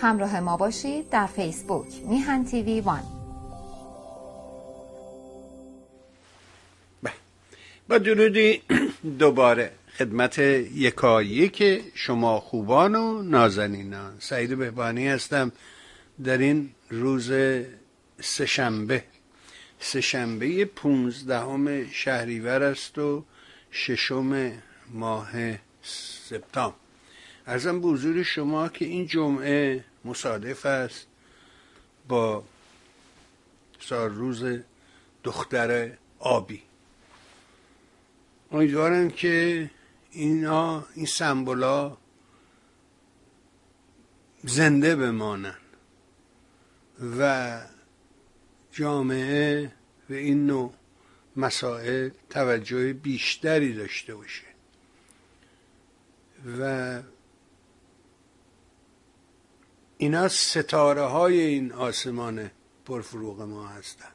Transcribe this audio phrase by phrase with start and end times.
[0.00, 3.02] همراه ما باشید در فیسبوک میهن تیوی وان.
[7.88, 8.62] با درودی
[9.18, 14.16] دوباره خدمت یکایی که شما خوبان و نازنینان.
[14.18, 15.52] سعید بهبانی هستم.
[16.24, 17.32] در این روز
[18.20, 19.04] سهشنبه
[19.80, 23.24] سهشنبه پونزدهم شهریور است و
[23.70, 24.52] ششم
[24.90, 25.30] ماه
[25.82, 26.76] سپتامبر.
[27.46, 31.06] ارزم به حضور شما که این جمعه مصادف است
[32.08, 32.44] با
[33.80, 34.44] سال روز
[35.24, 36.62] دختر آبی.
[38.52, 39.70] امیدوارم که
[40.10, 41.96] اینا این سمبولا
[44.44, 45.56] زنده بمانن
[47.18, 47.60] و
[48.72, 49.72] جامعه
[50.08, 50.74] به این نوع
[51.36, 54.46] مسائل توجه بیشتری داشته باشه
[56.58, 57.02] و
[60.00, 62.50] اینا ستاره های این آسمان
[62.84, 64.12] پرفروغ ما هستند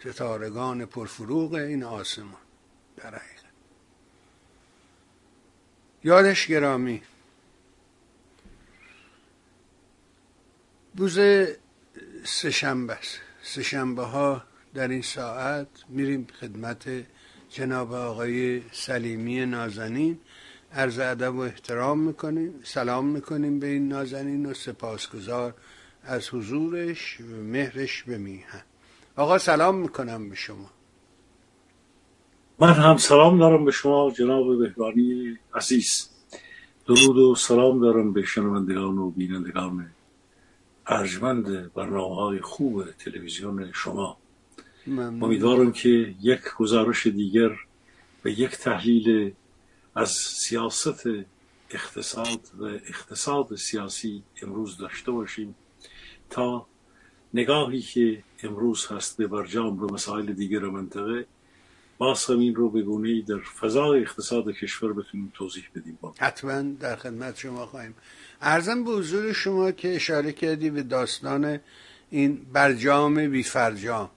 [0.00, 2.40] ستارگان پرفروغ این آسمان
[2.96, 3.44] در حقیقت.
[6.04, 7.02] یادش گرامی
[10.96, 11.18] روز
[12.24, 13.20] سهشنبه است.
[13.42, 14.42] سهشنبه ها
[14.74, 16.88] در این ساعت میریم خدمت
[17.50, 20.20] جناب آقای سلیمی نازنین.
[20.76, 25.54] عرض ادب و احترام می‌کنیم سلام می‌کنیم به این نازنین و سپاسگزار
[26.04, 28.62] از حضورش و مهرش به میهن.
[29.16, 30.70] آقا سلام می‌کنم به شما.
[32.58, 36.08] من هم سلام دارم به شما جناب بهبانی عزیز.
[36.86, 39.90] درود و سلام دارم به شنوندگان و بینندگان
[40.86, 44.16] ارجمند برنامه های خوب تلویزیون شما.
[44.98, 47.50] امیدوارم که یک گزارش دیگر
[48.24, 49.32] و یک تحلیل
[49.96, 51.06] از سیاست
[51.70, 55.54] اقتصاد و اقتصاد سیاسی امروز داشته باشیم
[56.30, 56.66] تا
[57.34, 61.26] نگاهی که امروز هست به برجام به مسائل دیگر منطقه
[61.98, 65.98] باز هم این رو بگونه در فضای اقتصاد کشور بتونیم توضیح بدیم.
[66.18, 67.94] حتما در خدمت شما خواهیم.
[68.40, 71.60] ارزم به حضور شما که اشاره کردی به داستان
[72.10, 74.10] این برجام بی فرجام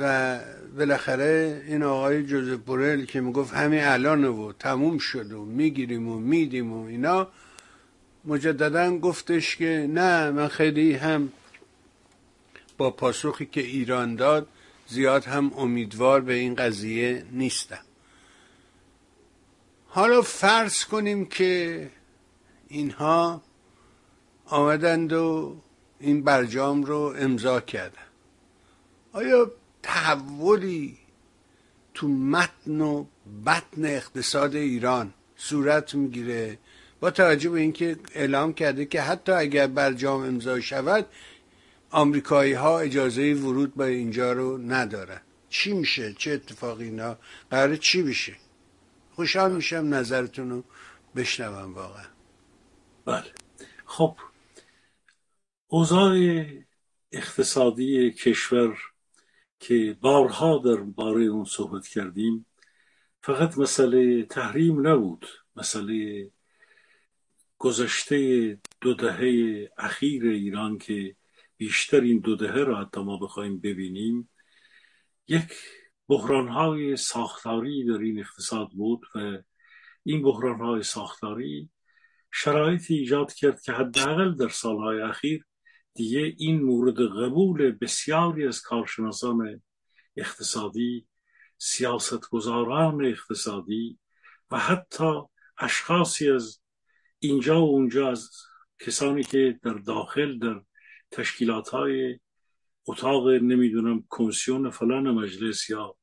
[0.00, 0.38] و
[0.78, 6.18] بالاخره این آقای جوزف بورل که می‌گفت همین الان و تموم شد و می‌گیریم و
[6.18, 7.28] میدیم و اینا
[8.24, 11.32] مجددا گفتش که نه من خیلی هم
[12.78, 14.46] با پاسخی که ایران داد
[14.86, 17.84] زیاد هم امیدوار به این قضیه نیستم.
[19.88, 21.90] حالا فرض کنیم که
[22.68, 23.42] اینها
[24.46, 25.56] آمدند و
[26.00, 28.02] این برجام رو امضا کردن.
[29.12, 29.50] آیا
[29.82, 30.98] تحولی
[31.94, 33.04] تو متن و
[33.46, 36.58] بطن اقتصاد ایران صورت می‌گیره
[37.00, 41.06] با توجه به اینکه اعلام کرده که حتی اگر برجام امضا شود
[41.90, 45.20] آمریکایی ها اجازه ورود به اینجا رو ندارن.
[45.48, 47.18] چی میشه؟ چه اتفاقی اینا؟
[47.50, 48.36] قرار چی بشه؟
[49.14, 50.64] خوشحال میشم نظرتون رو
[51.16, 52.06] بشنوم واقعا.
[53.04, 53.32] بله.
[53.84, 54.16] خب
[55.68, 56.44] اوضاع
[57.12, 58.78] اقتصادی کشور
[59.62, 62.46] که بارها در باره اون صحبت کردیم
[63.22, 65.26] فقط مسئله تحریم نبود.
[65.56, 66.30] مسئله
[67.58, 71.16] گذشته دو دهه اخیر ایران که
[71.56, 74.30] بیشتر این دو دهه را حتی ما بخوایم ببینیم.
[75.28, 75.52] یک
[76.08, 79.38] بحرانهای ساختاری در این اقتصاد بود و
[80.02, 81.70] این بحرانهای ساختاری
[82.32, 85.44] شرایطی ایجاد کرد که حداقل در سالهای اخیر
[85.94, 89.62] دیگه این مورد قبول بسیاری از کارشناسان
[90.16, 91.06] اقتصادی
[91.58, 93.98] سیاستگزاران اقتصادی
[94.50, 95.22] و حتی
[95.58, 96.60] اشخاصی از
[97.18, 98.30] اینجا و اونجا از
[98.78, 100.62] کسانی که در داخل در
[101.10, 102.18] تشکیلات های
[102.86, 105.96] اتاق نمی‌دونم کمیسیون فلان مجلس یا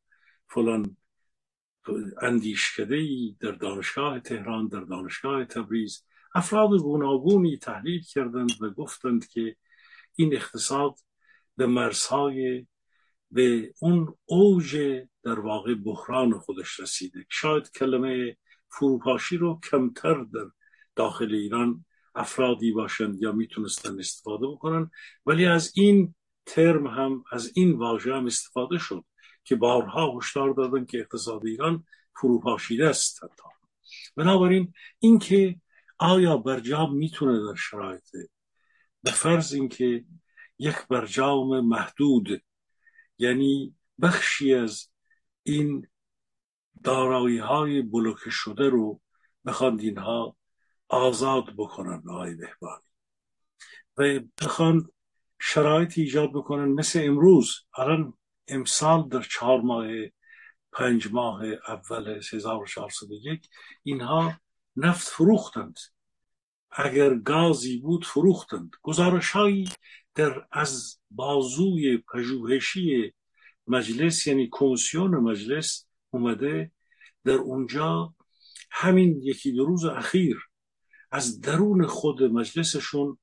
[0.47, 0.97] فلان
[2.21, 9.55] اندیشکده ای در دانشگاه تهران در دانشگاه تبریز افراد گوناگونی تحلیل کردند و گفتند که
[10.15, 10.95] این اقتصاد
[11.57, 12.67] به مرزهای
[13.31, 14.77] به اون اوج
[15.23, 17.25] در واقع بحران خودش رسیده.
[17.29, 18.37] شاید کلمه
[18.71, 20.45] فروپاشی رو کمتر در
[20.95, 21.85] داخل ایران
[22.15, 24.91] افرادی باشند یا می‌تونستن استفاده بکنن
[25.25, 26.15] ولی از این
[26.45, 29.05] ترم هم از این واژه هم استفاده شد
[29.43, 31.83] که بارها هشدار دادن که اقتصاد ایران
[32.15, 33.19] فروپاشیده است
[34.15, 35.55] بنابراین اینکه
[35.97, 38.03] آیا برجام می‌تونه در شرایط
[39.03, 40.05] به فرض اینکه
[40.59, 42.41] یک برجام محدود
[43.17, 44.87] یعنی بخشی از
[45.43, 45.87] این
[46.83, 49.01] دارایی های بلوکه شده رو
[49.45, 50.37] بخواند اینها
[50.87, 52.83] آزاد بکنن آقای بهبانی.
[53.97, 54.89] و بخوان
[55.39, 57.55] شرایط ایجاد بکنن مثل امروز.
[57.77, 58.13] الان
[58.47, 59.87] امسال در چهار ماه
[60.71, 63.49] پنج ماه اول 1401
[63.83, 64.39] اینها
[64.75, 65.79] نفت فروختند.
[66.71, 68.71] اگر گازی بود فروختند.
[68.81, 69.69] گزارش هایی
[70.15, 73.13] در از بازوی پژوهشی
[73.67, 76.71] مجلس یعنی کمیسیون مجلس اومده.
[77.25, 78.13] در اونجا
[78.71, 80.37] همین یکی دو روز اخیر
[81.11, 83.17] از درون خود مجلسشون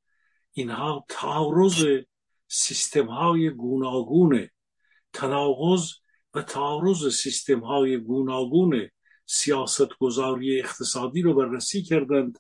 [0.53, 1.87] اینها تعارض
[2.49, 4.49] سیستم های گوناگون
[5.13, 5.93] تناقض
[6.35, 8.89] و تعارض سیستم های گوناگون
[9.27, 12.39] سیاست گذاری اقتصادی رو بررسی کردند.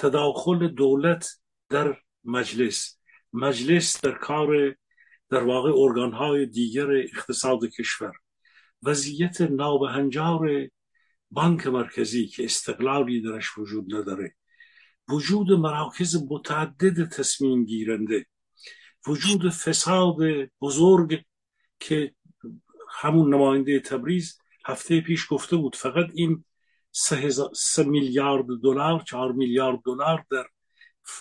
[0.00, 2.98] تداخل دولت در مجلس.
[3.32, 4.76] مجلس در کار
[5.30, 8.12] در واقع ارگان های دیگر اقتصاد کشور.
[8.82, 10.68] وضعیت نابهنجار
[11.30, 14.34] بانک مرکزی که استقلالی درش وجود نداره.
[15.08, 18.26] وجود مراکز متعدد تصمیم گیرنده.
[19.06, 20.16] وجود فساد
[20.60, 21.24] بزرگ
[21.80, 22.14] که
[22.90, 25.76] همون نماینده تبریز هفته پیش گفته بود.
[25.76, 26.44] فقط این
[26.92, 30.46] سه, میلیارد دلار چهار میلیارد دلار در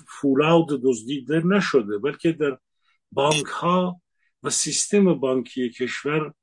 [0.08, 2.58] فولاد دزدیده نشده بلکه در
[3.12, 4.02] بانک ها
[4.44, 6.34] و سیستم بانکی کشور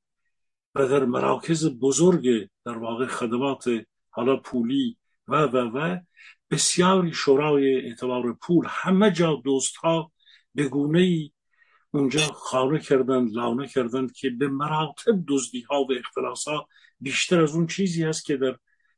[0.75, 3.69] و در مراکز بزرگ در واقع خدمات
[4.09, 4.97] حالا پولی
[5.27, 5.97] و و و
[6.51, 8.65] بسیاری شورای اعتبار پول.
[8.69, 10.11] همه جا دوست ها
[10.55, 11.31] به گونه ای
[11.91, 16.67] اونجا خانه کردند لانه کردند که به مراتب دزدی ها و اختلاس ها
[16.99, 18.57] بیشتر از اون چیزی هست که در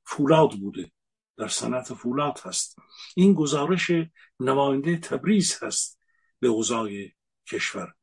[0.10, 0.92] فولاد بوده.
[1.38, 2.80] در صنعت فولاد هست.
[3.16, 3.92] این گزارش
[4.40, 6.00] نماینده تبریز هست
[6.40, 6.90] به اوضاع
[7.52, 7.94] کشور.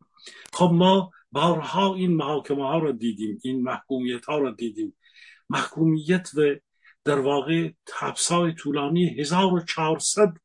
[0.53, 4.97] خب ما بارها این محاکمه ها را دیدیم این محکومیت ها را دیدیم.
[5.51, 6.55] محکومیت و
[7.05, 7.71] در واقع
[8.31, 10.37] های طولانی 1400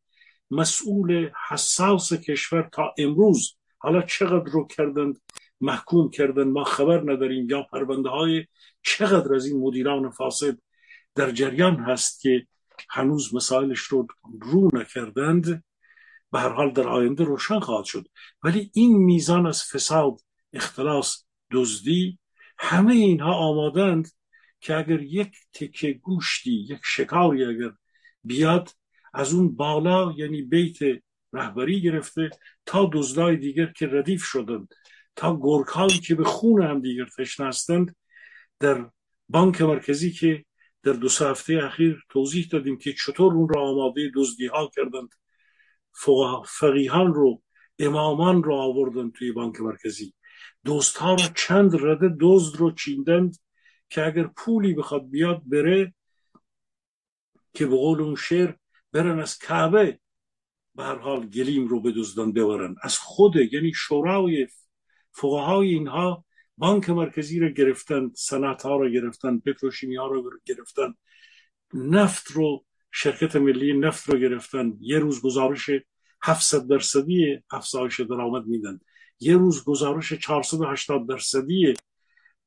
[0.51, 3.55] مسئول حساس کشور تا امروز.
[3.77, 5.21] حالا چقدر رو کردند
[5.61, 8.45] محکوم کردن ما خبر نداریم یا پرونده های
[8.83, 10.57] چقدر از این مدیران فاسد
[11.15, 12.47] در جریان هست که
[12.89, 14.07] هنوز مسائلش رو
[14.41, 15.63] رو نکردند
[16.31, 18.07] به هر حال در آینده روشن خواهد شد.
[18.43, 20.19] ولی این میزان از فساد
[20.53, 22.19] اختلاس دزدی
[22.57, 24.11] همه اینها آمادند
[24.59, 27.71] که اگر یک تکه گوشتی یک شکاری اگر
[28.23, 28.69] بیاد
[29.13, 30.77] از اون بالا یعنی بیت
[31.33, 32.29] رهبری گرفته
[32.65, 34.73] تا دزدای دیگر که ردیف شدند
[35.15, 37.95] تا گرگ که به خون هم دیگر تشنه هستند
[38.59, 38.89] در
[39.29, 40.45] بانک مرکزی که
[40.83, 45.09] در دو سه هفته اخیر توضیح دادیم که چطور اون را آماده دزدی ها کردند.
[46.45, 47.41] فقیهان رو
[47.79, 50.13] امامان رو آوردند توی بانک مرکزی.
[50.65, 53.37] دوست ها را چند رده دزد رو چیندند
[53.89, 55.93] که اگر پولی بخواد بیاد بره
[57.53, 58.53] که به قول اون شعر
[58.91, 59.99] برن از کعبه
[60.75, 62.75] به هر حال گلیم رو به دزدان ببرن.
[62.83, 64.47] از خود یعنی شورای
[65.11, 66.25] فقهای اینها
[66.61, 70.93] بانک مرکزی رو گرفتن صنعت ها رو گرفتن پتروشیمی ها رو گرفتن
[71.73, 74.73] نفت رو شرکت ملی نفت رو گرفتن.
[74.79, 75.69] یه روز گزارش
[76.23, 78.79] 700 درصدی افزایش درآمد میدن.
[79.19, 81.73] یه روز گزارش 480 درصدی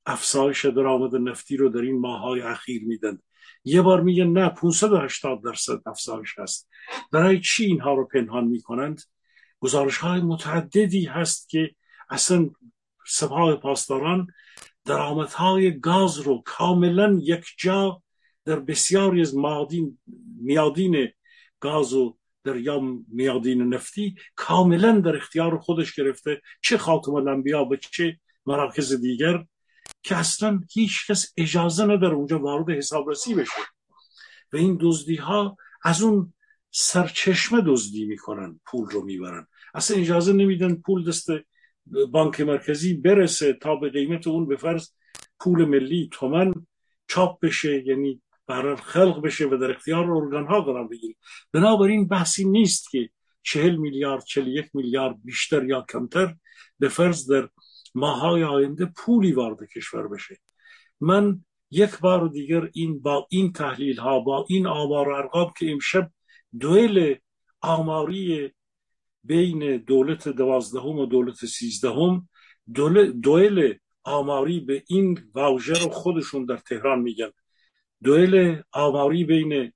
[0.06, 3.18] افزایش درآمد نفتی رو در این ماهای اخیر میدن.
[3.64, 6.68] یه بار میگن نه 580 درصد افزایش هست.
[7.12, 9.00] برای چی اینها رو پنهان می‌کنند؟
[9.60, 11.74] گزارش های متعددی هست که
[12.10, 12.50] اصلا
[13.06, 14.26] سپاه پاسداران
[14.84, 18.02] درآمدهای گاز رو کاملا یک جا
[18.44, 19.98] در بسیاری از میادین
[20.40, 21.08] میادین
[21.60, 26.42] گاز و در یا میادین نفتی کاملا در اختیار خودش گرفته.
[26.62, 29.44] چه خاتم الانبیا به چه مراکز دیگر
[30.02, 33.62] که اصلا هیچ کس اجازه نداره اونجا وارد حسابرسی بشه.
[34.52, 36.34] و این دزدی ها از اون
[36.70, 39.46] سرچشمه دزدی می‌کنن پول رو می‌برن.
[39.74, 41.28] اصلا اجازه نمیدن پول دست
[42.12, 44.90] بانک مرکزی برسه تا به قیمت اون به فرض
[45.40, 46.54] پول ملی تومن
[47.08, 51.14] چاپ بشه یعنی برای خلق بشه و در اختیار ارگان ها قرار بگیره.
[51.52, 53.10] بنابراین بحثی نیست که
[53.42, 56.34] چهل میلیارد چهل یک میلیارد بیشتر یا کمتر
[56.78, 57.48] به فرض در
[57.94, 60.36] ماهای آینده پولی وارد کشور بشه.
[61.00, 66.10] من یک بار دیگر این با این تحلیل ها با این آمار ارقام که امشب
[66.60, 67.14] دوئل
[67.60, 68.50] آماری
[69.24, 72.28] بین دولت دوازدهم و دولت سیزدهم
[73.22, 77.30] دوئل آماری به این واژه رو خودشون در تهران میگن.
[78.02, 79.72] دوئل آماری بین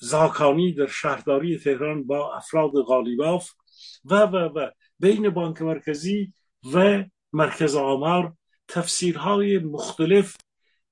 [0.00, 3.50] زاکانی در شهرداری تهران با افراد غالیباف
[4.04, 6.32] و و و بین بانک مرکزی
[6.72, 8.32] و مرکز آمار
[8.68, 10.36] تفسیرهای مختلف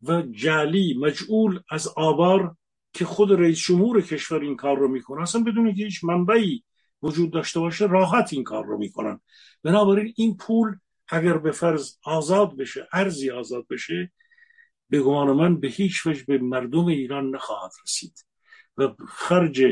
[0.03, 2.57] و جعلی مجعول از آبار
[2.93, 5.23] که خود رئیس جمهور کشور این کار رو می‌کنه.
[5.23, 6.65] اصلا بدون که هیچ منبعی
[7.03, 9.21] وجود داشته باشه راحت این کار رو می‌کنن.
[9.63, 10.77] بنابراین این پول
[11.09, 14.13] اگر به فرض آزاد بشه ارزی آزاد بشه
[14.91, 18.27] به گمان من به هیچ وجه به مردم ایران نخواهد رسید.
[18.79, 19.63] و خرج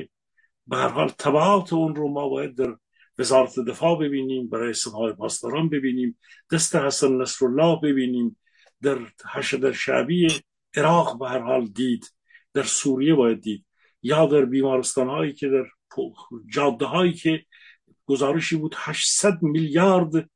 [0.67, 2.77] به هر حال تبعات اون رو ما باید در
[3.19, 6.19] وزارت دفاع ببینیم برای سپاه پاسداران ببینیم
[6.53, 8.39] دست حسن نصرالله ببینیم
[8.83, 8.99] در
[9.33, 10.29] حشد شعبی
[10.77, 12.15] عراق به هر حال دید
[12.53, 13.67] در سوریه باید دید
[14.03, 15.65] یا در بیمارستان هایی که در
[16.53, 17.45] جاده هایی که
[18.07, 20.31] گزارشی بود 800 میلیارد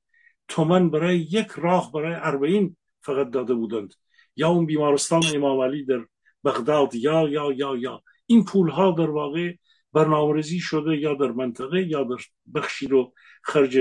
[0.48, 3.94] تومن برای یک راه برای اربعین فقط داده بودند.
[4.36, 6.06] یا اون بیمارستان امام علی در
[6.44, 8.02] بغداد یا یا یا یا.
[8.26, 9.54] این پول ها در واقع
[9.92, 12.22] برنامه‌ریزی شده یا در منطقه یا در
[12.54, 13.78] بخشی رو خرج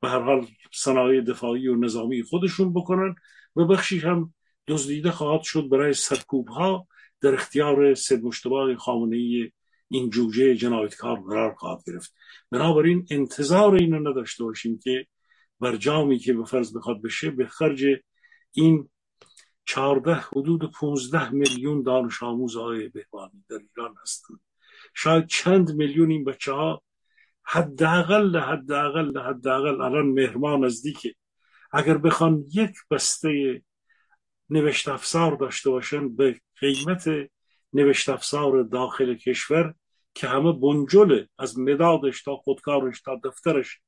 [0.00, 3.14] به هر حال صنایع دفاعی و نظامی خودشون بکنن
[3.56, 4.34] و بخشی هم
[4.66, 6.86] دزدیده خواهد شد برای سرکوب ها
[7.20, 9.50] در اختیار سید مشتبه خامنه ای
[9.90, 12.14] این جوجه جنایتکار قرار خواهد گرفت.
[12.50, 15.06] بنابراین انتظار اینو نداشته باشیم که
[15.60, 17.84] برجامی که به فرض بخواد بشه به خرج
[18.52, 18.88] این
[19.64, 24.40] چهارده حدود 15 میلیون دانش آموز های بهبانی در ایران هستند.
[24.94, 26.82] شاید چند میلیون این بچه ها
[27.42, 31.14] حداقل حداقل حداقل الان مهرمان نزدیکه
[31.72, 33.62] اگر بخوان یک بسته
[34.50, 37.04] نوشت افزار داشته باشن به قیمت
[37.72, 39.74] نوشت افزار داخل کشور
[40.14, 43.80] که همه بنجله از مدادش تا خودکارش تا دفترش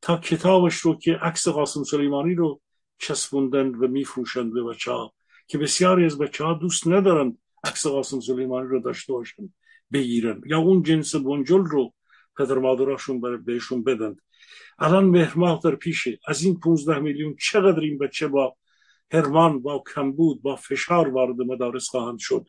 [0.00, 2.60] تا کتابش رو که عکس قاسم سلیمانی رو
[2.98, 5.12] چسبوندن و میفروشند به بچه ها
[5.46, 9.54] که بسیاری از بچه ها دوست ندارند عکس قاسم سلیمانی رو داشته باشند
[9.92, 10.40] بگیرن.
[10.46, 11.94] یا اون جنس بنجل رو
[12.38, 14.20] پدر مادراشون بهشون بدند
[14.78, 16.18] الان مهرماه در پیشه.
[16.26, 18.56] از این 15 میلیون چقدر این بچه با
[19.12, 22.48] هرمان با کمبود با فشار وارد مدارس خواهند شد؟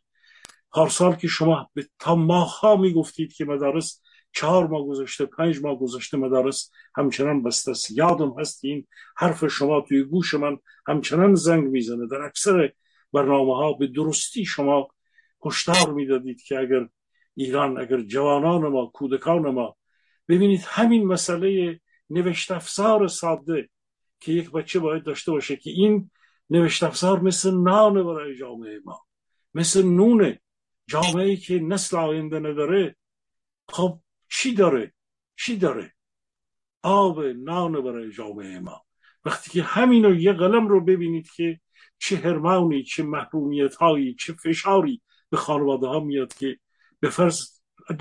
[0.90, 4.02] سال که شما تا ماها می‌گفتید که مدارس
[4.32, 7.92] چهار ماه گذاشته پنج ماه گذاشته مدارس همچنان بسته است.
[7.92, 8.88] یادم هست این
[9.18, 12.08] حرف شما توی گوش من همچنان زنگ می‌زنه.
[12.08, 12.74] در اکثر
[13.14, 14.88] برنامه ها به درستی شما
[15.46, 16.88] هشدار می‌دادید که اگر
[17.36, 19.76] ایران اگر جوانان ما کودکان ما
[20.28, 23.70] ببینید همین مسئله نوشت افزار ساده
[24.20, 26.12] که یک بچه باید داشته باشه که این
[26.50, 29.02] نوشت افزار مثل نان برای جامعه ما
[29.54, 30.42] مثل نونه
[30.88, 32.96] جامعه که نسل آینده نداره
[33.70, 34.00] خب
[34.30, 34.94] چی داره؟
[35.36, 35.94] چی داره؟
[36.82, 38.86] آب نان برای جامعه ما.
[39.26, 41.60] وقتی که همینو یه قلم رو ببینید که
[41.98, 46.60] چه هرمانی چه محرومیت هایی چه فشاری به خانواده ها میاد که
[47.00, 47.50] به فرض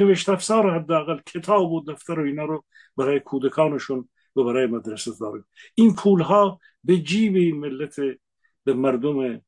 [0.01, 2.65] نوشت افزار حداقل کتاب و دفتر و اینا رو
[2.97, 7.97] برای کودکانشون و برای مدرسه داره این پول ها به جیب این ملت
[8.65, 9.41] به مردم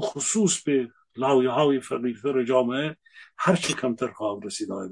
[0.00, 0.88] خصوص به
[1.18, 2.96] لایه های فقیرتر جامعه
[3.38, 4.88] هر چه کمتر خواهد رسید آقای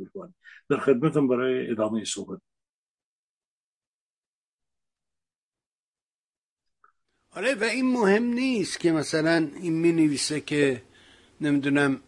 [0.68, 2.40] در خدمتم برای ادامه صحبت.
[7.30, 10.82] آره و این مهم نیست که مثلا این می نویسه که
[11.40, 12.00] نمی‌دونم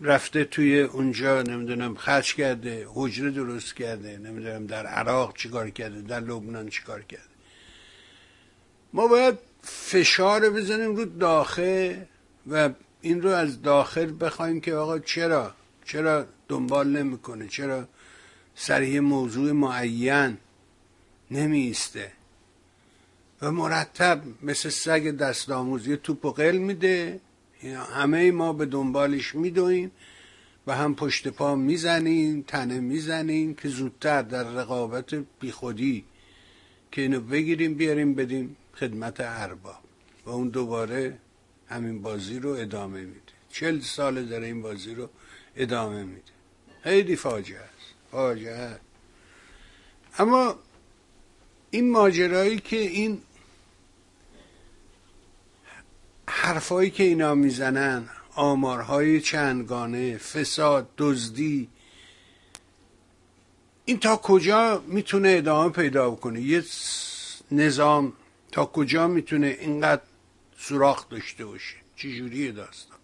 [0.00, 6.20] رفته توی اونجا نمی‌دونم خرج کرده حجره درست کرده نمی‌دونم در عراق چیکار کرده در
[6.20, 7.32] لبنان چیکار کرده.
[8.92, 11.94] ما باید فشار بزنیم رو داخل
[12.50, 12.70] و
[13.02, 15.54] این رو از داخل بخوایم که آقا چرا؟
[15.84, 17.88] چرا دنبال نمی‌کنه؟ چرا
[18.54, 20.36] سریع موضوع معین
[21.30, 22.12] نمیسته
[23.42, 27.20] و مرتب مثل سگ دست آموزی توپ و قل میده.
[27.94, 29.90] همه ما به دنبالش میدویم
[30.66, 36.04] و هم پشت پا می‌زنیم تنه می‌زنیم که زودتر در رقابت بیخودی
[36.92, 39.82] که اینو بگیریم بیاریم بدیم خدمت ارباب.
[40.26, 41.18] و اون دوباره
[41.72, 43.20] همین بازی رو ادامه میده.
[43.50, 45.10] چل سال داره این بازی رو
[45.56, 46.32] ادامه میده.
[46.82, 47.94] خیلی فاجعه است.
[48.10, 48.80] فاجعه.
[50.18, 50.54] اما
[51.70, 53.22] این ماجرایی که این
[56.28, 61.68] حرفایی که اینا می‌زنن آمارهای چندگانه فساد دزدی
[63.84, 66.64] این تا کجا می‌تونه ادامه پیدا کنه یه
[67.50, 68.12] نظام
[68.52, 70.02] تا کجا می‌تونه اینقدر
[70.62, 71.76] سوراخ داشته باشه.
[71.96, 72.98] چجوریه داستان؟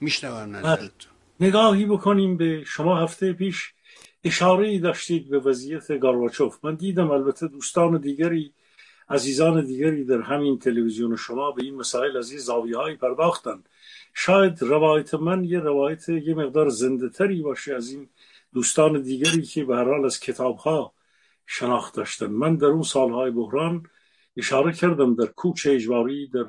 [0.00, 1.12] میشنوم نظرتون.
[1.40, 1.48] بله.
[1.48, 3.74] نگاهی بکنیم به شما هفته پیش
[4.24, 6.64] اشاره داشتید به وضعیت گارواچوف.
[6.64, 8.54] من دیدم البته دوستان دیگری
[9.08, 13.64] عزیزان دیگری در همین تلویزیون شما به این مسائل از این زاویه های پرداختن
[14.14, 18.08] شاید روایت من یه روایت یه مقدار زنده تری باشه از این
[18.54, 20.94] دوستان دیگری که به هر حال از کتاب ها
[21.46, 22.26] شناخت داشتن.
[22.26, 23.86] من در اون سالهای بحران
[24.36, 26.44] اشاره کردم در کوچ اجباری در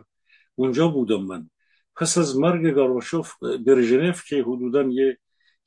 [0.55, 1.49] اونجا بودم من.
[1.95, 3.33] پس از مرگ گارباشوف
[3.65, 5.17] برژنف که حدودا یه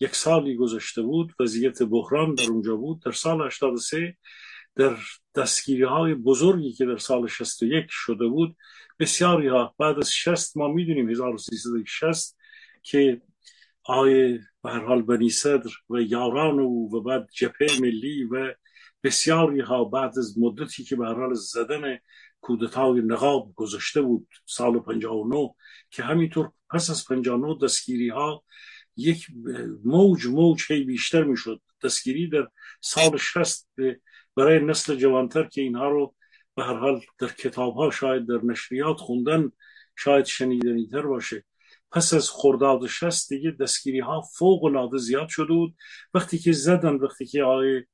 [0.01, 3.03] یک سالی گذشته بود وضعیت بحران در اونجا بود.
[3.03, 4.17] در سال 83
[4.77, 4.97] در
[5.35, 8.57] دستگیری های بزرگی که در سال 61 شده بود
[8.99, 12.37] بسیاری ها بعد از 60 ما می‌دونیم 1360
[12.83, 13.21] که
[13.85, 18.55] آقای به هر حال بنی صدر و یاران او و بعد جبهه ملی و
[19.05, 21.99] بسیاری ها بعد از مدتی که به هر حال زدن
[22.41, 25.55] کودتای نقاب گذاشته بود سال 59
[25.91, 28.45] که همینطور پس از 59 دستگیری ها
[28.97, 29.27] یک
[29.85, 31.61] موج موج هی بیشتر می‌شد.
[31.85, 32.49] دستگیری در
[32.81, 33.69] سال 60
[34.37, 36.15] برای نسل جوانتر که اینها رو
[36.55, 39.53] به هر حال در کتاب ها شاید در نشریات خوندن
[39.97, 41.45] شاید شنیدنی تر باشه.
[41.91, 45.75] پس از خرداد شست دیگه دستگیری ها فوق العاده زیاد شده بود.
[46.15, 47.85] وقتی که زدن وقتی که آقای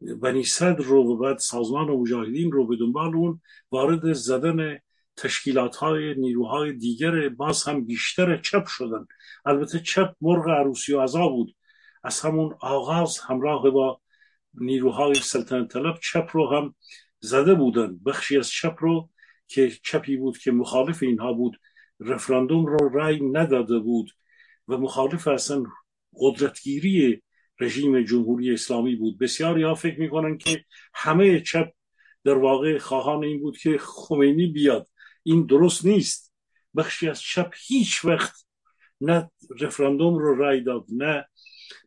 [0.00, 3.40] بنی صدر رو و بعد سازمان مجاهدین رو به دنبال اون
[3.70, 4.78] وارد زدن
[5.16, 9.06] تشکیلات های نیروهای دیگر باز هم بیشتر چپ شدن.
[9.44, 11.56] البته چپ مرغ عروسی و عذا بود.
[12.04, 14.00] از همون آغاز همراه با
[14.54, 16.74] نیروهای سلطنت طلب چپ رو هم
[17.20, 17.98] زده بودن.
[18.06, 19.10] بخشی از چپ رو
[19.48, 21.60] که چپی بود که مخالف اینها بود
[22.00, 24.10] رفراندوم رو رأی نداده بود
[24.68, 25.62] و مخالف اصلا
[26.14, 27.22] قدرتگیری
[27.60, 29.18] رژیم جمهوری اسلامی بود.
[29.18, 31.70] بسیاری ها فکر می‌کنن که همه چپ
[32.24, 34.88] در واقع خواهان این بود که خمینی بیاد.
[35.22, 36.34] این درست نیست.
[36.76, 38.46] بخشی از چپ هیچ وقت
[39.00, 41.24] نه رفراندوم رو رای داد نه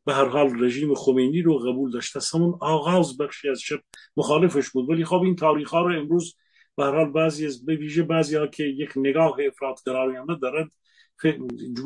[0.06, 2.16] به هر حال رژیم خمینی رو قبول داشت.
[2.16, 3.80] از همون آغاز بخشی از چپ
[4.18, 4.90] مخالفش بود.
[4.90, 6.36] ولی خب این تاریخ ها رو امروز
[6.76, 10.72] به هر حال بعضی از به ویژه بعضی ها که یک نگاه افراطگرایانه دارند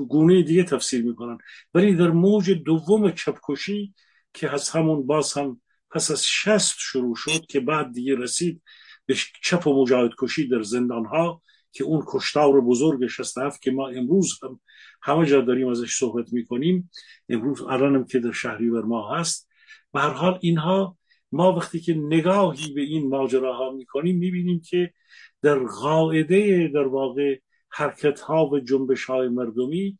[0.09, 1.37] گونه دیگه تفسیر می‌کنن.
[1.73, 3.93] ولی در موج دوم چپکشی
[4.33, 5.61] که از همون باز هم
[5.91, 8.61] پس از شست شروع شد که بعد دیگه رسید
[9.05, 13.87] به چپ و مجاهد کشی در زندان ها که اون کشتار بزرگ هفت که ما
[13.87, 14.59] امروز هم
[15.01, 16.89] همه جا داریم ازش صحبت می‌کنیم.
[17.29, 19.49] امروز الانم که در شهری بر ما هست.
[19.93, 20.97] به هر حال اینها
[21.31, 24.93] ما وقتی که نگاهی به این ماجراها می‌کنیم می‌بینیم که
[25.41, 27.39] در قاعده در واقع
[27.75, 29.97] حرکت ها و جنبش های مردمی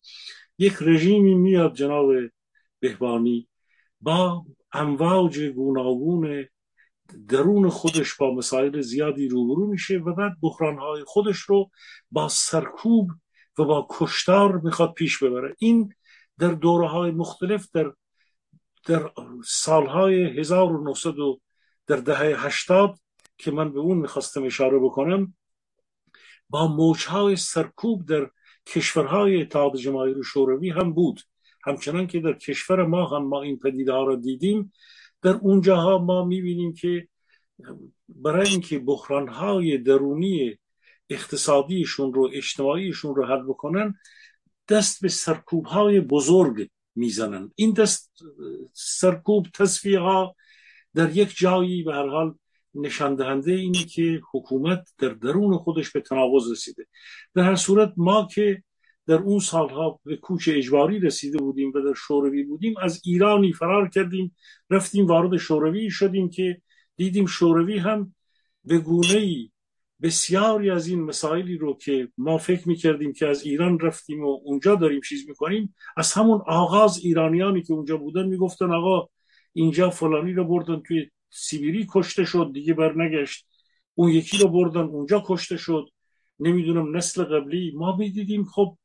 [0.57, 2.11] یک رژیمی میاد جناب
[2.79, 3.47] بهبانی
[4.01, 6.45] با امواج گوناگون
[7.27, 11.69] درون خودش با مسائل زیادی روبرو میشه و بعد بحران های خودش رو
[12.11, 13.09] با سرکوب
[13.59, 15.55] و با کشتار می‌خواد پیش ببره.
[15.59, 15.93] این
[16.37, 17.93] در دوره های مختلف در
[18.85, 19.11] در
[19.45, 21.13] سالهای 1900
[21.87, 22.99] در دهه 80
[23.37, 25.33] که من به اون می‌خواستم اشاره بکنم
[26.49, 28.29] با موجهای سرکوب در
[28.67, 31.21] کشورهای اتحاد جماهیر شوروی هم بود.
[31.63, 34.73] همچنان که در کشور ما هم ما این پدیده ها را دیدیم
[35.21, 37.07] در اونجاها ما می‌بینیم که
[38.09, 40.57] برای اینکه بحرانهای درونی
[41.09, 43.95] اقتصادیشون رو اجتماعیشون رو حل بکنن
[44.69, 47.51] دست به سرکوب های بزرگ می‌زنن.
[47.55, 48.11] این دست
[48.73, 50.35] سرکوب تصفیه ها
[50.93, 52.35] در یک جایی به هر حال
[52.75, 56.85] نشان دهنده اینه که حکومت در درون خودش به تناقض رسیده.
[57.35, 58.63] در هر صورت ما که
[59.07, 63.89] در اون سالها به کوچ اجباری رسیده بودیم و در شوروی بودیم از ایرانی فرار
[63.89, 64.35] کردیم
[64.69, 66.61] رفتیم وارد شوروی شدیم که
[66.95, 68.15] دیدیم شوروی هم
[68.63, 69.49] به گونه ای
[70.01, 74.75] بسیاری از این مسائلی رو که ما فکر می‌کردیم که از ایران رفتیم و اونجا
[74.75, 79.07] داریم چیز می‌کنیم از همون آغاز ایرانیانی که اونجا بودن می‌گفتن آقا
[79.53, 83.47] اینجا فلانی رو بردن توی سیبیری کشته شد دیگه برنگشت.
[83.93, 85.89] اون یکی رو بردن اونجا کشته شد.
[86.39, 87.71] نمی‌دونم نسل قبلی.
[87.75, 88.77] ما می‌دیدیم خب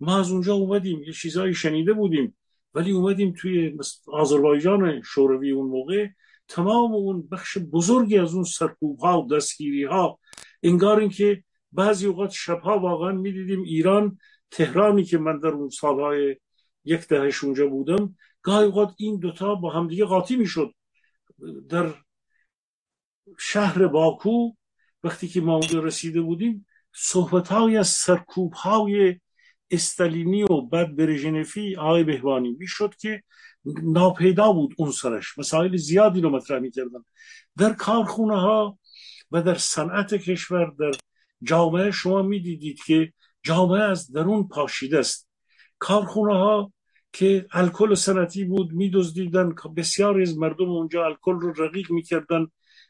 [0.00, 1.02] ما از اونجا اومدیم.
[1.02, 2.36] یه چیزایی شنیده بودیم.
[2.74, 6.06] ولی اومدیم توی آذربایجان شوروی اون موقع.
[6.48, 10.18] تمام اون بخش بزرگی از اون سرکوب ها و دستگیری ها
[10.62, 14.18] انگار اینکه بعضی اوقات شبها واقعا می‌دیدیم ایران
[14.50, 16.36] تهرانی که من در اون سالهای
[16.84, 20.72] یک دهش اونجا بودم گاهی اوقات این دوتا با همدیگه قاطی می‌شد.
[21.68, 21.94] در
[23.38, 24.52] شهر باکو
[25.04, 29.20] وقتی که ما اونجا رسیده بودیم صحبت های از سرکوب های
[29.70, 33.22] استالینی و بعد برژنفی آقای بهوانی می‌شد که
[33.82, 35.38] ناپیدا بود اون سرش.
[35.38, 37.04] مسائل زیادی رو مطرح می‌کردن.
[37.56, 38.78] در کارخونه ها
[39.30, 40.90] و در صنعت کشور در
[41.42, 45.28] جامعه شما می‌دیدید که جامعه از درون پاشیده است.
[45.78, 46.72] کارخونه ها
[47.12, 52.46] که الکل سنتی بود میدزدیدن بسیاری از مردم اونجا الکل رو رقیق می‌کردن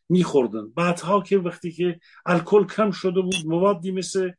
[0.08, 0.68] میخوردن.
[0.76, 4.30] بعدها که وقتی که الکل کم شده بود موادی مثل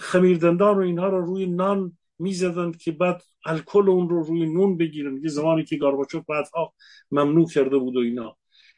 [0.00, 5.16] خمیردندان و اینها رو روی نان می‌زدن که بعد الکل اون رو روی نون بگیرن
[5.22, 6.74] یه زمانی که گارباچوف بعدها
[7.10, 8.36] ممنوع کرده بود و اینا.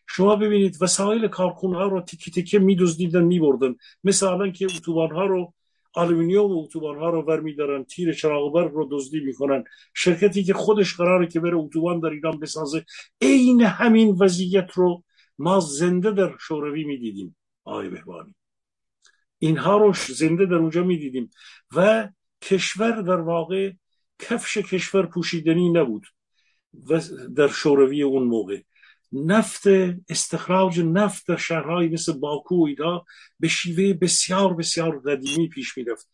[0.09, 5.27] شما ببینید وسایل کارخونه ها رو تیکه تیکه میدزدیدن میبردن مثل الان که اتوبان ها
[5.27, 5.55] رو
[5.97, 9.65] آلومینیوم و اتوبان ها رو ور میدارن تیر چراغ برق رو دزدی می‌کنن.
[9.95, 12.85] شرکتی که خودش قراره که بره اتوبان در ایران بسازه
[13.21, 15.03] عین همین وضعیت رو
[15.39, 18.35] ما زنده در شوروی می‌دیدیم آقای بهبهانی.
[19.39, 21.31] اینها رو زنده در اونجا می‌دیدیم
[21.77, 22.09] و
[22.43, 23.73] کشور در واقع
[24.19, 26.07] کفش کشور پوشیدنی نبود
[26.91, 27.01] و
[27.37, 28.61] در شوروی اون موقع.
[29.13, 29.63] نفت
[30.09, 33.05] استخراج نفت در شهرهایی مثل باکو و اینا
[33.41, 36.11] به شیوه بسیار بسیار قدیمی پیش می‌رفت.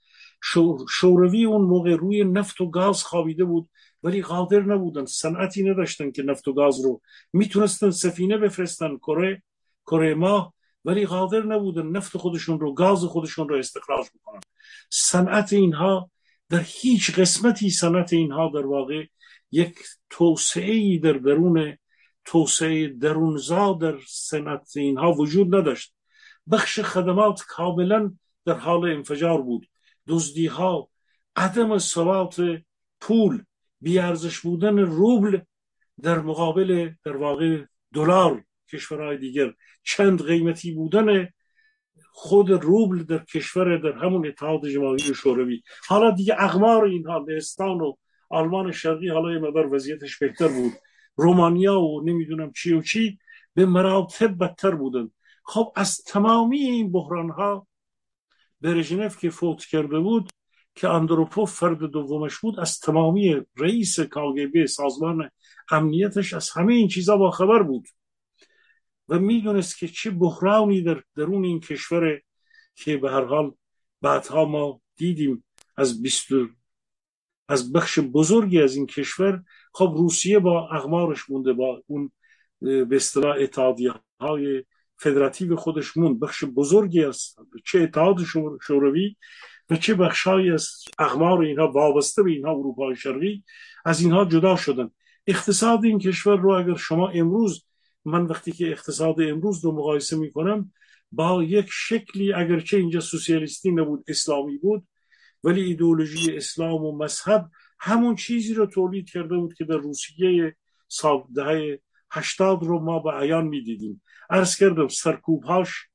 [0.89, 3.69] شوروی اون موقع روی نفت و گاز خوابیده بود
[4.03, 7.01] ولی قادر نبودن صنعتی نداشتن که نفت و گاز رو.
[7.33, 9.43] می‌تونستن سفینه بفرستن کره
[9.87, 14.41] کره ما ولی قادر نبودن نفت خودشون رو گاز خودشون رو استخراج بکنن.
[14.91, 16.11] صنعت اینها
[16.49, 19.05] در هیچ قسمتی صنعت اینها در واقع
[19.51, 19.75] یک
[20.11, 21.79] توسعه در درون
[22.25, 25.95] توسعه درونزا در صنعت اینها وجود نداشت.
[26.51, 28.13] بخش خدمات کاملا
[28.45, 29.67] در حال انفجار بود.
[30.07, 30.89] دزدی ها
[31.37, 32.43] عدم ثبات
[33.01, 33.45] پول
[33.81, 35.41] بیارزش بودن روبل
[36.03, 39.55] در مقابل در واقع دلار کشورهای دیگر.
[39.83, 41.29] چند قیمتی بودن
[42.13, 45.63] خود روبل در کشور در همون اتحاد جماهیر شوروی.
[45.89, 47.95] حالا دیگه اغمار اینها لهستان و
[48.31, 50.73] آلمان شرقی حالا یه مقدار وضعیتش بهتر بود.
[51.16, 53.18] رومانیا و نمی‌دونم چی و چی
[53.55, 55.11] به مراتب بدتر بودن.
[55.44, 57.66] خب از تمامی این بحران ها
[58.61, 60.31] برژنف که فوت کرده بود
[60.75, 65.31] که اندروپوف فرد دومش بود از تمامی رئیس کاگبه سازمان
[65.70, 67.88] امنیتش از همه این چیزا با خبر بود.
[69.09, 72.20] و می‌دونست که چه بحرانی در درون این کشور
[72.75, 73.53] که به هر حال
[74.03, 75.44] بعدها ما دیدیم
[75.77, 76.27] از بیست
[77.48, 79.42] از بخش بزرگی از این کشور
[79.75, 82.13] خب روسیه با اغمارش مونده با اون
[82.61, 84.65] به اصطلاح اتحادیه های
[84.97, 86.21] فدراتیو خودش موند.
[86.21, 88.19] بخش بزرگی از چه اتحاد
[88.63, 89.17] شوروی
[89.71, 93.45] و چه بخشهایی از اغمار اینها وابسته به اینها اروپای شرقی
[93.85, 94.91] از اینها جدا شدن.
[95.27, 97.65] اقتصاد این کشور رو اگر شما امروز
[98.05, 100.73] من وقتی که اقتصاد امروز رو مقایسه می کنم
[101.13, 104.87] با یک شکلی اگرچه اینجا سوسیالیستی نبود اسلامی بود
[105.45, 107.51] ولی ایدولوژی اسلام و مذهب
[107.85, 110.57] همون چیزی رو تولید کرده بود که در روسیه
[111.35, 114.03] دهه هشتاد رو ما به عیان می‌دیدیم.
[114.31, 115.88] عرض کردم سرکوبهاش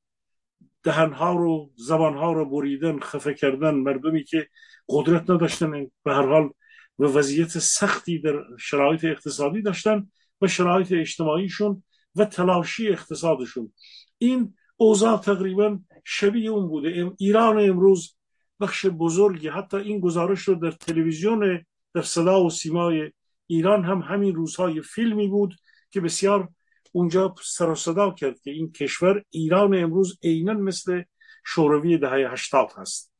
[0.82, 4.48] دهنها رو زبانها رو بریدن خفه کردن مردمی که
[4.88, 5.70] قدرت نداشتن
[6.04, 6.50] به هر حال
[6.98, 10.10] و وضعیت سختی در شرایط اقتصادی داشتن
[10.42, 11.82] و شرایط اجتماعیشون
[12.14, 13.72] و تلاشی اقتصادشون.
[14.18, 17.12] این اوضاع تقریبا شبیه اون بوده.
[17.18, 18.16] ایران امروز
[18.60, 21.64] بخش بزرگی حتی این گزارش رو در تلویزیون
[21.98, 23.12] در صدا و سیمای
[23.46, 25.54] ایران هم همین روزهای فیلمی بود
[25.90, 26.48] که بسیار
[26.92, 31.02] اونجا سر صدا کرد که این کشور ایران امروز عینا مثل
[31.46, 33.12] شوروی دهه هشتاد هست.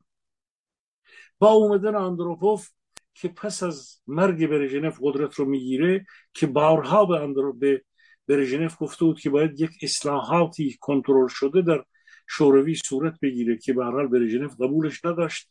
[1.38, 2.68] با اومدن اندروپوف
[3.14, 7.82] که پس از مرگ برژنف قدرت رو می‌گیره که بارها به اندرو به
[8.28, 11.84] برژنف گفته بود که باید یک اصلاحاتی کنترل شده در
[12.28, 15.48] شوروی صورت بگیره که به هر برژنف قبولش نداشت.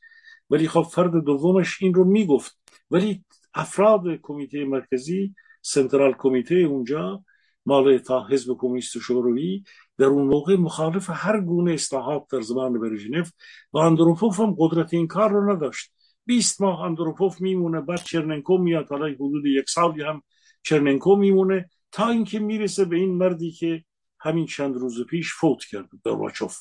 [0.49, 2.66] ولی خب فرد دومش این رو می‌گفت.
[2.91, 3.23] ولی
[3.53, 7.23] افراد کمیته مرکزی سنترال کمیته اونجا
[7.65, 9.63] مال تا حزب کمونیست شوروی
[9.97, 13.31] در اون موقع مخالف هر گونه اصلاحات در زمان برژنف
[13.73, 15.91] و اندروپوف هم قدرت این کار رو نداشت.
[16.25, 20.21] 20 ماه اندروپوف میمونه بعد چرننکو میاد حالا حدود یک سالی هم
[20.63, 23.83] چرننکو میمونه تا اینکه می‌رسه به این مردی که
[24.19, 26.57] همین چند روز پیش فوت کرد گرباچوف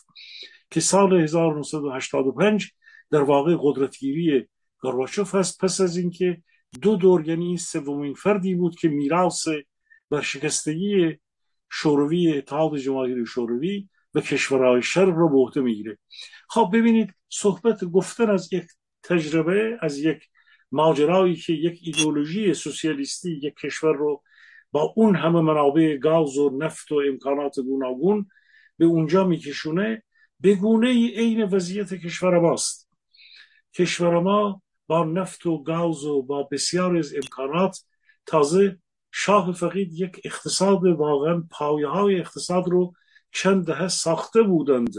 [0.71, 2.71] که سال 1985
[3.11, 4.49] در واقع قدرتگیری
[4.83, 6.43] گرباچوف هست پس از اینکه
[6.83, 9.49] دو دور یعنی این سومین فردی بود که میراث
[10.11, 11.19] برشکستگی
[11.71, 15.99] شوروی اتحاد جماهیر شوروی و کشورهای شرق رو به عهده می‌گیره.
[16.49, 18.65] خب ببینید صحبت گفتن از یک
[19.03, 20.29] تجربه از یک
[20.73, 24.23] ماجرایی که یک ایدولوژی سوسیالیستی یک کشور رو
[24.73, 28.29] با اون همه منابع گاز و نفت و امکانات گوناگون
[28.79, 30.03] به اونجا میکشونه
[30.41, 32.89] به گونه عین وضعیت کشور ماست.
[33.75, 37.85] کشور ما با نفت و گاز و با بسیار از امکانات
[38.27, 38.79] تازه
[39.13, 42.93] شاه فقید یک اقتصاد واقعا پایه های اقتصاد رو
[43.33, 44.95] چند دهه ساخته بودند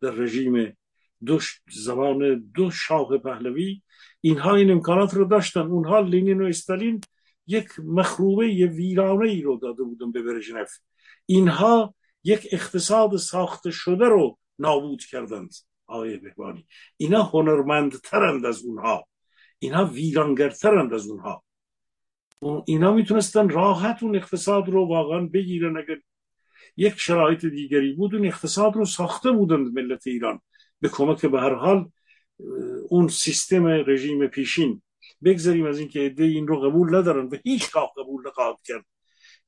[0.00, 0.76] در رژیم
[1.24, 1.38] دو
[1.70, 3.82] زمان دو شاه پهلوی.
[4.20, 5.60] اینها این امکانات رو داشتن.
[5.60, 7.00] اونها لینین و استالین
[7.46, 10.70] یک مخروبه ویرانه ای رو داده بودن به برژنف
[11.26, 15.54] اینها یک اقتصاد ساخته شده رو نابود کردند
[15.86, 19.04] آقای بهبانی اینا هنرمندترند از اونها.
[19.58, 21.44] اینا ویرانگرترند از اونها.
[22.66, 25.76] اینا می‌تونستن راحت اون اقتصاد رو واقعا بگیرن.
[25.76, 25.96] اگر
[26.76, 30.40] یک شرایط دیگری بود اون اقتصاد رو ساخته بودند ملت ایران.
[30.80, 31.90] به کمک به هر حال
[32.88, 34.82] اون سیستم رژیم پیشین.
[35.24, 38.84] بگذاریم از اینکه عده این رو قبول ندارن و هیچ قبول نخواهد کرد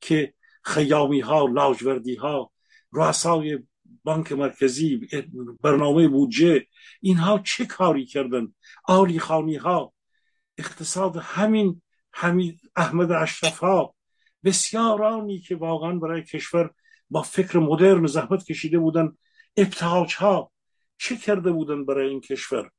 [0.01, 2.53] که خیامی ها لاجوردی ها
[2.93, 3.59] رؤسای
[4.05, 5.09] بانک مرکزی
[5.63, 6.67] برنامه بودجه
[7.01, 9.93] اینها چه کاری کردن؟ آلی خانی ها
[10.61, 13.95] اقتصاد همین حمید احمد اشرف ها
[14.45, 16.71] بسیارانی که واقعا برای کشور
[17.11, 19.17] با فکر مدرن زحمت کشیده بودن
[19.57, 20.53] ابتهاج ها
[20.99, 22.71] چه کرده بودن برای این کشور؟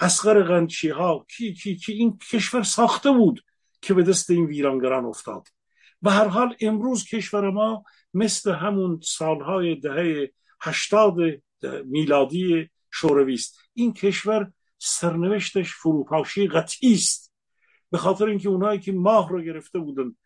[0.00, 3.44] اسقر غنچی ها کی کی کی؟ این کشور ساخته بود
[3.82, 5.48] که به دست این ویرانگران افتاد.
[6.02, 11.14] به هر حال امروز کشور ما مثل همون سالهای دهه هشتاد
[11.84, 13.58] میلادی شوروی است.
[13.74, 14.52] این کشور
[14.84, 17.32] سرنوشتش فروپاشی قطعی است.
[17.90, 20.16] به خاطر اینکه اونایی که ماه رو گرفته بودن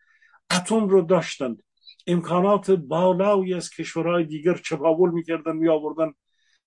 [0.51, 1.63] اتم رو داشتند
[2.07, 6.13] امکانات بالایی از کشورهای دیگر چپاول می‌کردن می آوردن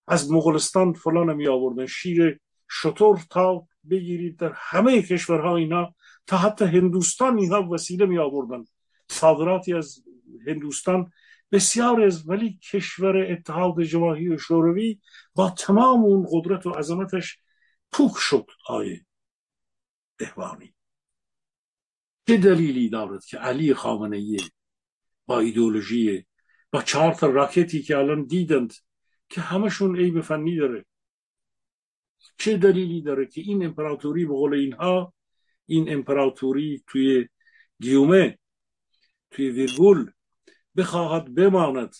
[0.08, 5.94] از مغولستان فلان می آوردن شیر شطور تا بگیرید در همه کشورها اینا
[6.26, 8.64] تا حتی هندوستان اینها وسیله می آوردن
[9.08, 10.02] صادراتی از
[10.46, 11.10] هندوستان
[11.52, 14.98] بسیار از ولی کشور اتحاد جماهیر شوروی
[15.34, 17.38] با تمام اون قدرت و عظمتش
[17.92, 19.06] پوک شد آیه
[20.20, 20.74] احوانی
[22.26, 24.36] چه دلیلی دارد که علی خامنه
[25.26, 26.26] با ایدولوژی
[26.70, 28.74] با چهار تا راکتی که الان دیدند
[29.28, 30.86] که همشون عیب فنی داره؟
[32.38, 35.14] چه دلیلی داره که این امپراتوری به قول اینها
[35.66, 37.28] این امپراتوری توی
[37.80, 38.38] گیومه
[39.30, 40.10] توی ویرگول
[40.76, 41.96] بخواهد بماند؟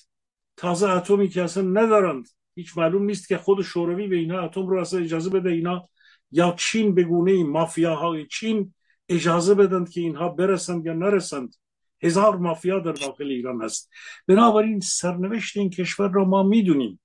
[0.56, 2.28] تازه اتمی که اصلا ندارند
[2.60, 5.88] هیچ معلوم نیست که خود شوروی به اینها اتم رو اصلا اجازه بده اینا
[6.32, 8.74] یا چین بگونه مافیاهای چین
[9.08, 11.54] اجازه بدند که اینها برسند یا نرسند.
[12.02, 13.90] هزار مافیا در داخل ایران هست.
[14.26, 17.00] بنابراین سرنوشت این کشور را ما می‌دونیم.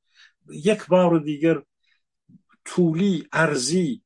[0.49, 1.61] یک بار دیگر
[2.65, 4.01] طولی ارزی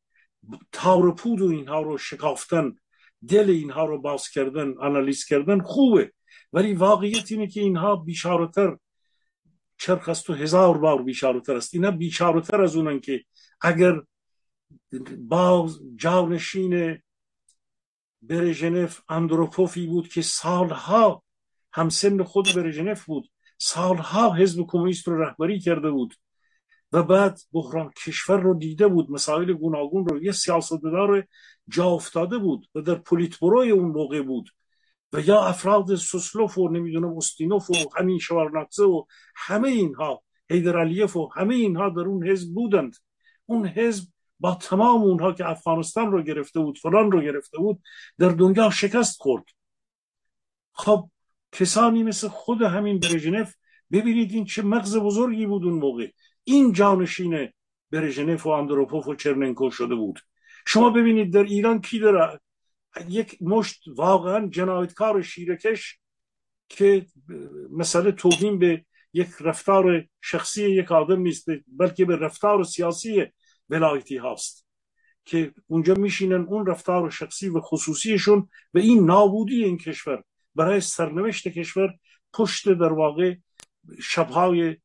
[0.71, 2.75] تار پود و اینها رو شکافتن
[3.27, 6.11] دل اینها رو باز کردن آنالیز کردن خوبه.
[6.53, 8.77] ولی واقعیت اینه که اینها بیشارتر
[9.79, 11.73] چرخ است و هزار بار بیشارتر است.
[11.73, 13.23] اینا بیشارتر از اونن که
[13.61, 14.01] اگر
[15.17, 16.97] با جانشین
[18.21, 21.23] برژنف اندروپوفی بود که سالها
[21.73, 26.15] همسن خود برژنف بود سالها حزب کمونیست رو رهبری کرده بود
[26.91, 31.27] و بعد بحران کشور رو دیده بود مسائل گوناگون رو یه سیاستمدار
[31.67, 34.49] جا افتاده بود و در پولیتبروی اون موقع بود.
[35.13, 40.77] و یا افراد سوسلوف و نمی‌دونم استینوف و همین شوارناکسه و همه اینها هیدر
[41.17, 42.95] و همه اینها در اون حزب بودند.
[43.45, 44.07] اون حزب
[44.39, 47.81] با تمام اونها که افغانستان رو گرفته بود فلان رو گرفته بود
[48.17, 49.45] در دنیا شکست خورد.
[50.73, 51.09] خب
[51.51, 53.55] کسانی مثل خود همین برژنف
[53.91, 56.07] ببینید این چه مغز بزرگی بود اون موقع.
[56.43, 57.49] این جانشین
[57.91, 60.19] برژنف و اندروپوف و چرننکو شده بود.
[60.67, 62.39] شما ببینید در ایران کی داره
[63.07, 65.99] یک مشت واقعا جنایتکار شیرکش
[66.69, 67.05] که
[67.71, 73.25] مثلا توهین به یک رفتار شخصی یک آدم نیست بلکه به رفتار سیاسی
[73.69, 74.65] ولایتی هاست
[75.25, 80.23] که اونجا میشینن اون رفتار شخصی و خصوصیشون و این نابودی این کشور
[80.55, 81.89] برای سرنوشت کشور
[82.33, 83.35] پشت در واقع
[84.01, 84.77] شبهای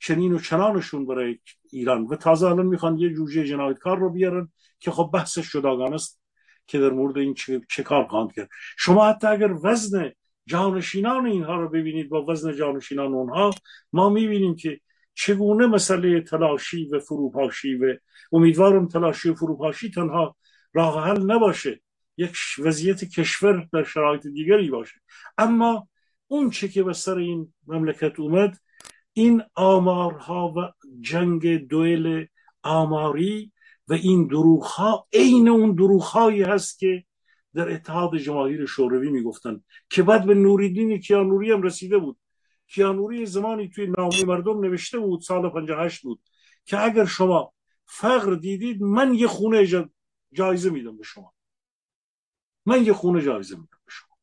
[0.00, 1.38] چنین و چنانشون برای
[1.70, 2.06] ایران.
[2.06, 6.21] و تازه الان می‌خوان یه جوجه جنایتکار رو بیارن که خب بحثش جداگانه است.
[6.66, 7.34] که در مورد این
[7.68, 8.48] چه, کار خواهند کرد.
[8.78, 10.12] شما حتی اگر وزن
[10.46, 13.50] جانشینان اینها رو ببینید با وزن جانشینان اونها
[13.92, 14.80] ما می‌بینیم که
[15.14, 17.96] چگونه مسئله تلاشی و فروپاشی و
[18.32, 20.36] امیدوارم تلاشی و فروپاشی تنها
[20.72, 21.80] راه حل نباشه.
[22.16, 25.00] یک وضعیت کشور در شرایط دیگری باشه.
[25.38, 25.88] اما
[26.26, 28.58] اون چه که به سر این مملکت اومد
[29.12, 32.26] این آمارها و جنگ دوئل
[32.62, 33.52] آماری
[33.88, 37.04] و این دروغ ها عین اون دروغ هایی هست که
[37.54, 42.18] در اتحاد جماهیر شوروی می‌گفتن که بعد به نوریدین کیانوری هم رسیده بود.
[42.66, 46.20] کیانوری زمانی توی نامه مردم نوشته بود سال 58 بود
[46.64, 47.52] که اگر شما
[47.86, 49.88] فقر دیدید من یه خونه
[50.32, 51.32] جایزه میدم به شما.
[52.66, 54.16] من یه خونه جایزه میدم به شما.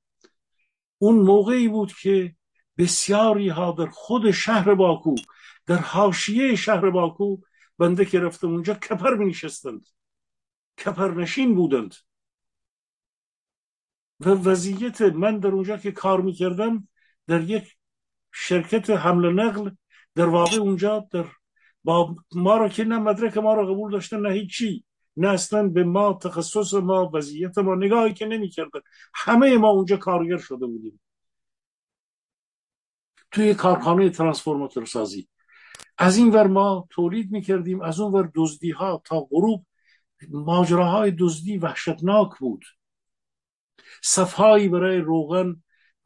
[0.98, 2.36] اون موقعی بود که
[2.78, 5.16] بسیاری ها در خود شهر باکو
[5.66, 7.38] در حاشیه شهر باکو
[7.80, 9.86] بنده که رفتم اونجا کپر می نشستند
[10.86, 11.96] کپرنشین بودند.
[14.20, 16.88] و وضعیت من در اونجا که کار می‌کردم
[17.28, 17.76] در یک
[18.32, 19.72] شرکت حمل نقل
[20.16, 21.26] در واقع اونجا در
[21.84, 24.86] با ما را که نه مدرک ما را قبول داشتن نه هیچی.
[25.18, 28.80] نه اصلا به ما تخصص ما وضعیت ما نگاهی که نمی کردن
[29.14, 31.00] همه ما اونجا کارگر شده بودیم.
[33.32, 35.28] توی کارخانه ترانسفورماتور سازی.
[35.98, 39.66] از این ور ما تولید می‌کردیم از اون ور دزدی ها تا غروب
[40.30, 42.66] ماجراهای دزدی وحشتناک بود.
[44.04, 45.64] صفهایی برای روغن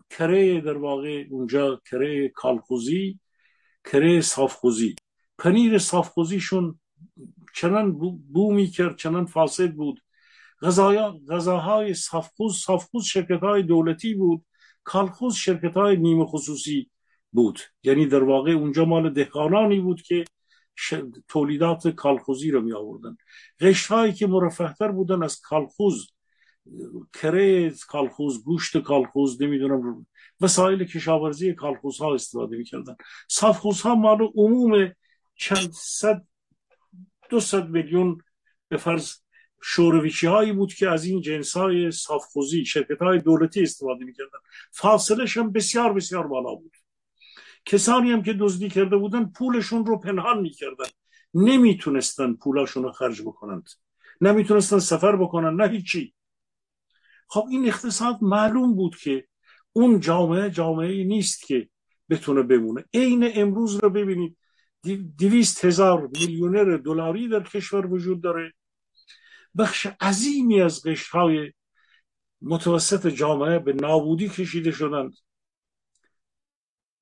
[0.10, 3.20] کره در واقع اونجا کره کالخوزی
[3.86, 4.96] کره صافخوزی.
[5.38, 6.80] پنیر صافخوزیشون
[7.56, 7.92] چنان
[8.34, 10.04] بو می کرد چنان فاسد بود.
[11.30, 14.46] غذاهای صافخوز صافخوز شرکت های دولتی بود
[14.84, 16.90] کالخوز شرکت های نیمه خصوصی.
[17.34, 17.60] بود.
[17.84, 20.24] یعنی در واقع اونجا مال دهقانانی بود که
[21.28, 23.18] تولیدات کالخوزی رو می آوردن
[23.60, 26.14] قشت هایی که مرفهتر بودن از کالخوز
[27.14, 30.06] کره کالخوز گوشت کالخوز نمی‌دونم
[30.42, 32.96] وسایل کشاورزی کالخوز ها استفاده می‌کردن.
[33.30, 34.92] صافخوز ها مال عموم
[35.36, 36.26] چند صد
[37.30, 38.18] دو صد میلیون
[38.70, 39.14] به فرض
[39.62, 44.40] شورویچی هایی بود که از این جنس های صافخوزی شرکت های دولتی استفاده می‌کردن.
[44.72, 46.83] فاصلش هم بسیار بسیار بالا بود.
[47.66, 50.86] کسانی هم که دزدی کرده بودن پولشون رو پنهان می‌کردن.
[51.34, 53.70] نمی‌تونستن پولاشون رو خرج بکنند.
[54.22, 56.14] نمی‌تونستن سفر بکنن نه هیچی.
[57.28, 59.28] خب این اقتصاد معلوم بود که
[59.74, 61.70] اون جامعه جامعه نیست که
[62.10, 62.86] بتونه بمونه.
[62.94, 64.38] عین امروز رو ببینید.
[65.18, 68.54] دویست هزار میلیونر دلاری در کشور وجود داره.
[69.58, 71.54] بخش عظیمی از قشرهای
[72.42, 75.14] متوسط جامعه به نابودی کشیده شدند.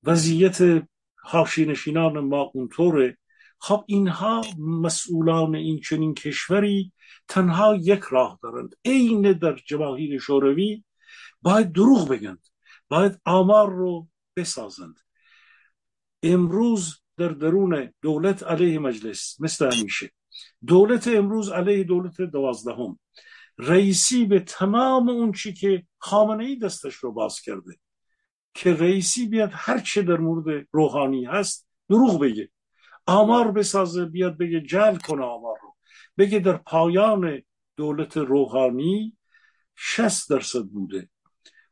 [0.04, 0.86] وضعیت
[1.22, 3.18] حاشینشینان ما اونطوره.
[3.58, 6.92] خب اینها مسئولان این چنین کشوری
[7.28, 8.74] تنها یک راه دارند.
[8.84, 10.84] عین در جماهیر شوروی
[11.42, 12.46] باید دروغ بگند.
[12.88, 15.00] باید آمار رو بسازند.
[16.22, 20.10] امروز در درون دولت علیه مجلس مثل همیشه.
[20.66, 22.98] دولت امروز علیه دولت دوازدهم.
[23.58, 27.78] رئیسی به تمام اون چی که خامنه ای دستش رو باز کرده.
[28.54, 32.50] که رئیسی بیاد هر چه در مورد روحانی هست دروغ بگه.
[33.06, 35.76] آمار بسازه بیاد بگه جل کنه آمار رو.
[36.18, 37.42] بگه در پایان
[37.76, 39.16] دولت روحانی
[39.76, 41.08] 60 درصد بوده.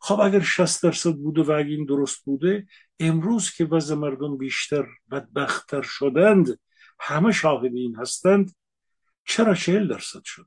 [0.01, 2.67] خب اگر 60 درصد بوده و اگر این درست بوده
[3.01, 6.61] امروز که وضع مردم بیشتر بدبختتر شدند
[7.01, 8.55] همه شاهد این هستند
[9.25, 10.47] چرا 40 درصد شد؟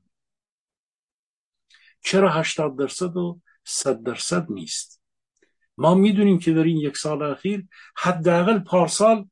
[2.00, 4.93] چرا 80 درصد و 100 درصد نیست؟
[5.76, 9.28] ما می‌دونیم که در این یک سال اخیر حداقل پارسال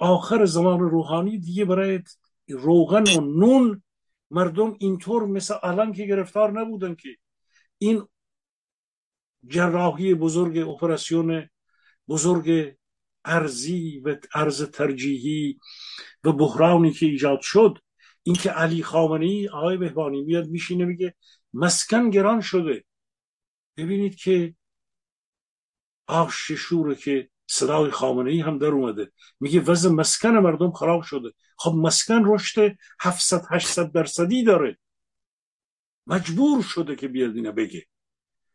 [0.00, 2.02] آخر زمان روحانی دیگه برای
[2.48, 3.82] روغن و نون
[4.30, 7.08] مردم اینطور مثل الان که گرفتار نبودن که
[7.78, 8.06] این
[9.46, 11.48] جراحی بزرگ اپراسیون
[12.08, 12.76] بزرگ
[13.24, 15.58] ارزی و ارز ترجیحی
[16.24, 17.78] و بحرانی که ایجاد شد
[18.22, 21.14] اینکه علی خامنی آقای بهبانی میاد میشینه میگه
[21.54, 22.84] مسکن گران شده.
[23.76, 24.54] ببینید که
[26.10, 29.12] آش شوره که صدای خامنه ای هم در اومده.
[29.40, 31.32] میگه وضع مسکن مردم خراب شده.
[31.56, 34.78] خب مسکن رشد 700 800 درصدی داره.
[36.06, 37.86] مجبور شده که بیاد اینو بگه.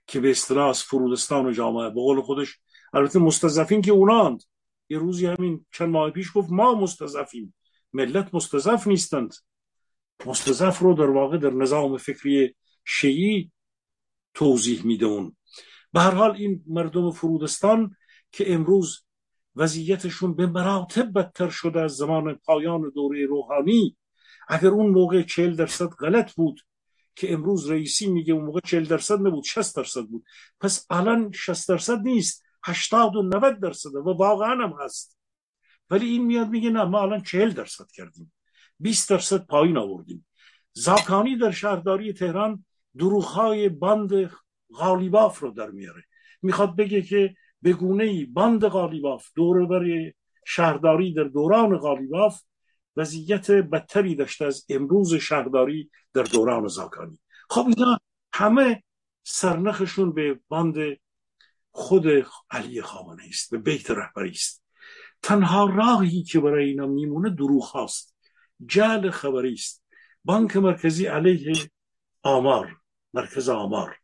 [0.08, 1.90] که به اصطلاح فرودستان و جامعه.
[1.90, 2.60] به قول خودش
[2.94, 4.44] البته مستضعفین که اوناند.
[4.90, 7.56] یه روزی همین چند ماه پیش گفت ما مستضعفیم.
[7.94, 9.34] ملت مستضعف نیستند.
[10.26, 13.52] مستضعف رو در واقع در نظام فکری شیعی
[14.34, 15.36] توضیح میده اون.
[15.96, 17.96] به هر حال این مردم فرودستان
[18.32, 19.06] که امروز
[19.56, 23.98] وضعیتشون به مراتب بدتر شده از زمان پایان دوره روحانی
[24.48, 26.62] اگر اون موقع چهل درصد غلط بود
[27.16, 30.26] که امروز رئیسی میگه اون موقع چهل درصد نبود 60 درصد بود.
[30.60, 35.18] پس الان 60 درصد نیست 80 و 90 درصده و واقعا هم هست.
[35.90, 38.34] ولی این میاد میگه نه ما الان 40 درصد کردیم.
[38.80, 40.28] 20 درصد پایین آوردیم.
[40.74, 42.66] زاکانی در شهرداری تهران
[42.98, 44.32] دروغهای بند
[44.78, 46.04] غالیباف رو در میاره.
[46.42, 50.12] می‌خواد بگه که به گونه ای باند غالیباف دور بر
[50.46, 52.42] شهرداری در دوران غالیباف
[52.98, 57.20] وضعیت بدتری داشته از امروز شهرداری در دوران زاکانی.
[57.50, 58.00] خب اینا
[58.34, 58.84] همه
[59.24, 60.76] سرنخشون به باند
[61.72, 62.06] خود
[62.52, 64.64] علی خامنه است به بیت رهبری است
[65.22, 68.16] تنها راهی که برای اینا میمونه دروغ هاست.
[68.66, 69.84] جل خبری است.
[70.24, 71.54] بانک مرکزی علیه
[72.24, 72.78] آمار
[73.14, 73.98] مرکز آمار.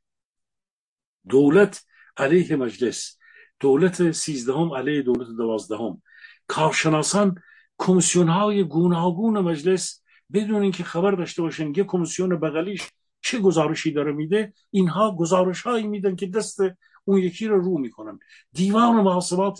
[1.30, 1.86] دولت
[2.18, 3.18] علیه مجلس
[3.60, 6.02] دولت سیزدهم علیه دولت دوازدهم.
[6.48, 7.36] کارشناسان
[7.78, 10.02] کمیسیون های گوناگون مجلس
[10.34, 12.82] بدون اینکه خبر داشته باشن یه کمیسیون بغلیش
[13.22, 16.60] چه گزارشی داره میده اینها گزارش هایی میدن که دست
[17.06, 18.20] اون یکی رو رو می‌کنن.
[18.54, 19.60] دیوان محاسبات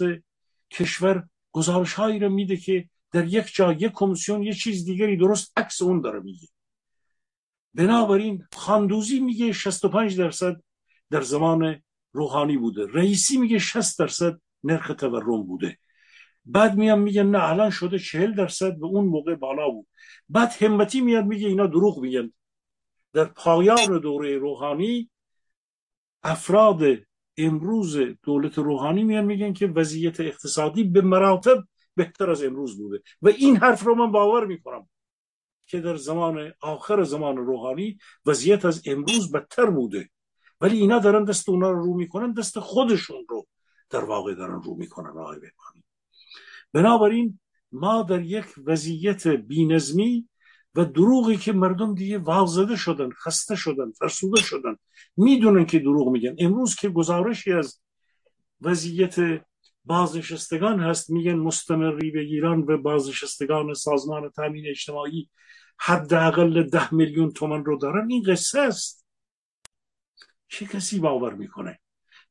[0.72, 5.54] کشور گزارش هایی رو میده که در یک جا یک کمیسیون یه چیز دیگری درست
[5.58, 6.48] عکس اون داره میگه.
[7.74, 10.62] بنابراین خاندوزی میگه 65 درصد
[11.12, 11.82] در زمان
[12.14, 12.88] روحانی بوده.
[12.94, 15.78] رئیسی میگه 60 درصد نرخ تورم بوده.
[16.46, 19.88] بعد میان میگن نه الان شده چهل درصد به اون موقع بالا بود.
[20.30, 22.34] بعد همتی میاد میگه اینا دروغ میگن.
[23.14, 25.10] در پایان دوره روحانی
[26.24, 26.82] افراد
[27.38, 31.64] امروز دولت روحانی میان میگن که وضعیت اقتصادی به مراتب
[31.96, 33.02] بهتر از امروز بوده.
[33.22, 34.90] و این حرف رو من باور می‌کنم
[35.68, 40.10] که در زمان آخر زمان روحانی وضعیت از امروز بدتر بوده.
[40.62, 43.48] ولی اینا دارن دست اونا رو رو می‌کنن دست خودشون رو
[43.90, 45.84] در واقع دارن رو می‌کنن آقای بهبانی.
[46.74, 47.40] بنابراین
[47.72, 50.28] ما در یک وضعیت بینظمی
[50.76, 54.76] و دروغی که مردم دیگه واضده شدن خسته شدن فرسوده شدن
[55.18, 56.36] می‌دونن که دروغ میگن.
[56.40, 57.82] امروز که گزارشی از
[58.62, 59.16] وضعیت
[59.86, 65.30] بازنشستگان هست میگن مستمری بگیرن و بازنشستگان سازمان تامین اجتماعی
[65.78, 68.12] حداقل ده میلیون تومن رو دارن.
[68.12, 69.01] این قصه است.
[70.52, 71.80] چه کسی باور می‌کنه؟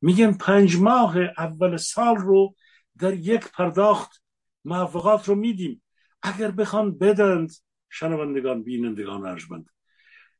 [0.01, 2.55] میگن پنج ماه اول سال رو
[2.99, 4.23] در یک پرداخت
[4.65, 5.83] موافقات رو میدیم.
[6.21, 7.51] اگر بخوان بدند
[7.89, 9.65] شنوندگان بینندگان ارجمند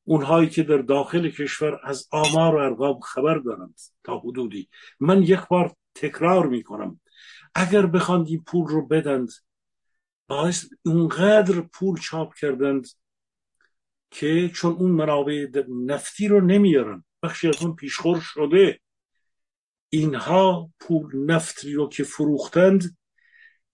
[0.03, 4.69] اونهایی که در داخل کشور از آمار و ارقام خبر دارند تا حدودی.
[4.99, 6.99] من یک بار تکرار می‌کنم.
[7.55, 9.29] اگر بخواند این پول رو بدند
[10.27, 12.87] باعث اونقدر پول چاپ کردند
[14.11, 15.47] که چون اون منابع
[15.85, 18.79] نفتی رو نمیارن بخشی از اون پیشخور شده.
[19.89, 22.97] اینها پول نفتی رو که فروختند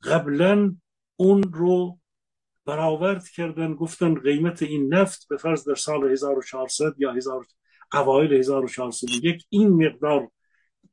[0.03, 0.75] قبلا
[1.15, 1.99] اون رو
[2.65, 7.45] برآورد کردن گفتن قیمت این نفت به فرض در سال 1400 یا 1000
[7.93, 10.31] اوایل 1401 این مقدار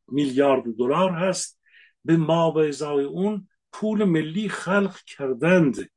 [0.09, 1.61] میلیارد دلار هست.
[2.05, 5.91] به ما به ازای اون پول ملی خلق کردند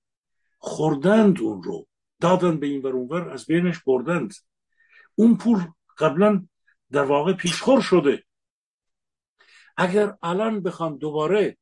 [0.58, 1.88] خوردند اون رو
[2.22, 4.34] دادن به این ور از بینش بردند.
[5.16, 5.60] اون پول
[5.98, 6.48] قبلا
[6.92, 8.24] در واقع پیشخور شده.
[9.78, 11.58] اگر الان بخوان دوباره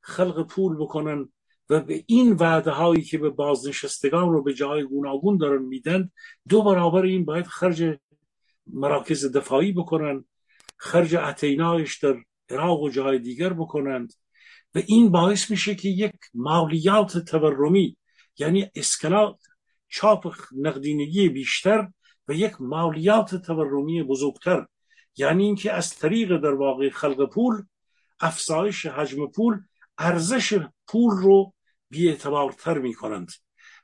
[0.00, 1.28] خلق پول بکنن
[1.70, 6.10] و به این وعده هایی که به بازنشستگان رو به جای گوناگون دارن میدن
[6.48, 7.98] دو برابر این باید خرج
[8.66, 10.24] مراکز دفاعی بکنن
[10.76, 12.16] خرج اتینایش در
[12.50, 14.12] عراق و جای دیگر بکنند
[14.74, 17.96] و این باعث میشه که یک مالیات تورمی
[18.38, 19.40] یعنی اسکنات
[19.88, 21.88] چاپ نقدینگی بیشتر
[22.28, 24.66] و یک مالیات تورمی بزرگتر.
[25.16, 27.62] یعنی اینکه از طریق در واقع خلق پول
[28.20, 29.60] افزایش حجم پول
[29.98, 31.54] ارزش پول رو
[31.90, 33.32] بیاعتبارتر می کنند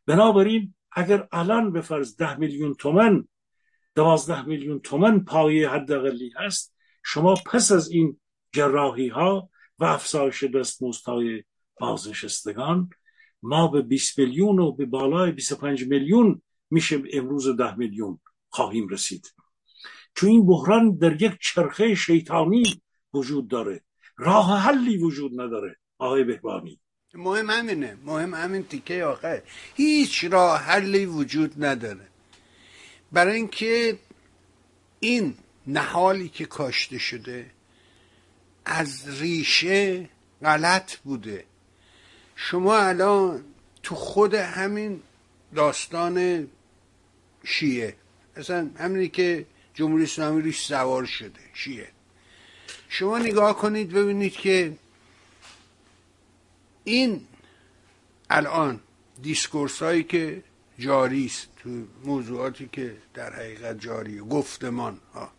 [0.06, 3.28] بنابراین اگر الان به فرض ده میلیون تومن
[3.94, 6.74] دوازده میلیون تومن پایه حداقلی هست
[7.04, 8.20] شما پس از این
[8.52, 11.44] جراحی ها و افزایش دستمزدهای
[11.80, 12.90] بازنشستگان
[13.42, 18.20] ما به 20 میلیون و به بالای 25 میلیون میشه امروز ده میلیون.
[18.50, 19.32] خواهیم رسید.
[20.14, 22.82] چون این بحران در یک چرخه شیطانی
[23.14, 23.82] وجود داره.
[24.16, 26.80] راه حلی وجود نداره آقای بهبانی.
[27.14, 29.42] مهم همینه مهم همین تیکه آخر.
[29.74, 32.08] هیچ راه حلی وجود نداره.
[33.12, 33.98] برای اینکه
[35.00, 35.34] این
[35.66, 37.50] نهالی که کاشته شده
[38.64, 40.08] از ریشه
[40.42, 41.44] غلط بوده.
[42.36, 43.44] شما الان
[43.82, 45.02] تو خود همین
[45.54, 46.48] داستان
[47.44, 47.96] شیعه
[48.38, 51.40] اصلا همینی که جمهوری اسلامی ریش سوار شده.
[51.54, 51.88] شیعه
[52.88, 54.72] شما نگاه کنید ببینید که
[56.84, 57.26] این
[58.30, 58.80] الان
[59.22, 60.42] دیسکورس هایی که
[60.78, 65.30] جاری است تو موضوعاتی که در حقیقت جاریه گفتمان ها.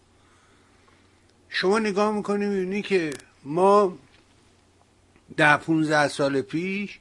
[1.50, 3.98] شما نگاه می‌کنید می‌بینی که ما
[5.38, 7.00] ده 15 سال پیش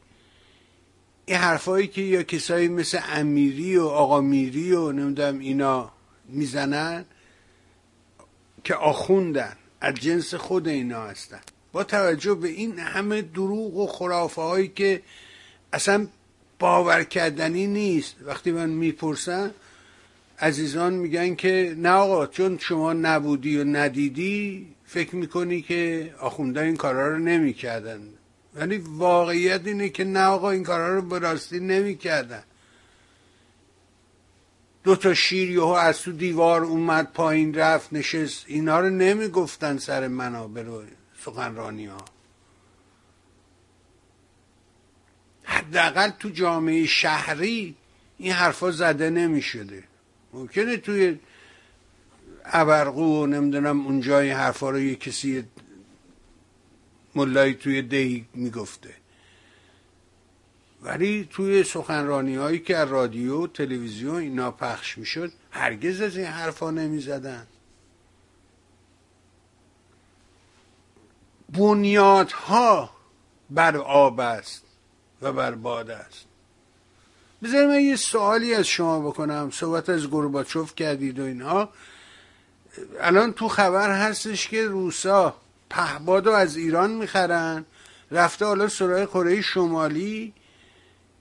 [1.28, 5.92] این حرفایی که یا کسایی مثل امیری و آقا میری و نمی‌دونم اینا
[6.28, 7.04] می‌زنن
[8.64, 11.40] که آخوندن از جنس خود اینا هستن.
[11.72, 15.02] با توجه به این همه دروغ و خرافه هایی که
[15.72, 16.06] اصلا
[16.58, 18.16] باور کردنی نیست.
[18.22, 19.50] وقتی من می‌پرسم
[20.40, 26.76] عزیزان میگن که نه آقا چون شما نبودی و ندیدی فکر می‌کنی که آخونده این
[26.76, 28.00] کارا رو نمی‌کردن.
[28.58, 32.42] ولی واقعیت اینه که نه آقا این کارا رو به راستی نمی‌کردن.
[34.84, 38.44] دو تا شیر یهو از تو دیوار اومد پایین رفت نشست.
[38.46, 40.82] اینا رو نمی‌گفتن سر منابع رو
[41.24, 42.04] سخنرانی ها
[45.44, 47.74] حداقل تو جامعه شهری
[48.18, 49.84] این حرفا زده نمی شده
[50.32, 51.18] ممکنه توی
[52.44, 55.44] ابرقو و نمی‌دونم اونجا این حرفا رو یه کسی
[57.18, 58.94] ملایی توی دهی می‌گفته.
[60.82, 66.70] ولی توی سخنرانی هایی که از رادیو تلویزیون اینا پخش می‌شد هرگز از این حرفا
[66.70, 67.46] نمی‌زدن.
[71.48, 72.90] بنیادها
[73.50, 74.62] بر آب است
[75.22, 76.24] و بر باد است.
[77.42, 79.50] بذارید من یه سوالی از شما بکنم.
[79.50, 81.68] صحبت از گرباچوف کردید و اینها.
[83.00, 85.36] الان تو خبر هستش که روسا
[85.70, 87.64] پهباد رو از ایران می‌خرن.
[88.10, 90.32] رفته حالا سراغ کره شمالی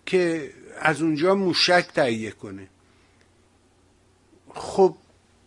[0.06, 2.68] که از اونجا موشک تهیه کنه.
[4.54, 4.96] خب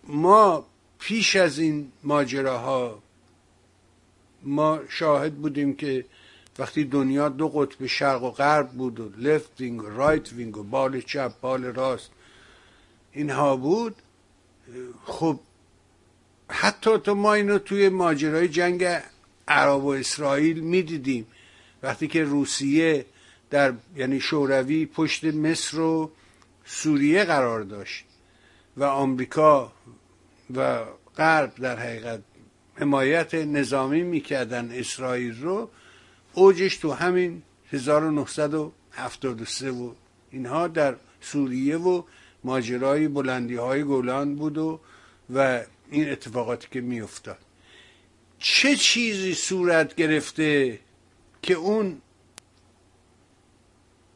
[0.04, 0.66] ما
[0.98, 3.02] پیش از این ماجراها
[4.42, 6.04] ما شاهد بودیم که
[6.58, 10.62] وقتی دنیا دو قطب شرق و غرب بود و left wing و right wing و
[10.62, 12.10] بال چپ بال راست
[13.12, 13.96] اینها بود.
[15.04, 15.40] خب
[16.50, 18.86] حتی تو ما اینو توی ماجرای جنگ
[19.48, 21.26] عرب و اسرائیل می‌دیدیم.
[21.82, 23.06] وقتی که روسیه
[23.50, 26.10] در یعنی شوروی پشت مصر و
[26.64, 28.04] سوریه قرار داشت
[28.76, 29.72] و آمریکا
[30.54, 30.84] و
[31.16, 32.20] غرب در حقیقت
[32.74, 35.70] حمایت نظامی می‌کردن اسرائیل رو
[36.34, 37.42] اوجش تو همین
[37.72, 39.92] 1973 و
[40.30, 42.02] اینها در سوریه و
[42.44, 44.80] ماجرای بلندی های گولان بود و
[45.34, 47.38] و این اتفاقاتی که میافتاد.
[48.38, 50.78] چه چیزی صورت گرفته
[51.42, 52.00] که اون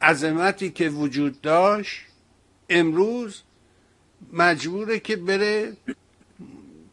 [0.01, 2.01] عظمتی که وجود داشت
[2.69, 3.41] امروز
[4.33, 5.77] مجبوره که بره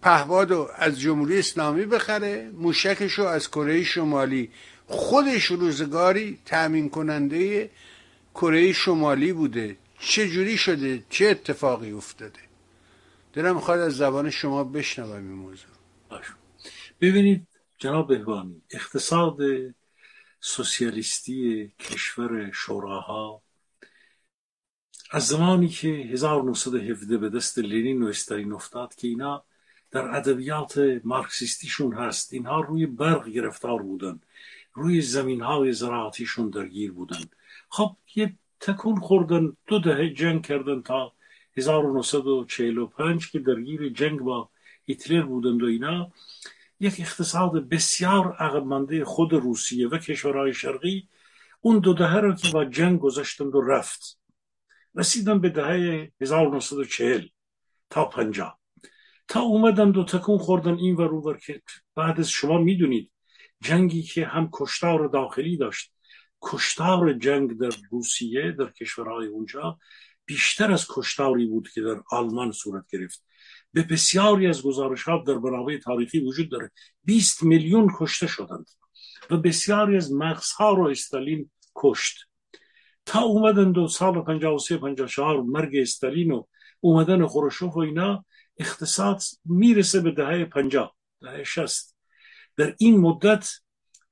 [0.02, 4.50] پهباد از جمهوری اسلامی بخره موشکش رو از کره شمالی
[4.86, 7.70] خودش روزگاری تأمین کننده
[8.34, 9.76] کره شمالی بوده.
[9.98, 12.41] چه جوری شده؟ چه اتفاقی افتاده؟
[13.32, 15.70] دلم می‌خواد از زبان شما بشنوم این موضوع.
[17.00, 17.46] ببینید
[17.78, 19.38] جناب بهبانی اقتصاد
[20.40, 23.42] سوسیالیستی کشور شوراها
[25.10, 29.44] از زمانی که 1917 به دست لنین و استالین افتاد که اینا
[29.90, 32.32] در ادبیات مارکسیستیشون هست.
[32.32, 34.20] اینها روی برق گرفتار بودن.
[34.74, 37.24] روی زمین های زراعتیشون درگیر بودن.
[37.68, 41.12] خب یه تکون خوردن دو دهه جنگ کردن تا
[41.56, 44.50] 1945 که درگیر جنگ با
[44.84, 46.10] هیتلر بودند و اینا
[46.80, 51.08] یک اقتصاد بسیار عقب خود روسیه و کشورهای شرقی
[51.60, 54.18] اون دو دهه رو که با جنگ گذاشتند و رفت.
[54.94, 57.26] رسیدن به دهه 1940
[57.90, 58.58] تا 50
[59.28, 61.62] تا اومدن دو تکون خوردن این ور ور که
[61.94, 63.10] بعد از شما می‌دونید
[63.60, 65.92] جنگی که هم کشتار داخلی داشت.
[66.42, 69.78] کشتار جنگ در روسیه در کشورهای اونجا
[70.26, 73.24] بیشتر از کشتاری بود که در آلمان صورت گرفت.
[73.72, 76.70] به بسیاری از گزارش ها در منابع تاریخی وجود داره.
[77.04, 78.66] 20 میلیون کشته شدند
[79.30, 82.18] و بسیاری از مغزها رو استالین کشت.
[83.06, 86.44] تا اومدن دو سال 53 54 مرگ استالین و
[86.80, 88.24] اومدن خروشوف و اینا
[88.58, 91.96] اقتصاد می‌رسه به دهه 50 دهه 60
[92.56, 93.48] در این مدت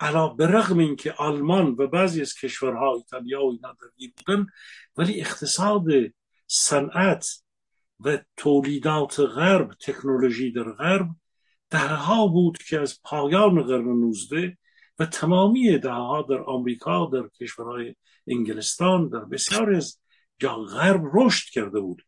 [0.01, 4.47] علا برغم اینکه آلمان و بعضی از کشورها ایتالیا و اینا درگیر بودن
[4.97, 5.85] ولی اقتصاد
[6.47, 7.43] صنعت
[8.01, 11.09] و تولیدات غرب تکنولوژی در غرب
[11.71, 14.59] دهها بود که از پایان قرن 19
[14.99, 17.95] و تمامی دهها در آمریکا در کشورهای
[18.27, 19.99] انگلستان در بسیار از
[20.39, 22.03] جا غرب رشد کرده بود.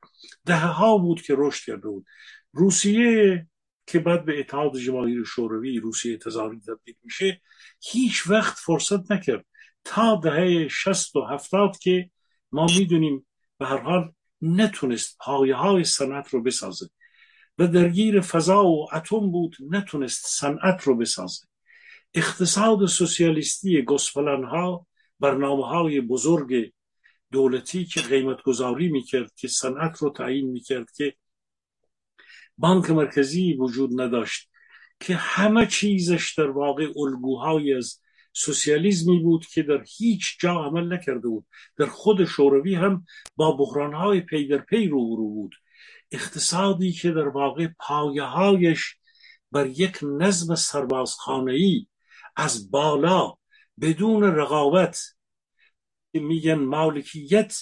[0.47, 2.07] دهها بود که رشد کرده بود.
[2.53, 3.47] روسیه
[3.87, 7.41] که بعد به اتحاد جماهیر شوروی روسیه تزاری تبدیل میشه
[7.85, 9.47] هیچ وقت فرصت نکرد.
[9.85, 12.11] تا دهه شست و هفتاد که
[12.53, 13.27] ما می‌دونیم
[13.59, 14.13] به هر حال
[14.43, 16.91] نتونست پایه های صنعت رو بسازه.
[17.59, 21.47] و درگیر فضا و اتم بود نتونست صنعت رو بسازه.
[22.15, 24.87] اقتصاد سوسیالیستی گسپلن ها
[25.21, 26.73] برنامه های بزرگ
[27.33, 31.15] دولتی که قیمت گذاری می‌کرد که صنعت رو تعیین می‌کرد که
[32.59, 34.52] بانک مرکزی وجود نداشت.
[35.03, 38.01] که همه چیزش در واقع الگوهای از
[38.33, 41.47] سوسیالیزمی بود که در هیچ جا عمل نکرده بود.
[41.77, 43.05] در خود شوروی هم
[43.37, 45.55] با بحرانهای پی در پی رو بود.
[46.11, 48.97] اقتصادی که در واقع پایه هایش
[49.53, 51.87] بر یک نظم سربازخانه‌ای
[52.37, 53.35] از بالا
[53.81, 55.01] بدون رقابت
[56.13, 57.57] میگن مالکیت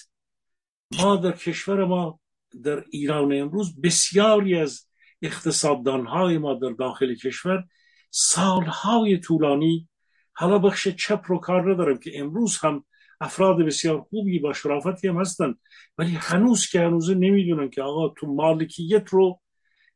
[0.99, 2.20] ما در کشور ما
[2.64, 4.89] در ایران امروز بسیاری از
[5.23, 7.64] اقتصاددانهای ما در داخل کشور
[8.11, 9.89] سالهای طولانی
[10.33, 12.85] حالا بخش چپ رو کار ندارم که امروز هم
[13.21, 15.55] افراد بسیار خوبی با شرافتی هم هستن
[15.99, 19.41] ولی هنوز که هنوز نمی‌دونن که آقا تو مالکیت رو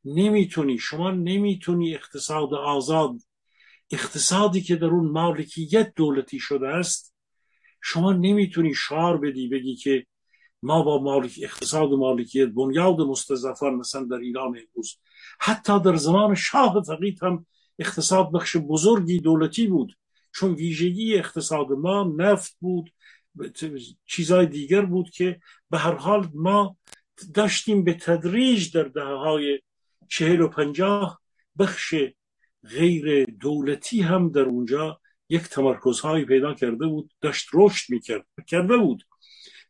[0.05, 3.16] نمی‌تونی شما نمی‌تونی اقتصاد آزاد
[3.91, 7.16] اقتصادی که در اون مالکیت دولتی شده است
[7.83, 10.07] شما نمی‌تونی شعار بدی بگی که
[10.62, 14.99] ما با مالک اقتصاد مالکیت بنیاد مستضعفان مثلا در ایران امروز
[15.41, 17.47] حتی در زمان شاه فقید هم
[17.78, 19.97] اقتصاد بخش بزرگی دولتی بود
[20.32, 22.93] چون ویژگی اقتصاد ما نفت بود
[24.07, 26.76] چیزهای دیگر بود که به هر حال ما
[27.35, 29.61] داشتیم به تدریج در دهه های
[30.09, 31.20] چهل و پنجاه
[31.59, 31.95] بخش
[32.70, 39.07] غیر دولتی هم در اونجا یک تمرکزهایی پیدا کرده بود داشت رشد می‌کرد کرده بود.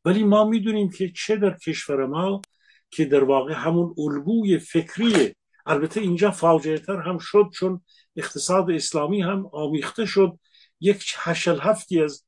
[0.05, 2.43] ولی ما می‌دونیم که چه در کشور ما
[2.91, 5.35] که در واقع همون الگوی فکری
[5.67, 7.81] البته اینجا فاجعه تر هم شد چون
[8.17, 10.39] اقتصاد اسلامی هم آمیخته شد.
[10.81, 12.25] یک هشل هفتی از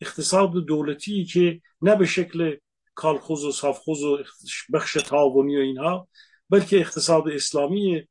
[0.00, 2.56] اقتصاد دولتی که نه به شکل
[2.94, 4.18] کالخوز و صافخوز و
[4.72, 6.08] بخش تعاونی و اینها
[6.50, 8.08] بلکه اقتصاد اسلامی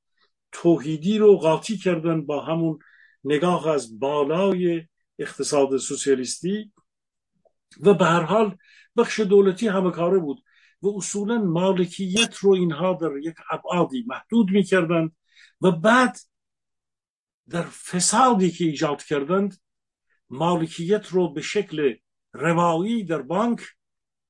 [0.51, 2.79] توحیدی رو قاطی کردن با همون
[3.23, 4.87] نگاه از بالای
[5.19, 6.71] اقتصاد سوسیالیستی.
[7.81, 8.57] و به هر حال
[8.97, 10.43] بخش دولتی همه کاره بود.
[10.81, 15.15] و اصولا مالکیت رو اینها در یک ابعادی محدود می‌کردند
[15.61, 16.17] و بعد
[17.49, 19.61] در فسادی که ایجاد کردند
[20.29, 21.95] مالکیت رو به شکل
[22.33, 23.61] روایی در بانک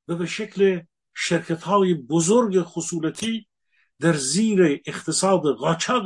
[0.08, 0.82] و به شکل
[1.16, 3.48] شرکت های بزرگ خصولتی
[4.00, 6.06] در زیر اقتصاد قاچاق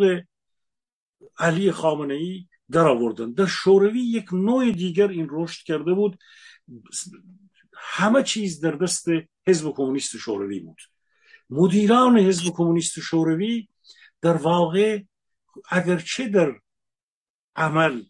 [1.37, 6.19] علی خامنه ای در آوردن در شوروی یک نوع دیگر این رشد کرده بود.
[7.73, 9.05] همه چیز در دست
[9.47, 10.77] حزب کمونیست شوروی بود.
[11.49, 13.67] مدیران حزب کمونیست شوروی
[14.21, 15.01] در واقع
[15.69, 16.59] اگرچه در
[17.55, 18.03] عمل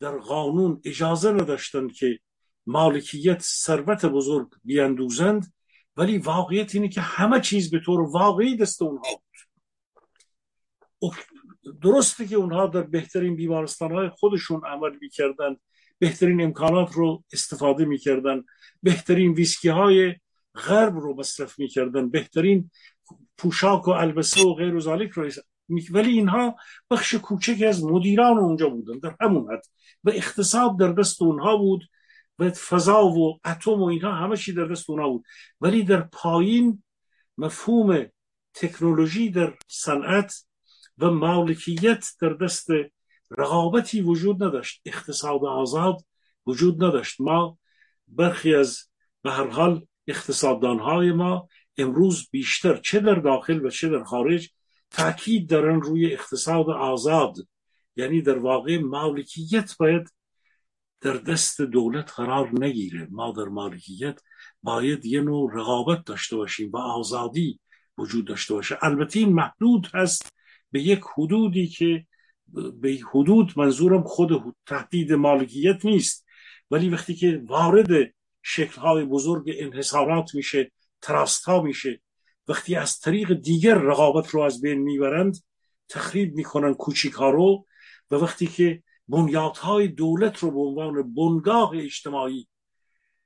[0.00, 2.18] در قانون اجازه نداشتند که
[2.66, 5.52] مالکیت ثروت بزرگ بیاندوزند
[5.96, 9.30] ولی واقعیت اینه که همه چیز به طور واقعی دست اونها بود.
[11.82, 15.56] درسته که اونها در بهترین بیمارستان های خودشون عمل می‌کردن
[15.98, 18.44] بهترین امکانات رو استفاده می‌کردن
[18.82, 20.14] بهترین ویسکی های
[20.54, 22.10] غرب رو مصرف می‌کردن.
[22.10, 22.70] بهترین
[23.38, 25.30] پوشاک و البسه و غیر و ذالک رو
[25.90, 26.56] ولی اینها
[26.90, 29.62] بخش کوچکی از مدیران اونجا بودن در همون حد.
[30.04, 31.84] و اقتصاد در دست اونها بود
[32.38, 35.24] و فضا و اتم و اینها همه چی در دست اونها بود.
[35.60, 36.82] ولی در پایین
[37.38, 38.06] مفهوم
[38.54, 40.46] تکنولوژی در صنعت
[40.98, 42.68] و مالکیت در دست
[43.30, 44.80] رقابتی وجود نداشت.
[44.84, 46.04] اقتصاد آزاد
[46.46, 47.20] وجود نداشت.
[47.20, 47.58] ما
[48.08, 48.78] برخی از
[49.22, 51.48] به هر حال اقتصاددانهای ما
[51.78, 54.50] امروز بیشتر چه در داخل و چه در خارج
[54.90, 57.36] تاکید دارن روی اقتصاد آزاد.
[57.96, 60.12] یعنی در واقع مالکیت باید
[61.00, 63.08] در دست دولت قرار نگیره.
[63.10, 64.20] ما در مالکیت
[64.62, 67.60] باید یه نوع رقابت داشته باشیم و آزادی
[67.98, 68.78] وجود داشته باشه.
[68.82, 70.32] البته این محدود هست
[70.70, 72.06] به یک حدودی که
[72.80, 76.26] به حدود منظورم خود تهدید مالکیت نیست.
[76.70, 80.72] ولی وقتی که وارد شکلهای بزرگ انحصارات میشه
[81.02, 82.00] تراست ها میشه.
[82.48, 85.36] وقتی از طریق دیگر رقابت رو از بین می‌برند
[85.88, 87.66] تخریب می‌کنن کوچیک ها رو
[88.10, 92.48] و وقتی که بنیادهای دولت رو به عنوان بنگاه اجتماعی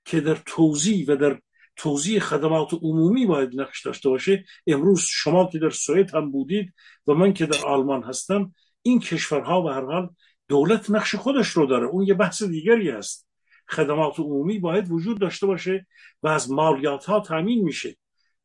[0.05, 1.41] که در توضیح و در
[1.77, 6.75] توضیح خدمات عمومی باید نقش داشته باشه امروز شما که در سوئد هم بودید
[7.07, 10.11] و من که در آلمان هستم این کشورها به هر حال
[10.49, 11.87] دولت نقش خودش رو داره.
[11.87, 13.29] اون یه بحث دیگری است
[13.69, 15.87] خدمات عمومی باید وجود داشته باشه
[16.23, 17.97] و از مالیات ها تامین میشه.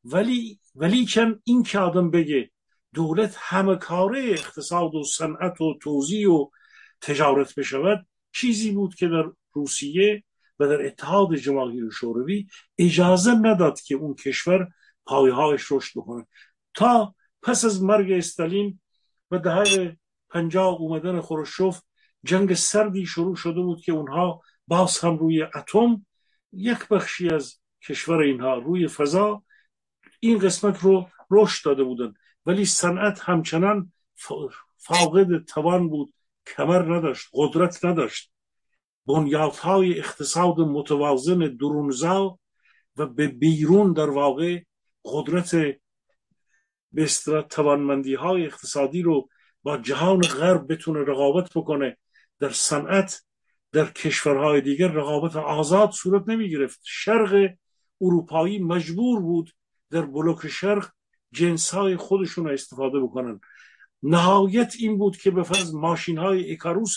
[0.03, 2.51] ولی ولی چند این که آدم بگه
[2.93, 6.49] دولت همه کاره اقتصاد و صنعت و توزیع و
[7.01, 10.24] تجارت بشود چیزی بود که در روسیه
[10.59, 12.47] و در اتحاد جماهیر شوروی
[12.78, 14.67] اجازه نداد که اون کشور
[15.05, 16.28] پایهایش رشد بکنه.
[16.74, 18.80] تا پس از مرگ استالین
[19.32, 19.97] و دهه
[20.30, 21.82] پنجاه اومدن خروشوف
[22.24, 26.05] جنگ سردی شروع شده بود که اونها باز هم روی اتم
[26.51, 29.43] یک بخشی از کشور اینها روی فضا
[30.20, 32.13] این قسمت رو رشد داده بودن
[32.45, 33.93] ولی صنعت همچنان
[34.78, 36.13] فاقد توان بود
[36.47, 38.32] کمر نداشت قدرت نداشت.
[39.05, 42.39] بنیادهای اقتصاد متوازن درونزا
[42.97, 44.61] و به بیرون در واقع
[45.05, 45.55] قدرت
[46.91, 47.07] به
[47.49, 49.30] توانمندی های اقتصادی رو
[49.63, 51.97] با جهان غرب بتونه رقابت بکنه.
[52.39, 53.24] در صنعت
[53.72, 57.49] در کشورهای دیگر رقابت آزاد صورت نمی گرفت شرق
[58.01, 59.51] اروپایی مجبور بود
[59.89, 60.89] در بلوک شرق
[61.32, 63.39] جنس های خودشون رو استفاده بکنن.
[64.03, 66.95] نهایت این بود که به فرض ماشین های اکاروس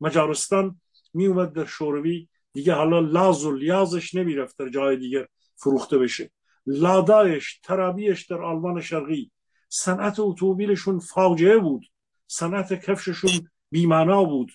[0.00, 0.80] مجارستان
[1.14, 2.28] می اومد در شوروی.
[2.52, 6.30] دیگه حالا لاز و لیازش نمی رفت در جای دیگر فروخته بشه.
[6.66, 9.30] لادایش ترابیش در آلمان شرقی.
[9.68, 11.86] صنعت اتومبیلشون فاجعه بود.
[12.26, 14.52] صنعت کفششون بیمانا بود.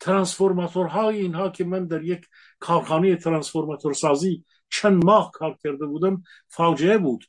[0.00, 2.26] ترانسفورماتورهای اینها که من در یک
[2.58, 7.24] کارخانه ترانسفورماتور سازی چند ماه کار کرده بودم فاجعه بود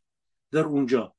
[0.52, 1.16] در اونجا.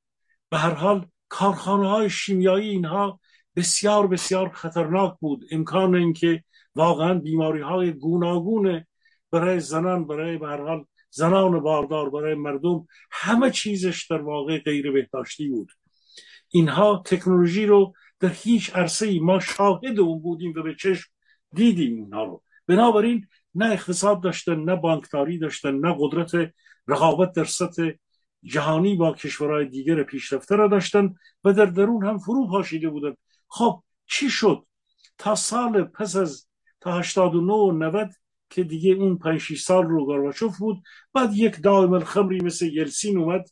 [0.51, 3.21] به هر حال کارخانه های شیمیایی اینها
[3.57, 5.45] بسیار بسیار خطرناک بود.
[5.51, 6.45] امکان اینکه
[6.75, 8.85] واقعا بیماری های گوناگون
[9.31, 15.73] برای زنان برای به زنان باردار برای مردم همه چیزش در واقع غیر بهداشتی بود.
[16.49, 21.11] اینها تکنولوژی رو در هیچ عرصه ای ما شاهد اون بودیم و به چشم
[21.57, 22.43] دیدیم اینها رو.
[22.67, 26.53] بنابراین نه اقتصاد داشتن نه بانکداری داشتن نه قدرت
[26.89, 27.91] رقابت در سطح
[28.43, 33.15] جهانی با کشورهای دیگر پیشرفته را داشتن و در درون هم فرو پاشیده بودن
[33.49, 34.67] خب چی شد؟
[35.19, 36.47] تا سال پس از
[36.81, 38.11] تا 89 و 90
[38.51, 40.83] که دیگه اون 5 سال رو گارباچوف بود
[41.13, 43.45] بعد یک دائم الخمری مثل یلسین اومد.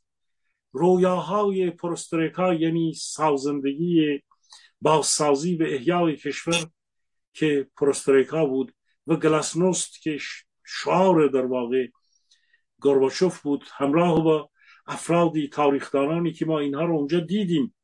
[0.72, 4.22] رویاهای پرسترکا یعنی سازندگی
[4.80, 6.66] بازسازی و احیای کشور
[7.34, 8.74] که پرستریکا بود
[9.06, 10.18] و گلاسنوست که
[10.64, 11.88] شعار در واقع
[12.82, 14.50] گرباچوف بود همراه با
[14.86, 17.74] افرادی تاریخدانانی که ما اینها رو اونجا دیدیم.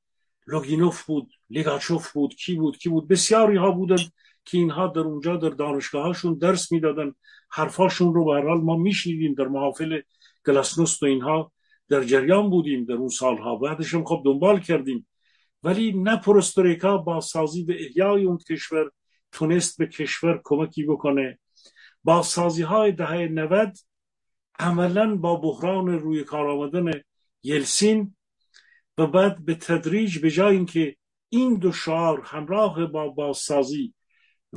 [0.46, 4.04] لوگینوف بود لیگاچوف بود کی بود کی بود؟ بسیاری ها بودن
[4.44, 7.14] که اینها در اونجا در دانشگاهاشون درس می‌دادن
[7.50, 10.00] حرفاشون رو به ما میشنیدیم در محافل
[10.46, 11.52] گلاسنوست و اینها.
[11.88, 13.56] در جریان بودیم در اون سالها.
[13.56, 15.06] بعدش هم خب دنبال کردیم.
[15.62, 18.90] ولی نه پرستوریکا با سازی به احیای اون کشور
[19.32, 21.38] تونست به کشور کمکی بکنه.
[22.04, 23.76] با سازی های دهه 90
[24.58, 26.90] عملا با بحران روی کار آمدن
[27.42, 28.16] یلسین
[28.98, 30.96] و بعد به تدریج به جای اینکه
[31.28, 33.94] این دو شعار همراه با بازسازی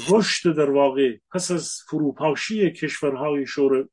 [0.09, 3.89] رشد در واقع پس از فروپاشی کشورهای شوروی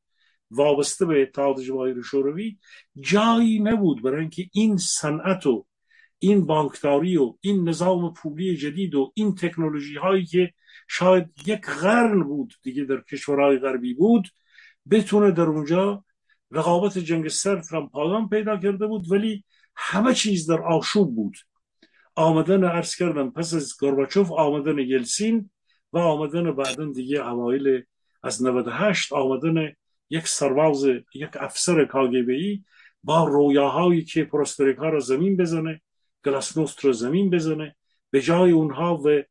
[0.51, 2.59] وابسته به اتحاد جماهیر شوروی
[3.01, 5.67] جایی نبود برای اینکه این صنعت و
[6.19, 10.53] این بانکداری و این نظام پولی جدید و این تکنولوژی هایی که
[10.93, 14.29] شاید یک قرن بود دیگه در کشورهای غربی بود
[14.91, 16.05] بتونه در اونجا
[16.51, 19.45] رقابت جنگ سرد هم پایان پیدا کرده بود ولی
[19.77, 21.37] همه چیز در آشوب بود.
[22.15, 25.51] آمدن عرض کردم پس از گرباچوف آمدن یلسین
[25.93, 27.83] و آمدن بعدا دیگه اوایل
[28.23, 29.73] از 98 آمدن
[30.11, 30.85] یک سرباز
[31.15, 32.65] یک افسر کاگبی
[33.03, 35.81] با رویاهایی که پروستریکا را زمین بزنه
[36.25, 37.77] گلاسنوست رو زمین بزنه
[38.11, 39.23] به جای اونها و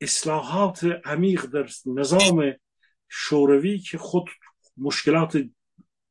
[0.00, 2.52] اصلاحات عمیق در نظام
[3.08, 4.24] شوروی که خود
[4.76, 5.42] مشکلات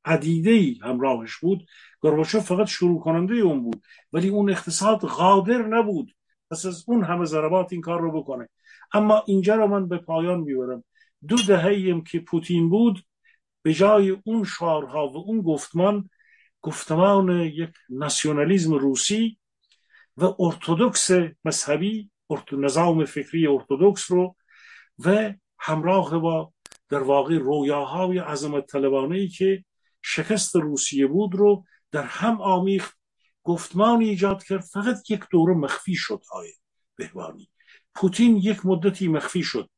[0.06, 1.68] عدیده ای همراهش بود
[2.02, 3.84] گرباچوف فقط شروع کننده اون بود.
[4.14, 6.16] ولی اون اقتصاد قادر نبود
[6.52, 8.50] پس از اون همه ضربات این کار رو بکنه.
[8.94, 10.84] اما اینجا رو من به پایان می‌برم.
[11.28, 13.06] دو دهه که پوتین بود
[13.62, 16.10] به جای اون شعارها و اون گفتمان
[16.62, 19.38] گفتمان یک ناسیونالیزم روسی
[20.18, 21.12] و ارتودکس
[21.46, 22.10] مذهبی
[22.52, 24.36] نظام فکری ارتودکس رو
[25.00, 26.54] و همراه با
[26.90, 29.64] در واقع رویاهای عظمت طلبانه ای که
[30.02, 32.98] شکست روسیه بود رو در هم آمیخت
[33.44, 36.54] گفتمان ایجاد کرد فقط یک دوره مخفی شد های
[36.96, 37.50] بهبانی
[37.96, 39.70] پوتین یک مدتی مخفی شد.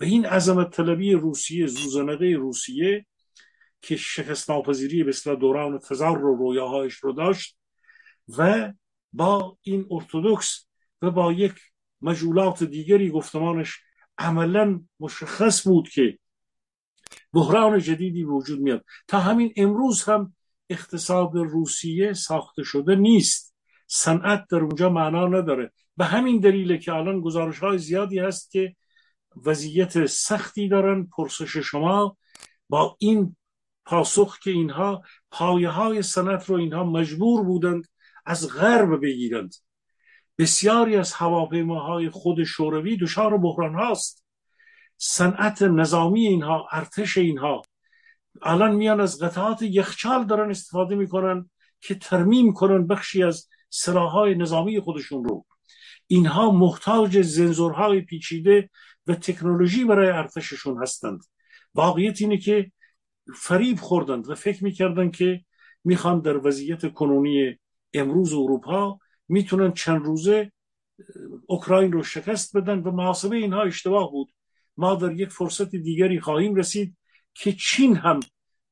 [0.00, 3.06] و این عظمت طلبی روسیه زوزنقه روسیه
[3.80, 7.58] که شکست ناپذیری به دوران تزار رو رویاهایش رو داشت
[8.38, 8.72] و
[9.12, 10.66] با این ارتودکس
[11.02, 11.54] و با یک
[12.00, 13.80] مجولات دیگری گفتمانش
[14.18, 16.18] عملا مشخص بود که
[17.32, 18.84] بحران جدیدی وجود میاد.
[19.08, 20.34] تا همین امروز هم
[20.70, 23.54] اقتصاد روسیه ساخته شده نیست.
[23.86, 25.72] صنعت در اونجا معنا نداره.
[25.96, 28.76] به همین دلیل که الان گزارش های زیادی هست که
[29.44, 31.06] وضعیت سختی دارن.
[31.16, 32.16] پرسش شما
[32.68, 33.36] با این
[33.84, 37.86] پاسخ که اینها پایه های صنعت رو اینها مجبور بودند
[38.26, 39.54] از غرب بگیرند.
[40.38, 44.24] بسیاری از هواپیماهای خود شوروی دچار بحران هاست.
[44.96, 47.62] صنعت نظامی اینها ارتش اینها.
[48.42, 54.80] الان میان از قطعات یخچال دارن استفاده می‌کنن که ترمیم کنن بخشی از سلاحهای نظامی
[54.80, 55.46] خودشون رو.
[56.06, 58.70] اینها محتاج زنزورهای پیچیده
[59.06, 61.20] و تکنولوژی برای ارتششون هستند.
[61.74, 62.72] واقعیت اینه که
[63.36, 65.44] فریب خوردند و فکر می‌کردند که
[65.84, 67.58] می‌خوان در وضعیت کنونی
[67.94, 68.98] امروز اروپا
[69.28, 70.52] می‌تونن چند روزه
[71.46, 74.32] اوکراین رو شکست بدن و محاسبه اینها اشتباه بود.
[74.76, 76.96] ما در یک فرصت دیگری خواهیم رسید
[77.34, 78.20] که چین هم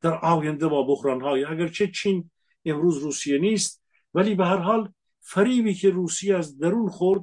[0.00, 2.30] در آینده با بحران های اگرچه چین
[2.64, 3.82] امروز روسیه نیست
[4.14, 7.22] ولی به هر حال فریبی که روسیه از درون خورد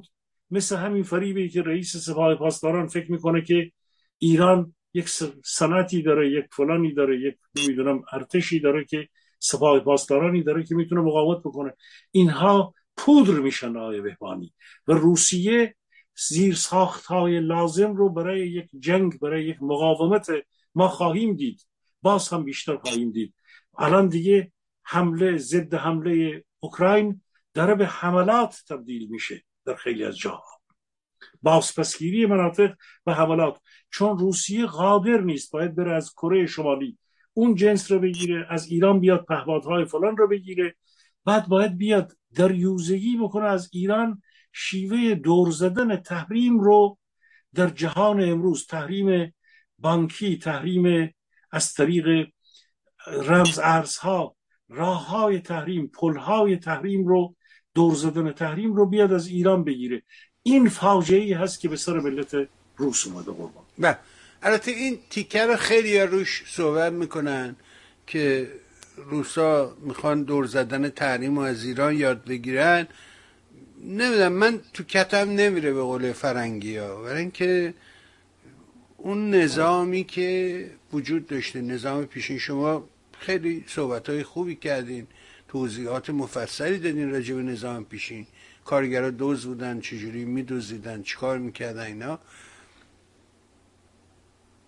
[0.50, 3.72] مثل همین فریبی که رئیس سپاه پاسداران فکر می‌کنه که
[4.18, 5.08] ایران یک
[5.44, 9.08] سنتی داره یک فلانی داره یک نمی‌دونم ارتشی داره که
[9.38, 11.72] سپاه پاسدارانی داره که می‌تونه مقاومت بکنه.
[12.10, 14.54] اینها پودر میشن آقای بهبانی
[14.86, 15.76] و روسیه
[16.28, 20.30] زیر ساخت های لازم رو برای یک جنگ برای یک مقاومت
[20.74, 21.66] ما خواهیم دید.
[22.02, 23.34] باز هم بیشتر خواهیم دید.
[23.78, 27.22] الان دیگه حمله ضد حمله اوکراین
[27.54, 30.60] داره به حملات تبدیل میشه در خیلی از جاها.
[31.42, 32.74] بازپسگیری مناطق
[33.06, 33.60] و حملات.
[33.90, 36.98] چون روسیه قادر نیست باید بره از کره شمالی.
[37.32, 40.74] اون جنس رو بگیره از ایران بیاد پهپادهای فلان رو بگیره.
[41.24, 44.22] بعد باید بیاد در یوزگی بکنه از ایران
[44.52, 46.98] شیوه دور زدن تحریم رو
[47.54, 49.34] در جهان امروز تحریم
[49.78, 51.14] بانکی تحریم
[51.50, 52.28] از طریق
[53.06, 54.36] رمز ارزها
[54.68, 57.36] راه های تحریم پل های تحریم رو
[57.74, 60.02] دور زدن تحریم رو بیاد از ایران بگیره.
[60.42, 63.64] این فاجعه ای هست که به سر ملت روس اومده قربان.
[63.78, 63.98] بله.
[64.42, 67.56] البته این تیکه خیلی روش صحبت می‌کنن
[68.06, 68.48] که
[69.10, 72.86] روسا می‌خوان دور زدن تحریم و از ایران یاد بگیرن.
[73.84, 77.74] نمی‌دونم من تو کتم نمیره به قول فرنگی ها برای اینکه
[78.96, 82.88] اون نظامی که وجود داشته نظام پیشین شما
[83.18, 85.06] خیلی صحبت های خوبی کردین
[85.48, 88.26] توضیحات مفصلی دادین راجع به نظام پیشین.
[88.64, 92.18] کارگرها دوز بودن چجوری میدوزیدن چیکار می‌کردن اینا.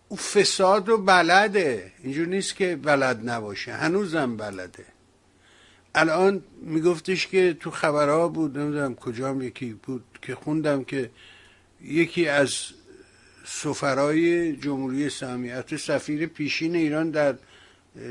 [0.09, 1.93] او فساد و بلده.
[2.03, 3.73] اینجور نیست که بلد نباشه.
[3.73, 4.85] هنوزم بلده.
[5.95, 11.11] الان میگفتش که تو خبرها بود نمی‌دونم کجام یکی بود که خوندم که
[11.83, 12.55] یکی از
[13.45, 17.35] سفرای جمهوری اسلامی حتی سفیر پیشین ایران در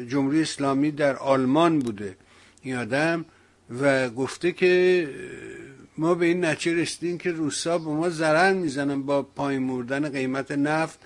[0.08, 2.18] جمهوری اسلامی در آلمان بوده.
[2.62, 3.26] این آدم
[3.82, 5.10] و گفته که
[5.98, 10.52] ما به این نچه رسیدیم که روسا به ما ضرر می‌زنن با پایین مردن قیمت
[10.52, 11.00] نفت.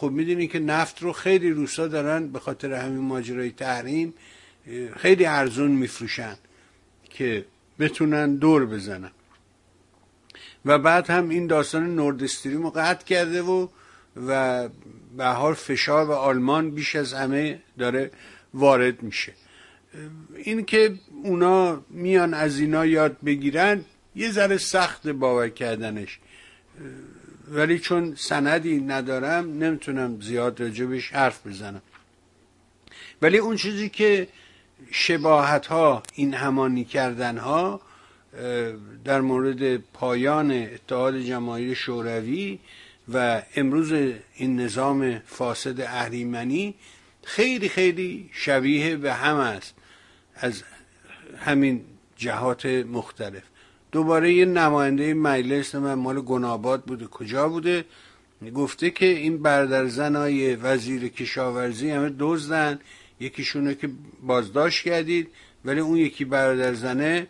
[0.00, 4.14] خب می‌دونی که نفت رو خیلی روسا دارن به خاطر همین ماجرای تحریم
[4.96, 6.36] خیلی ارزون میفروشن
[7.10, 7.44] که
[7.78, 9.10] بتونن دور بزنن.
[10.64, 13.68] و بعد هم این داستان نورد استریم رو قطع کرده و
[14.26, 14.68] و
[15.16, 18.10] به حال فشار و آلمان بیش از همه داره
[18.54, 19.32] وارد میشه.
[20.36, 23.84] این که اونا میان از اینا یاد بگیرن
[24.14, 26.18] یه ذره سخت باور کردنش.
[27.50, 31.82] ولی چون سندی ندارم نمی‌تونم زیاد راجبش حرف بزنم.
[33.22, 34.28] ولی اون چیزی که
[34.90, 37.80] شباهت ها این همانی کردن ها
[39.04, 42.58] در مورد پایان اتحاد جماهیر شوروی
[43.12, 43.92] و امروز
[44.34, 46.74] این نظام فاسد اهریمنی
[47.24, 49.74] خیلی خیلی شبیه به هم است
[50.34, 50.62] از
[51.38, 51.84] همین
[52.16, 53.42] جهات مختلف.
[53.92, 57.06] دوباره یه نماینده مجلس من مال گناباد بوده.
[57.06, 57.84] کجا بوده؟
[58.54, 62.78] گفته که این برادر زنای وزیر کشاورزی همه دزدن.
[63.20, 63.90] یکیشونه که
[64.22, 65.28] بازداشت کردید
[65.64, 67.26] ولی اون یکی برادر زنه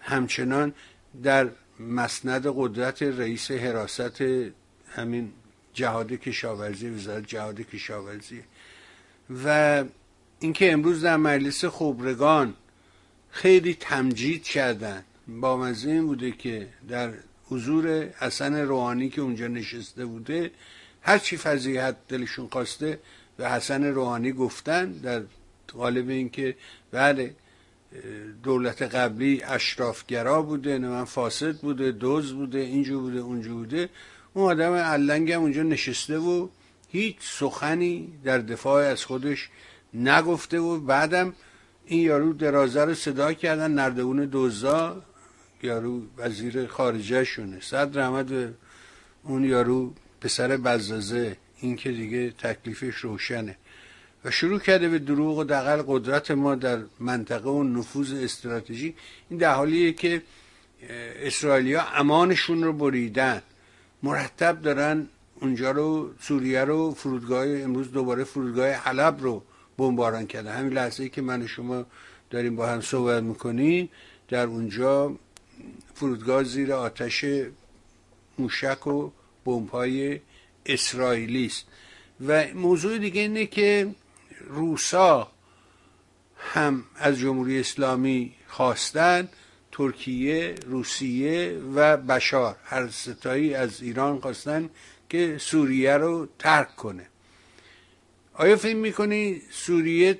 [0.00, 0.72] همچنان
[1.22, 1.48] در
[1.80, 4.24] مسند قدرت رئیس حراست
[4.88, 5.32] همین
[5.74, 8.42] جهاد کشاورزی وزارت جهاد کشاورزی.
[9.44, 9.84] و
[10.40, 12.54] اینکه امروز در مجلس خبرگان
[13.30, 15.04] خیلی تمجید کردن.
[15.28, 17.12] با مزه بوده که در
[17.44, 20.50] حضور حسن روحانی که اونجا نشسته بوده
[21.02, 22.98] هر چی فضیحت دلشون خواسته
[23.36, 25.22] به حسن روحانی گفتن در
[25.74, 26.56] قالب اینکه
[26.90, 27.34] بله
[28.42, 33.88] دولت قبلی اشرافگرا بوده نه من فاسد بوده دوز بوده اینجا بوده اونجا بوده.
[34.34, 36.48] اون آدم علنگ هم اونجا نشسته و
[36.88, 39.48] هیچ سخنی در دفاع از خودش
[39.94, 41.34] نگفته و بعدم
[41.86, 45.02] این یارو درازه رو صدا کردن نردهون دوزا
[45.62, 47.60] یارو وزیر خارجه شونه.
[47.60, 48.54] صد رحمت
[49.22, 53.56] اون یارو پسر بزازه این که دیگه تکلیفش روشنه.
[54.24, 58.94] و شروع کرده به دروغ و دقل قدرت ما در منطقه و نفوذ استراتژی
[59.30, 60.22] این در حالیه که
[61.22, 63.42] اسرائیلیا امانشون رو بریدن.
[64.02, 65.06] مرتب دارن
[65.40, 69.42] اونجا رو سوریه رو فرودگاه امروز دوباره فرودگاه حلب رو
[69.78, 71.86] بمباران کرده همین لحظه که من و شما
[72.30, 73.90] داریم با هم صحبت می‌کنیم
[74.28, 75.16] در اونجا
[75.98, 77.24] فرودگاه زیر آتش
[78.38, 79.10] موشک و
[79.44, 80.20] بمب‌های
[80.66, 81.66] اسرائیلی است.
[82.26, 83.94] و موضوع دیگه اینه که
[84.48, 85.32] روسا
[86.36, 89.28] هم از جمهوری اسلامی خواستن
[89.72, 92.56] ترکیه روسیه و بشار.
[92.64, 94.70] هر ستایی از ایران خواستن
[95.08, 97.06] که سوریه رو ترک کنه.
[98.34, 100.18] آیا فکر می‌کنی سوریه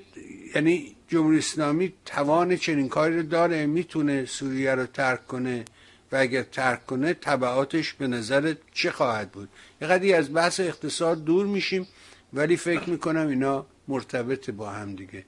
[0.55, 5.65] یعنی جمهوری اسلامی توان چنین کاری رو داره می‌تونه سوریه رو ترک کنه
[6.11, 9.49] و اگر ترک کنه طبعاتش به نظر چه خواهد بود؟
[9.81, 11.87] یه از بحث اقتصاد دور میشیم
[12.33, 15.25] ولی فکر می‌کنم اینا مرتبط با هم دیگه.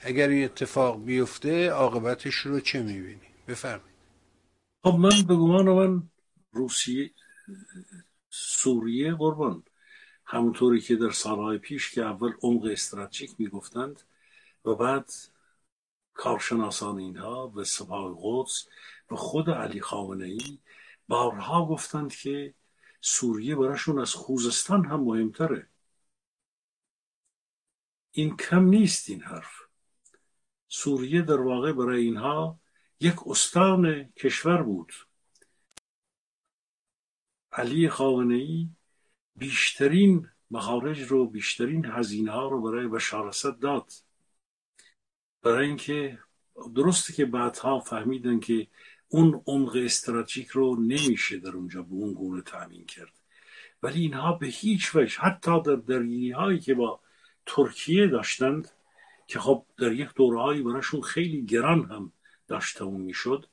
[0.00, 3.94] اگر این اتفاق بیفته عاقبتش رو چه می‌بینی؟ بفرمایید.
[4.84, 6.02] خب من به گمان من
[6.52, 7.10] روسیه
[8.30, 9.62] سوریه قربان.
[10.24, 14.02] همونطوری که در سالهای پیش که اول عمق استراتژیک می‌گفتند
[14.64, 15.12] و بعد
[16.14, 18.68] کارشناسان اینها و سپاه قدس
[19.10, 20.58] و خود علی خامنه ای
[21.08, 22.54] بارها گفتند که
[23.00, 25.68] سوریه براشون از خوزستان هم مهمتره.
[28.10, 29.60] این کم نیست این حرف.
[30.68, 32.60] سوریه در واقع برای اینها
[33.00, 34.92] یک استان کشور بود.
[37.52, 38.68] علی خامنه ای
[39.36, 43.90] بیشترین مخارج رو بیشترین هزینه ها رو برای بشار اسد داد.
[45.44, 46.18] برای اینکه
[46.74, 48.66] درسته که بعدها فهمیدن که
[49.08, 53.12] اون عمق استراتژیک رو نمیشه در اونجا به اون گونه تامین کرد.
[53.82, 57.00] ولی اینها به هیچ وجه حتی در درگیری هایی که با
[57.46, 58.70] ترکیه داشتند
[59.26, 62.12] که خب در یک دورهایی براشون خیلی گران هم
[62.48, 63.46] داشته اون می‌شد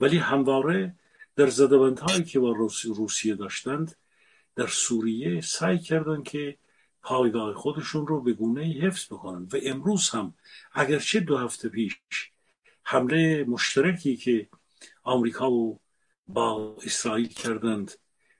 [0.00, 0.94] ولی همواره
[1.36, 3.96] در زدبندهایی که با روسیه داشتند
[4.56, 6.56] در سوریه سعی کردند که
[7.06, 9.48] پایگاه خودشون رو به گونه حفظ بکنن.
[9.52, 10.34] و امروز هم
[10.72, 12.00] اگرچه دو هفته پیش
[12.82, 14.48] حمله مشترکی که
[15.02, 15.80] آمریکا و
[16.28, 17.92] با اسرائیل کردند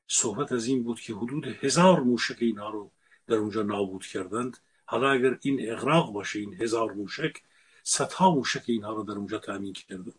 [0.08, 2.90] صحبت از این بود که حدود هزار موشک اینها رو
[3.26, 4.58] در اونجا نابود کردند.
[4.84, 7.42] حالا اگر این اغراق باشه این هزار موشک
[7.82, 10.14] صدها موشک اینها رو در اونجا تامین کردند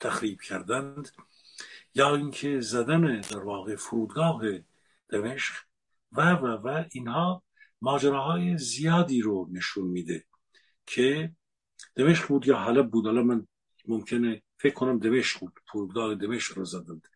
[0.00, 1.10] تخریب کردند.
[1.94, 4.42] یا اینکه زدن در واقع فرودگاه
[5.08, 5.54] دمشق
[6.12, 7.42] و و و اینها
[7.82, 10.24] ماجراهای زیادی رو نشون میده
[10.86, 11.32] که
[11.96, 13.06] دمشق بود یا حلب بود.
[13.06, 13.46] حالا من
[13.88, 15.60] ممکنه فکر کنم دمشق بود.
[15.72, 17.08] فرودگاه دمشق رو زدند.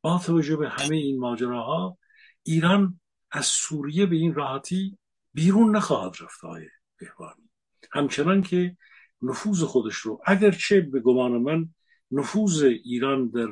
[0.00, 1.98] با توجه به همه این ماجراها
[2.42, 3.00] ایران
[3.30, 4.98] از سوریه به این راحتی
[5.34, 7.50] بیرون نخواهد رفت های بهبانی
[7.92, 8.76] همچنان که
[9.22, 11.68] نفوذ خودش رو اگرچه به گمان من
[12.10, 13.48] نفوذ ایران در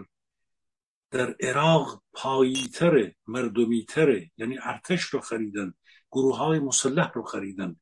[1.11, 5.75] در عراق پاییتر مردمیتر یعنی ارتش رو خریدن
[6.17, 7.77] گروه های مسلح رو خریدن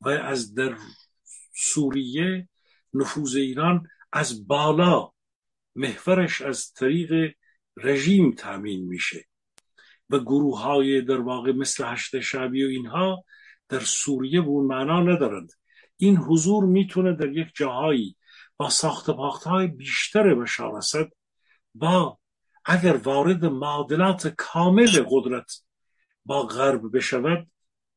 [0.00, 0.76] و از در
[1.54, 2.48] سوریه
[2.94, 5.12] نفوذ ایران از بالا
[5.76, 7.34] محورش از طریق
[7.76, 9.24] رژیم تامین میشه
[10.10, 13.24] و گروه های در واقع مثل هشت شعبی و اینها
[13.68, 15.52] در سوریه به معنا ندارند.
[15.96, 18.16] این حضور می‌تونه در یک جاهایی
[18.56, 21.08] با ساخت پاخت های بیشتر بشار اسد
[21.74, 22.18] با
[22.64, 25.62] اگر وارد معادلات کامل قدرت
[26.24, 27.49] با غرب بشود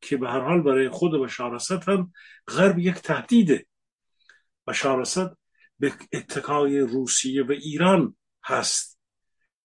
[0.03, 2.11] که به هر حال برای خود بشار اسد هم
[2.47, 3.65] غرب یک تهدیده
[4.67, 5.37] بشار اسد
[5.79, 8.99] به اتکای روسیه و ایران هست.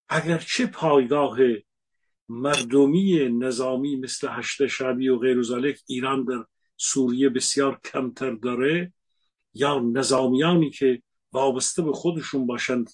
[0.08, 1.38] اگرچه پایگاه
[2.28, 5.42] مردمی نظامی مثل هشت شبی و غیر
[5.86, 6.44] ایران در
[6.76, 8.92] سوریه بسیار کمتر داره
[9.54, 12.90] یا نظامیانی که وابسته به خودشون باشند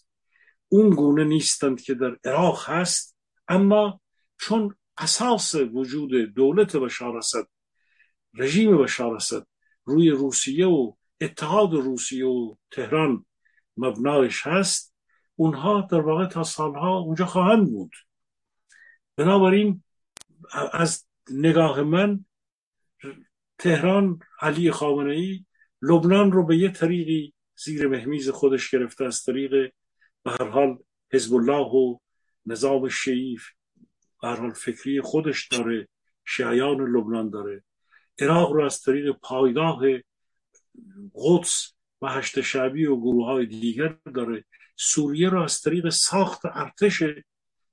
[0.68, 3.16] اون گونه نیستند که در عراق هست.
[3.48, 4.00] اما
[4.40, 7.46] چون اساس وجود دولت بشار اسد
[8.34, 9.46] رژیم بشار اسد
[9.84, 13.24] روی روسیه و اتحاد روسیه و تهران
[13.76, 14.94] مبنایش هست
[15.36, 17.92] اونها در واقع تا سالها اونجا خواهند بود.
[19.16, 19.82] بنابراین
[20.72, 22.24] از نگاه من
[23.58, 25.44] تهران علی خامنه ای
[25.82, 29.50] لبنان رو به یه طریقی زیر مهمیز خودش گرفته از طریق
[30.22, 30.78] به هر حال
[31.12, 31.98] حزب الله و
[32.46, 33.36] نظام شیعی
[34.24, 35.88] حال فکری خودش داره
[36.24, 37.64] شیعیان لبنان داره.
[38.18, 39.82] عراق رو از طریق پایگاه
[41.14, 44.44] قدس و هشت شعبی و گروه های دیگر داره.
[44.76, 47.02] سوریه رو از طریق ساخت ارتش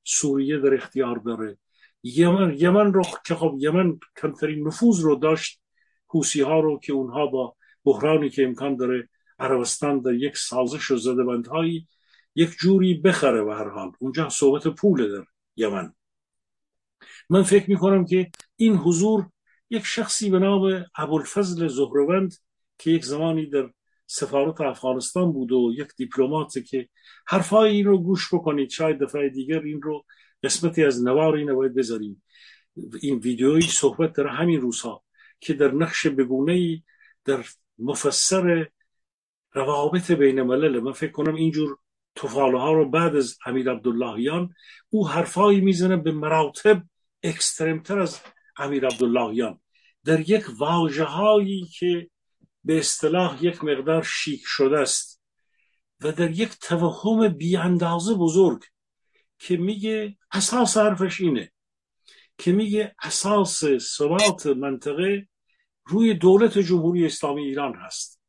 [0.03, 1.57] سوریه در اختیار داره.
[2.03, 5.61] یمن یمن رو که خب یمن کمترین نفوذ رو داشت
[6.07, 10.97] حوسی ها رو که اونها با بحرانی که امکان داره عربستان در یک سازش و
[10.97, 11.87] زده بندهایی
[12.35, 13.91] یک جوری بخره و هر حال.
[13.99, 15.25] اونجا صحبت پول در
[15.55, 15.93] یمن.
[17.29, 19.29] من فکر می کنم که این حضور
[19.69, 22.33] یک شخصی به نام ابوالفضل زهروند
[22.77, 23.69] که یک زمانی در
[24.07, 26.89] سفارت افغانستان بود و یک دیپلمات که
[27.27, 30.05] حرفای این رو گوش بکنید شاید دفعه دیگر این رو
[30.43, 32.23] قسمتی از نوار این باید بذاریم.
[33.01, 35.03] این ویدیویی صحبت در همین روزها
[35.39, 36.83] که در نقش بگونه
[37.25, 37.45] در
[37.79, 38.67] مفسر
[39.53, 41.77] روابط بین ملل من فکر کنم اینجور
[42.15, 44.53] توفاله ها رو بعد از امیر عبداللهیان
[44.89, 46.83] او حرفایی می‌زنه به مراتب
[47.23, 48.19] اکسترمتر از
[48.57, 49.59] امیر عبداللهیان
[50.05, 52.09] در یک واجه هایی که
[52.63, 55.21] به اصطلاح یک مقدار شیک شده است
[55.99, 58.63] و در یک توهم بی اندازه بزرگ
[59.39, 61.51] که میگه اساس حرفش اینه
[62.37, 65.27] که میگه اساس ثبات منطقه
[65.85, 68.21] روی دولت جمهوری اسلامی ایران هست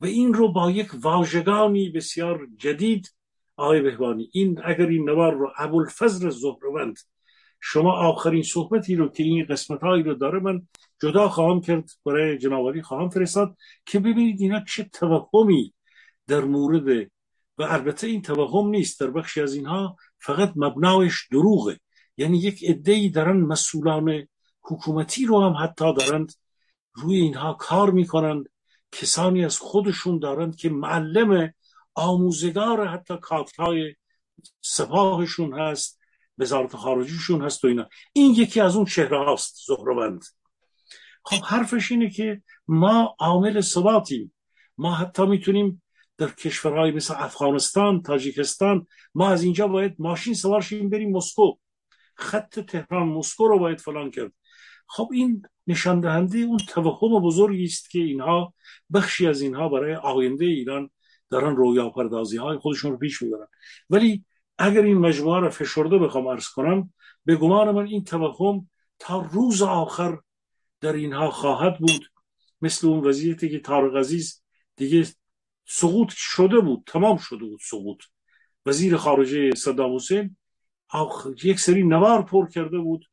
[0.00, 3.14] و این رو با یک واژگانی بسیار جدید
[3.56, 6.98] آقای بهبانی این اگر این نوار رو ابوالفضل زهروند
[7.66, 10.62] شما آخرین صحبتی رو که این قسمت هایی رو داره من
[11.02, 13.56] جدا خواهم کرد برای جنابالی خواهم فرستاد
[13.86, 15.74] که ببینید اینا چه توهمی
[16.26, 17.10] در مورد
[17.58, 21.80] و البته این توهم نیست در بخشی از اینها فقط مبنایش دروغه.
[22.16, 24.28] یعنی یک عدهای دارن مسئولان
[24.62, 26.32] حکومتی رو هم حتی دارند
[26.94, 28.48] روی اینها کار می‌کنند.
[28.92, 31.52] کسانی از خودشون دارند که معلم
[31.94, 33.94] آموزگار حتی کادرهای
[34.60, 36.03] سپاهشون هست.
[36.38, 37.88] وزارت خارجیشون هست و اینا.
[38.12, 40.24] این یکی از اون چهره هاست زهروند.
[41.24, 44.34] خب حرفش اینه که ما عامل ثباتیم
[44.78, 45.82] ما حتی می‌تونیم
[46.18, 51.52] در کشورهای مثل افغانستان تاجیکستان ما از اینجا باید ماشین سوار شیم بریم مسکو.
[52.14, 54.32] خط تهران مسکو رو باید فلان کرد.
[54.86, 58.54] خب این نشان دهنده اون توهم بزرگی است که اینها
[58.92, 60.90] بخشی از اینها برای آینده ایران
[61.30, 63.46] دارن رویا پردازی های خودشون رو پیش می‌برن.
[63.90, 64.24] ولی
[64.58, 66.92] اگر این مجموعه رو فشرده بخوام ارز کنم
[67.24, 70.18] به گمان من این توهم تا روز آخر
[70.80, 72.10] در اینها خواهد بود.
[72.60, 74.42] مثل اون وضعیتی که تارق عزیز
[74.76, 75.06] دیگه
[75.66, 78.02] سقوط شده بود تمام شده بود سقوط.
[78.66, 80.36] وزیر خارجه صدام حسین
[81.44, 83.04] یک سری نوار پر کرده بود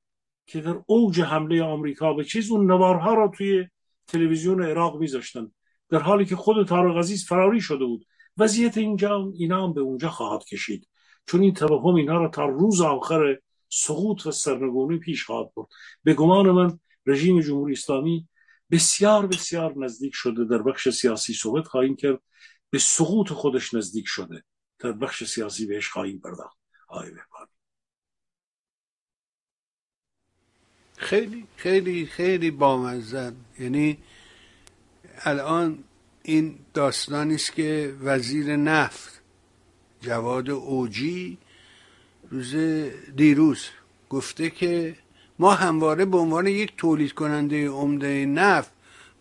[0.46, 3.68] که در اوج حمله آمریکا به چیز اون نوارها را توی
[4.08, 5.52] تلویزیون عراق میذاشتن.
[5.90, 8.06] در حالی که خود تارق عزیز فراری شده بود.
[8.38, 10.88] وضعیت اینجا اینا هم به اونجا خواهد کشید.
[11.26, 15.68] چون این توهم اینها را تا روز آخر سقوط و سرنگونی پیش خواهد برد.
[16.04, 18.28] به گمان من رژیم جمهوری اسلامی
[18.72, 22.20] بسیار بسیار نزدیک شده در بخش سیاسی صحبت خواهیم کرد.
[22.70, 24.44] به سقوط خودش نزدیک شده.
[24.80, 26.58] در بخش سیاسی بهش خواهیم پرداخت.
[26.88, 27.12] آقای
[31.02, 33.98] خیلی خیلی خیلی بامزن یعنی
[35.18, 35.84] الان
[36.24, 39.21] این داستانی است که وزیر نفت
[40.02, 41.38] جواد اوجی
[42.30, 42.56] روز
[43.16, 43.66] دیروز
[44.10, 44.96] گفته که
[45.40, 48.72] ما همواره به عنوان یک تولید کننده عمده نفت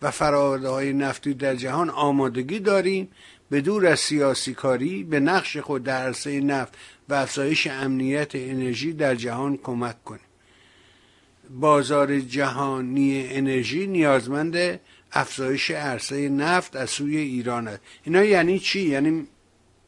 [0.03, 3.09] و فراورده های نفتی در جهان آمادگی داریم.
[3.51, 6.75] به دور از سیاسی کاری به نقش خود در عرصه نفت
[7.09, 10.21] و افزایش امنیت انرژی در جهان کمک کنیم.
[11.51, 14.81] بازار جهانی انرژی نیازمند
[15.13, 17.81] افزایش عرصه نفت از سوی ایران است.
[18.05, 19.27] اینا یعنی چی؟ یعنی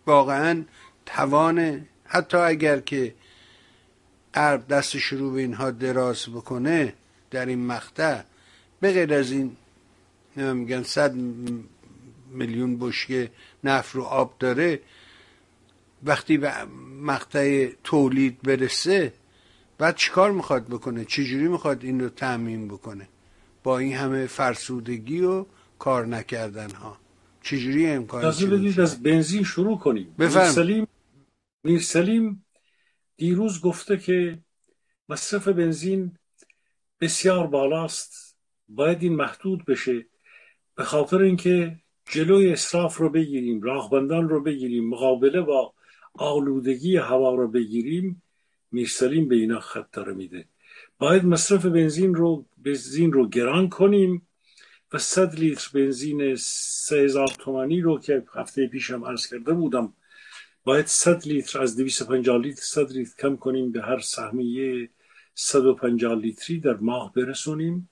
[0.07, 0.65] واقعا
[1.07, 3.15] توان حتی اگر که
[4.35, 6.95] عرب دست شروع به اینها دراز بکنه
[7.31, 8.21] در این مقطع
[8.81, 9.57] به غیر از این
[10.37, 11.15] میگن صد
[12.31, 13.31] میلیون بشکه
[13.65, 14.81] نفت رو آب داره
[16.05, 16.53] وقتی به
[17.03, 19.13] مقطع تولید برسه
[19.79, 23.09] بعد چیکار می‌خواد بکنه؟ چجوری می‌خواد این رو تعمین بکنه؟
[23.63, 25.47] با این همه فرسودگی و
[25.79, 26.97] کار نکردن ها
[27.43, 30.15] چجوری امکان بدید از بنزین شروع کنیم.
[30.19, 30.87] بفرم
[31.65, 32.45] سلیم
[33.17, 34.39] دیروز گفته که
[35.09, 36.19] مصرف بنزین
[37.01, 38.37] بسیار بالاست.
[38.69, 40.07] باید این محدود بشه.
[40.75, 45.75] به خاطر اینکه جلوی اصراف رو بگیریم راهبندان رو بگیریم مقابله با
[46.15, 48.23] آلودگی هوا رو بگیریم
[48.71, 50.49] میرسلیم به اینا خط داره میده.
[50.99, 54.29] باید مصرف بنزین رو بنزین رو گران کنیم
[54.93, 59.95] و صد لیتر بنزین سه هزار تومانی رو که هفته پیشم عرض کرده بودم
[60.65, 64.91] باید صد لیتر از 250 لیتر صد لیتر کم کنیم به هر سهمیه
[65.35, 67.91] 150 لیتری در ماه برسونیم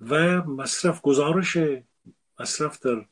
[0.00, 1.58] و مصرف گزارش
[2.40, 3.06] مصرف در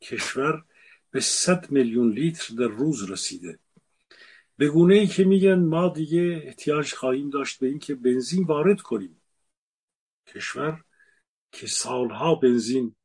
[0.00, 0.64] کشور
[1.10, 3.58] به 100 میلیون لیتر در روز رسیده.
[4.56, 9.22] به گونه ای که میگن ما دیگه احتیاج خواهیم داشت به اینکه بنزین وارد کنیم.
[10.26, 10.84] کشور
[11.52, 12.96] که سالها بنزین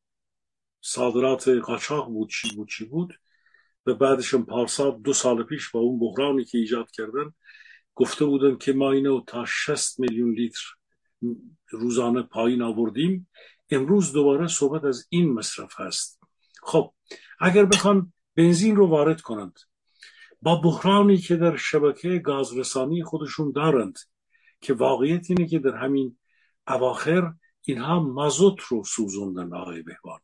[0.81, 3.19] صادرات قاچاق بود چی بود چی بود؟
[3.85, 7.33] و بعدشم پارسال دو سال پیش با اون بحرانی که ایجاد کردن
[7.95, 10.65] گفته بودن که ما اینو تا 60 میلیون لیتر
[11.69, 13.27] روزانه پایین آوردیم.
[13.69, 16.19] امروز دوباره صحبت از این مصرف هست.
[16.63, 16.93] خب
[17.39, 19.59] اگر بخوان بنزین رو وارد کنند
[20.41, 23.99] با بحرانی که در شبکه گازرسانی خودشون دارند
[24.61, 26.17] که واقعیت اینه که در همین
[26.67, 30.19] اواخر اینها مازوت رو سوزوندن آقای بهبان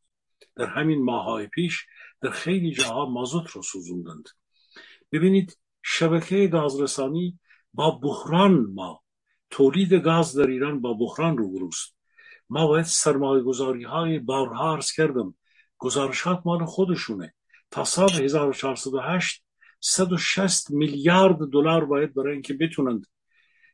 [0.58, 1.86] در همین ماهای پیش
[2.22, 4.30] در خیلی جاها مازوت رو سوزوندند.
[5.12, 7.40] ببینید شبکه گازرسانی
[7.74, 9.04] با بحران ما
[9.50, 11.96] تولید گاز در ایران با بحران رو بروست
[12.50, 15.36] ما باید سرمایه گذاری های بارها عرض کردم
[15.78, 17.34] گزارشات مال خودشونه.
[17.72, 19.44] تا سال 1408
[19.80, 23.08] 160 میلیارد دلار باید برای اینکه بتونند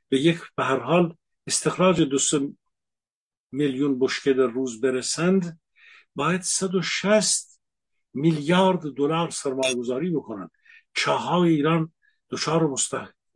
[0.10, 1.16] به یک به هر حال
[1.48, 2.18] استخراج دو
[3.52, 5.60] میلیون بشکه در روز برسند.
[6.16, 7.60] باید 160
[8.14, 10.52] میلیارد دلار سرمایه گذاری بکنند
[10.94, 11.92] چاهای ایران
[12.30, 12.76] دچار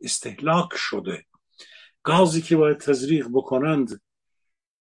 [0.00, 1.24] استهلاک شده.
[2.02, 4.00] گازی که باید تزریق بکنند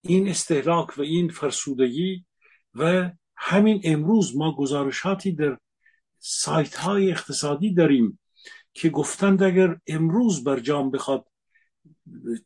[0.01, 2.25] این استهلاک و این فرسودگی
[2.73, 5.57] و همین امروز ما گزارشاتی در
[6.19, 8.19] سایت های اقتصادی داریم
[8.73, 11.25] که گفتند اگر امروز برجام بخواد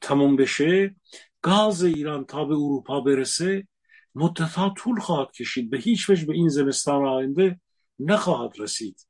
[0.01, 0.95] تمام بشه
[1.41, 3.67] گاز ایران تا به اروپا برسه
[4.15, 5.69] مدتها طول خواهد کشید.
[5.69, 7.59] به هیچ وجه به این زمستان آینده
[7.99, 9.07] نخواهد رسید.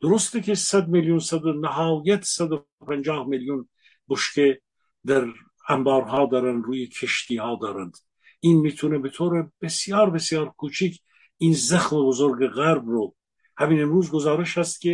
[0.00, 3.68] درسته که صد میلیون صد نهایت و پنجاه میلیون
[4.08, 4.60] بشکه
[5.06, 5.26] در
[5.68, 7.96] انبارها دارن روی کشتی ها دارند.
[8.40, 11.02] این می‌تونه به طور بسیار بسیار کوچیک
[11.38, 13.14] این زخم بزرگ غرب رو
[13.56, 14.92] همین امروز گزارش هست که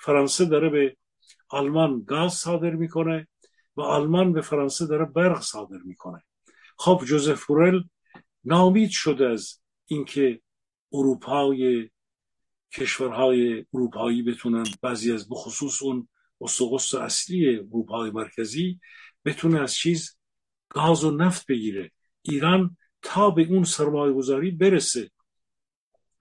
[0.00, 0.96] فرانسه داره به
[1.48, 3.28] آلمان گاز صادر می‌کنه
[3.76, 6.22] و آلمان به فرانسه داره برق صادر می‌کنه.
[6.78, 7.82] خب جوزف فورل
[8.44, 10.40] نامید شده از اینکه
[10.92, 11.90] اروپای
[12.72, 16.08] کشورهای اروپایی بتونن بعضی از بخصوص اون
[16.40, 18.80] اسقس اصلی اروپای مرکزی
[19.24, 20.16] بتونه از چیز
[20.68, 21.90] گاز و نفت بگیره.
[22.22, 25.10] ایران تا به اون سرمایه گذاری برسه.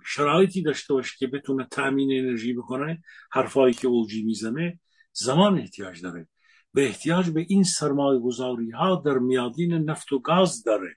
[0.06, 4.80] شرایطی داشته باشه که بتونه تأمین انرژی بکنه حرفایی که اوجی می‌زنه
[5.14, 6.28] زمان احتیاج داره.
[6.74, 10.96] به احتیاج به این سرمایه گذاری ها در میادین نفت و گاز داره.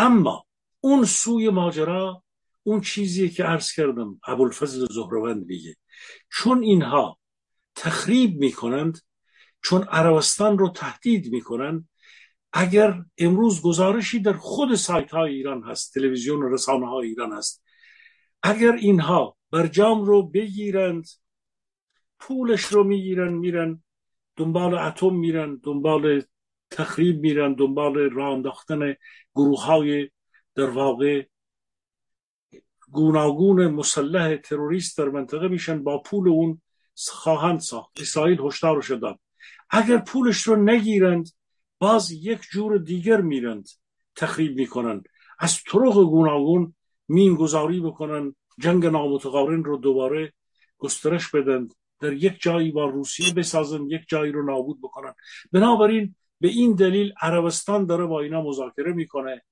[0.00, 0.46] اما
[0.80, 2.22] اون سوی ماجرا
[2.62, 5.76] اون چیزی که عرض کردم ابوالفضل زهروند میگه.
[6.32, 7.18] چون اینها
[7.74, 8.98] تخریب می‌کنند
[9.62, 11.88] چون عربستان رو تهدید می‌کنند
[12.52, 17.64] اگر امروز گزارشی در خود سایت های ایران هست تلویزیون و رسانه های ایران هست
[18.42, 21.06] اگر اینها برجام رو بگیرند
[22.18, 23.82] پولش رو می‌گیرن میرن
[24.36, 26.22] دنبال اتم میرن دنبال
[26.70, 28.96] تخریب میرن دنبال راه انداختن
[29.34, 30.10] گروه های
[30.54, 31.24] در واقع
[32.92, 36.60] گوناگون مسلح تروریست در منطقه میشن با پول اون
[37.08, 38.00] خواهند ساخت.
[38.00, 39.18] اسرائیل هشدار داد
[39.70, 41.28] اگر پولش رو نگیرند
[41.78, 43.68] باز یک جور دیگر میرند
[44.16, 46.74] تخریب می‌کنند از طرق گوناگون
[47.08, 50.32] مین گذاری بکنن جنگ نامتقارن رو دوباره
[50.78, 51.68] گسترش بدن
[52.00, 55.14] در یک جایی با روسیه بسازن یک جایی رو نابود بکنن.
[55.52, 59.42] بنابراین به این دلیل عربستان داره با اینا مذاکره می‌کنه.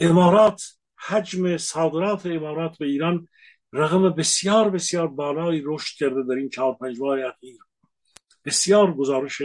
[0.00, 0.62] امارات
[0.98, 3.28] حجم صادرات امارات به ایران
[3.72, 7.58] رقم بسیار بسیار بالایی رشد کرده در این چهار پنج ماه اخیر.
[8.44, 9.42] بسیار گزارش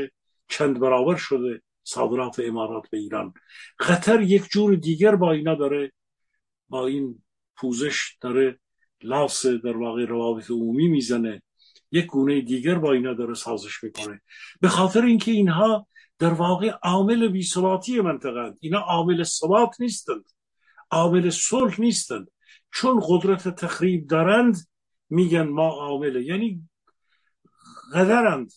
[0.47, 3.34] چند برابر شده صادرات امارات به ایران.
[3.79, 5.91] قطر یک جور دیگر با اینا داره.
[6.69, 7.23] با این
[7.55, 8.59] پوزش داره
[9.01, 11.41] لاس در واقع روابط عمومی می‌زنه.
[11.91, 14.21] یک گونه دیگر با اینا داره سازش می‌کنه.
[14.61, 15.88] به خاطر اینکه اینها
[16.19, 20.23] در واقع عامل بیثباتی منطقه اینا عامل ثبات نیستند.
[20.91, 22.31] عامل صلح نیستند.
[22.73, 24.68] چون قدرت تخریب دارند
[25.10, 26.23] میگن ما عامله.
[26.23, 26.69] یعنی
[27.94, 28.52] قدرند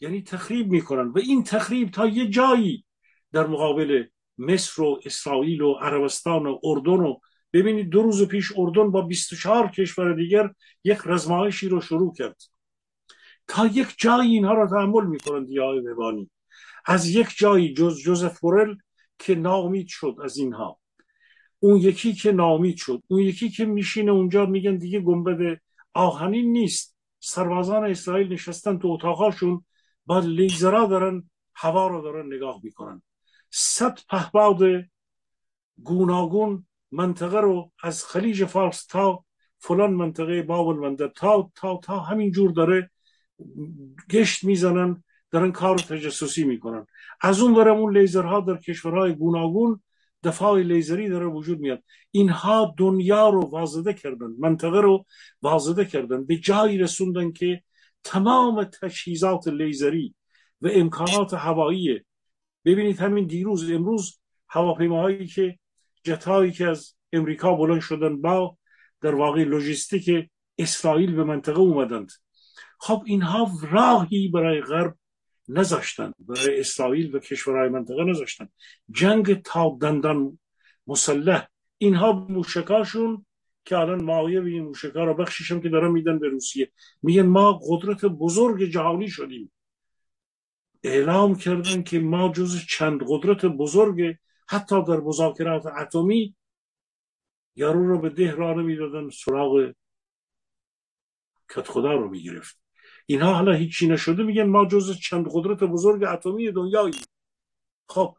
[0.00, 2.84] یعنی تخریب می‌کنن و این تخریب تا یه جایی
[3.32, 4.04] در مقابل
[4.38, 7.18] مصر و اسرائیل و عربستان و اردن و
[7.52, 10.50] ببینید دو روز پیش اردن با 24 کشور دیگر
[10.84, 12.42] یک رزمایشی رو شروع کرد.
[13.46, 16.30] تا یک جایی اینها رو تحمل می‌کنند یا ببانی
[16.86, 18.74] از یک جایی جز جوزف فورل
[19.18, 20.78] که ناامید شد از اینها.
[21.58, 23.02] اون یکی که ناامید شد.
[23.08, 25.60] اون یکی که میشینه اونجا میگن دیگه گنبد
[25.94, 26.96] آهنین نیست.
[27.20, 29.64] سربازان اسرائیل نشستن تو اتاقاشون
[30.06, 33.02] با لیزرا دارن هوا رو دارن نگاه می‌کنن.
[33.50, 34.58] صد پهباد
[35.82, 39.24] گوناگون منطقه رو از خلیج فارس تا
[39.58, 42.90] فلان منطقه باب المندب تا تا تا همین جور داره
[44.10, 45.04] گشت می‌زنن.
[45.32, 46.86] دارن کار تجسسی می‌کنن.
[47.20, 49.80] از اون برم اون لیزرها در کشورهای گوناگون
[50.24, 51.82] دفاع لیزری داره وجود میاد.
[52.10, 55.04] اینها دنیا رو وازده کردن منطقه رو
[55.42, 56.26] وازده کردن.
[56.26, 57.62] به جایی رسوندن که
[58.04, 60.14] تمام تجهیزات لیزری
[60.60, 62.00] و امکانات هوایی
[62.64, 65.58] ببینید همین دیروز امروز هواپیماهایی که
[66.04, 68.56] جتایی که از امریکا بلند شدن با
[69.00, 72.12] در واقع لوجستیک اسرائیل به منطقه اومدند.
[72.78, 74.96] خب اینها راهی برای غرب
[75.52, 76.12] نذاشتن.
[76.18, 78.48] برای اسرائیل و کشورهای منطقه نذاشتن.
[78.90, 80.38] جنگ تا دندان
[80.86, 81.48] مسلح.
[81.78, 83.26] اینها موشکاشون
[83.64, 86.72] که الان مایه به این موشکا رو بخشیشم که دارن میدن به روسیه.
[87.02, 89.52] میگن ما قدرت بزرگ جهانی شدیم.
[90.82, 94.16] اعلام کردن که ما جز چند قدرت بزرگ
[94.48, 96.34] حتی در مذاکرات اتمی
[97.56, 99.72] یارو رو به ده را نمی‌دادن سراغ
[101.48, 102.61] کت خدا رو می‌گرفت.
[103.06, 106.94] اینها حالا هیچی نشده میگن ما جز چند قدرت بزرگ اتمی دنیایی.
[107.88, 108.16] خب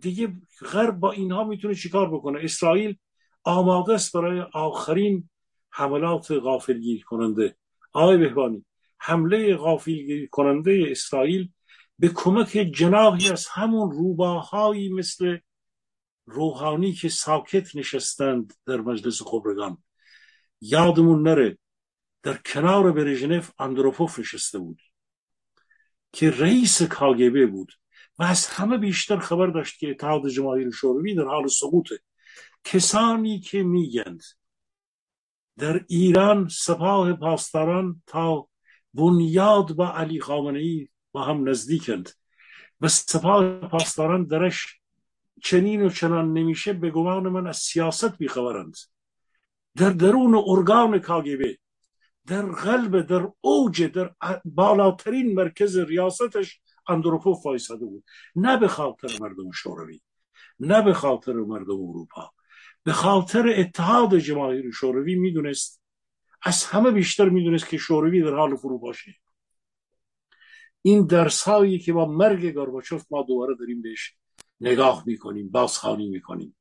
[0.00, 0.32] دیگه
[0.72, 2.96] غرب با اینها می‌تونه چیکار بکنه؟ اسرائیل
[3.44, 5.28] آماده است برای آخرین
[5.70, 7.56] حملات غافلگیر کننده.
[7.92, 8.64] آقای بهبانی
[8.98, 11.50] حمله غافلگیر کننده اسرائیل
[11.98, 15.38] به کمک جناحی از همون روباهایی مثل
[16.26, 19.78] روحانی که ساکت نشستند در مجلس خبرگان.
[20.60, 21.58] یادمون نره
[22.22, 24.80] در کنار برژنف اندروپوف نشسته بود
[26.12, 27.72] که رئیس کاگبه بود
[28.18, 32.00] و از همه بیشتر خبر داشت که اتحاد جماهیر شوروی در حال سقوطه
[32.64, 34.22] کسانی که میگند
[35.58, 38.48] در ایران سپاه پاسداران تا
[38.94, 42.10] بنیاد با علی خامنه ای با هم نزدیکند
[42.80, 44.80] و سپاه پاسداران درش
[45.42, 48.76] چنین و چنان نمیشه به گمان من از سیاست بیخبرند
[49.76, 51.58] در درون ارگان کاگبه
[52.26, 54.14] در قلب در اوج در
[54.44, 58.04] بالاترین مرکز ریاستش اندروپوف فایساده بود.
[58.36, 60.00] نه به خاطر مردم شوروی
[60.60, 62.32] نه به خاطر مردم اروپا.
[62.82, 65.82] به خاطر اتحاد جماهیر شوروی می‌دونست
[66.42, 69.14] از همه بیشتر می‌دونست که شوروی در حال فروپاشی
[70.82, 74.14] این درس هایی که با مرگ گارباچوف ما دوباره داریم بهش
[74.60, 76.56] نگاه می‌کنیم بازخانی می‌کنیم.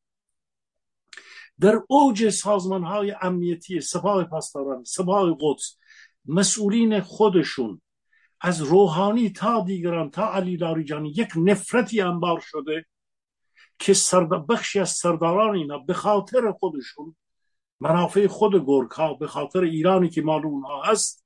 [1.61, 5.77] در اوج سازمان های امنیتی سپاه پاسداران سپاه قدس
[6.25, 7.81] مسئولین خودشون
[8.41, 12.85] از روحانی تا دیگران تا علی لاریجانی یک نفرتی انبار شده
[13.79, 13.93] که
[14.49, 17.15] بخشی از سرداران اینا به خاطر خودشون
[17.79, 21.25] منافع خود گرگ ها به خاطر ایرانی که مال اونها هست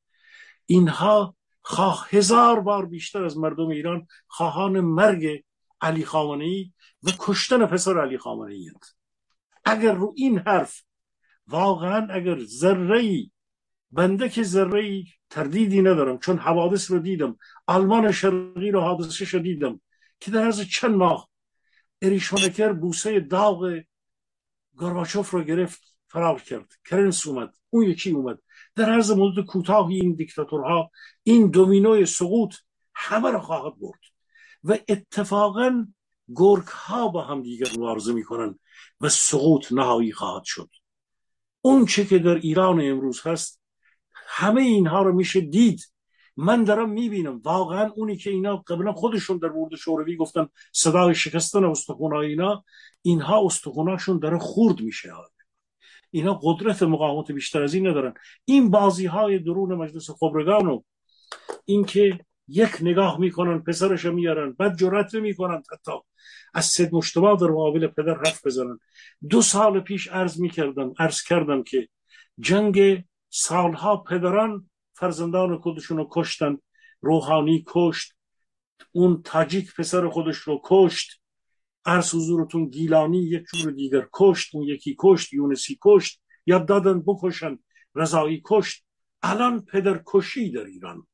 [0.65, 5.43] اینها خواه هزار بار بیشتر از مردم ایران خواهان مرگ
[5.81, 6.71] علی خامنه ای
[7.03, 8.71] و کشتن پسر علی خامنه ای
[9.65, 10.83] اگر رو این حرف
[11.47, 13.31] واقعا اگر ذره
[13.91, 17.37] بنده که ذره تردیدی ندارم چون حوادث رو دیدم
[17.67, 19.81] آلمان شرقی رو حادثه دیدم
[20.19, 21.29] که در از چند ماه
[22.01, 23.81] اریشونکر بوسه داغ
[24.75, 26.73] گارباچوف رو گرفت فرار کرد.
[26.85, 28.39] کرنس اومد اون یکی اومد.
[28.75, 30.91] در عرض مدت کوتاهی این دیکتاتورها
[31.23, 32.55] این دومینوی سقوط
[32.95, 33.99] همه را خواهد برد.
[34.63, 35.87] و اتفاقا
[36.35, 38.59] گرگ ها با هم دیگر مبارزه می‌کنن
[39.01, 40.69] و سقوط نهایی خواهد شد.
[41.61, 43.61] اون چه که در ایران امروز هست
[44.13, 45.93] همه اینها رو میشه دید.
[46.37, 51.63] من دارم می‌بینم واقعا اونی که اینا قبلا خودشون در مورد شوروی گفتن صدای شکستن
[51.63, 52.63] استخونای اینا
[53.01, 55.09] اینها استخوناشون داره خورد میشه.
[56.11, 58.13] اینا قدرت مقاومت بیشتر از این ندارن.
[58.45, 60.81] این بازی های درون مجلس خبرگان و
[61.65, 65.91] اینکه یک نگاه می‌کنن پسرش میارن بعد جرأت نمی‌کنن حتی.
[66.53, 68.79] از سید مشتبه در مقابل پدر حرف بزنن.
[69.29, 71.89] دو سال پیش عرض می‌کردم عرض کردم که
[72.39, 76.57] جنگ سالها پدران فرزندان خودشون رو کشتن
[77.01, 78.13] روحانی کشت
[78.91, 81.21] اون تاجیک پسر خودش رو کشت.
[81.85, 86.21] عرض حضورتون گیلانی یک جور دیگر کشت اون یکی کشت یونسی کشت.
[86.45, 87.59] یا دادن بکشن
[87.95, 88.85] رضایی کشت.
[89.21, 91.07] الان پدر کشی در ایران.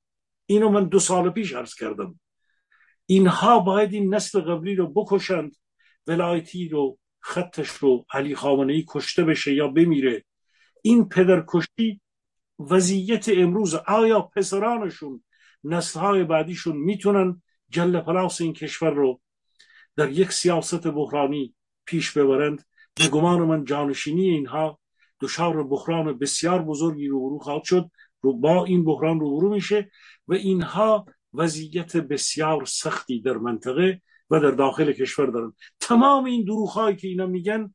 [0.49, 2.19] اینو من دو سال پیش عرض کردم.
[3.05, 5.55] اینها باید این نسل قبلی رو بکشند
[6.07, 10.25] ولایتی رو خطش رو علی خامنه ای کشته بشه یا بمیره.
[10.81, 12.01] این پدرکشی
[12.59, 15.23] وضعیت امروز آیا پسرانشون
[15.63, 19.21] نسلهای بعدیشون می‌تونن جل پلاس این کشور رو
[19.95, 21.55] در یک سیاست بحرانی
[21.85, 22.63] پیش ببرند؟
[22.95, 24.79] به گمان من جانشینی اینها
[25.21, 27.91] دچار بحران بسیار بزرگی رو خواهد شد.
[28.21, 29.91] رو با این بحران روبرو میشه
[30.27, 35.53] و اینها وضعیت بسیار سختی در منطقه و در داخل کشور دارن.
[35.79, 37.73] تمام این دروغ که اینا میگن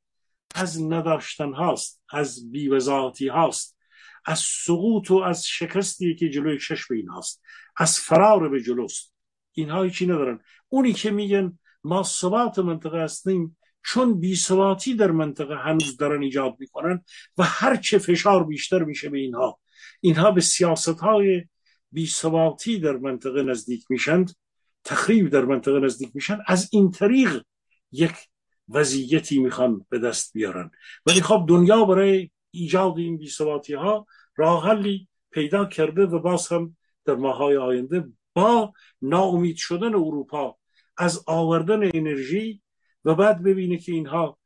[0.55, 3.79] از نداشتن هاست از بیوزاتی هاست
[4.25, 7.43] از سقوط و از شکستی که جلوی چشم این هاست
[7.77, 9.15] از فرار به جلوست.
[9.53, 10.41] اینها چی ندارن.
[10.69, 17.05] اونی که میگن ما ثبات منطقه هستیم چون بیثباتی در منطقه هنوز دارن ایجاد می‌کنن
[17.39, 19.59] و هرچه فشار بیشتر میشه به اینها.
[20.05, 21.45] اینها به سیاست های
[21.93, 24.37] بیثباتی در منطقه نزدیک میشند
[24.85, 27.43] تخریب در منطقه نزدیک میشن از این طریق
[27.93, 28.15] یک
[28.69, 30.71] وضعیتی می‌خوان به دست بیارن.
[31.07, 34.07] ولی خب دنیا برای ایجاد این بیثباتی ها
[34.37, 38.05] راه حلی پیدا کرده و باز هم در ماهای آینده
[38.35, 38.73] با
[39.03, 40.59] ناامید شدن اروپا
[40.97, 42.63] از آوردن انرژی
[43.05, 44.39] و بعد ببینه که اینها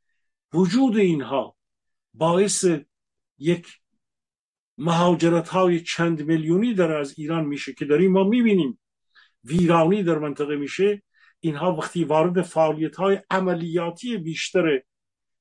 [0.53, 1.55] وجود اینها
[2.13, 2.65] باعث
[3.37, 3.67] یک
[4.79, 8.79] مهاجرت های چند میلیونی در از ایران میشه که داریم ما می‌بینیم.
[9.43, 11.03] ویرانی در منطقه میشه.
[11.39, 14.81] اینها وقتی وارد فعالیت های عملیاتی بیشتر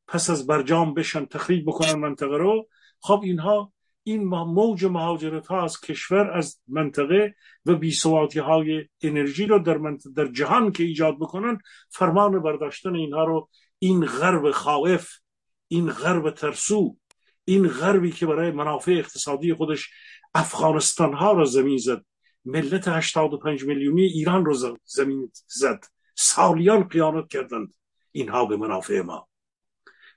[0.08, 2.68] پس از برجام بشن تخریب بکنن منطقه رو
[3.00, 7.34] خب اینها این موج مهاجرت ها از کشور از منطقه
[7.66, 9.80] و بیسواتی های انرژی رو در,
[10.16, 11.58] در جهان که ایجاد بکنن
[11.90, 13.48] فرمان برداشتن اینها رو.
[13.78, 15.10] این غرب خائف
[15.68, 16.96] این غرب ترسو.
[17.48, 19.90] این غربی که برای منافع اقتصادی خودش
[20.34, 22.04] افغانستان ها رو زمین زد
[22.44, 25.84] ملت 85 میلیونی ایران رو زمین زد.
[26.14, 27.74] سالیان قیانت کردند
[28.12, 29.28] اینها به منافع ما.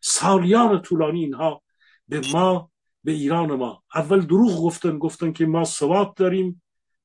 [0.01, 1.61] سالیان طولانی اینها
[2.07, 2.71] به ما
[3.03, 3.83] به ایران ما.
[3.95, 6.63] اول دروغ گفتن گفتن که ما سواد داریم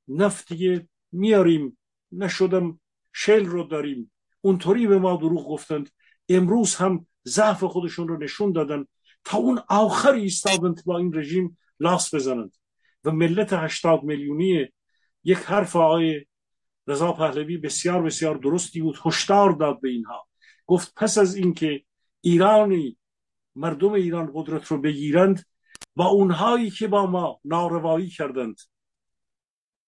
[0.09, 1.79] نفتی میاریم
[2.13, 2.81] نشدم
[3.13, 4.13] شل رو داریم.
[4.41, 5.91] اونطوری به ما دروغ گفتند.
[6.29, 8.87] امروز هم ضعف خودشون رو نشون دادن.
[9.27, 12.57] تا اون آخری ایستادند با این رژیم لاس بزنند.
[13.05, 14.67] و ملت هشتاد میلیونی
[15.25, 16.27] یک حرف آقای
[16.87, 20.27] رضا پهلوی بسیار بسیار درستی بود هشدار داد به اینها.
[20.67, 21.83] گفت پس از اینکه
[22.21, 22.99] ایرانی
[23.57, 25.45] مردم ایران قدرت رو بگیرند
[25.97, 28.61] با اونهایی که با ما ناروایی کردند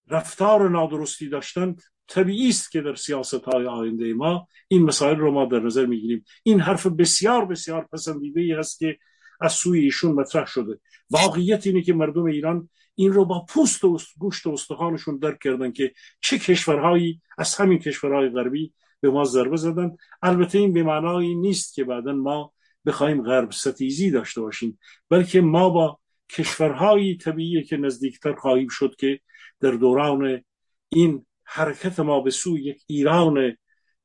[0.09, 5.45] رفتار نادرستی داشتند طبیعی است که در سیاست های آینده ما این مسائل رو ما
[5.45, 6.25] در نظر می‌گیریم.
[6.43, 8.99] این حرف بسیار بسیار پسندیده ای هست که
[9.41, 10.81] از سوی ایشون مطرح شده.
[11.11, 15.73] واقعیت اینه که مردم ایران این رو با پوست و گوشت و استخوانشون درک کردن
[15.73, 19.97] که چه کشورهایی از همین کشورهای غربی به ما ضربه زدن.
[20.23, 22.53] البته این به معنای نیست که بعدا ما
[22.87, 24.79] بخوایم غرب ستیزی داشته باشیم
[25.09, 25.99] بلکه ما با
[26.29, 29.21] کشورهایی طبیعی که نزدیکتر خواهیم شد که
[29.61, 30.45] در دوران
[30.89, 33.35] این حرکت ما به سوی یک ایران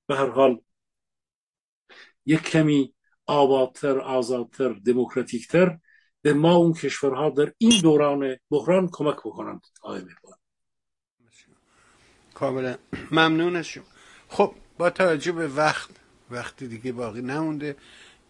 [0.08, 0.62] به هر حال
[2.26, 2.93] یک کمی
[3.26, 5.78] آبادتر آزادتر دموکراتیکتر
[6.22, 10.02] به ما اون کشورها در این دوران بحران کمک بکنند آقای
[12.34, 12.76] کاملا
[13.12, 13.84] ممنون از شما.
[14.30, 15.90] خب با توجه به وقت
[16.32, 17.76] وقتی دیگه باقی نمونده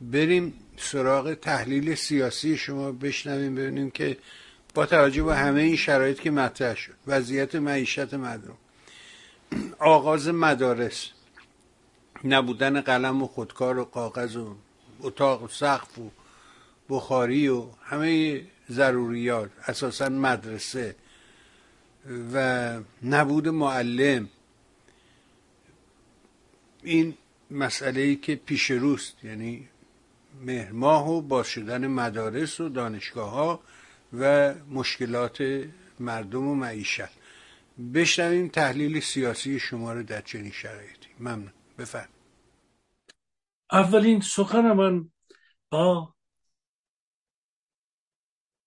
[0.02, 4.18] بریم سراغ تحلیل سیاسی شما بشنویم ببینیم که
[4.74, 8.58] با توجه به همه این شرایط که مطرح شد وضعیت معیشت مردم
[9.80, 11.10] آغاز مدارس
[12.24, 14.56] نبودن قلم و خودکار و کاغذ و
[15.04, 16.12] اتاق و سقف و
[16.90, 20.96] بخاری و همه ضروریات اساسا مدرسه
[22.34, 24.30] و نبود معلم.
[26.84, 27.18] این
[27.52, 29.68] مسئله ای که پیش روست یعنی
[30.42, 33.60] مهرماه و باز شدن مدارس و دانشگاه ها
[34.20, 35.66] و مشکلات
[36.00, 37.10] مردم و معیشت.
[37.94, 41.08] بشنویم تحلیل سیاسی شما رو در چنین شرایطی.
[41.20, 41.52] ممنون.
[41.80, 42.13] بفرم
[43.74, 45.12] اولین سخن من
[45.70, 46.14] با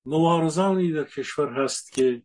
[0.06, 2.22] مبارزانی در کشور هست که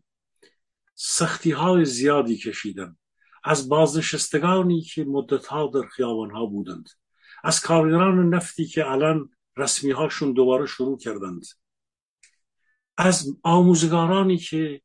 [0.95, 2.95] سختی های زیادی کشیدن
[3.43, 6.89] از بازنشستگانی که مدتها در خیابان ها بودند.
[7.43, 11.43] از کارگران نفتی که الان رسمی هاشون دوباره شروع کردند.
[12.97, 14.81] از آموزگارانی که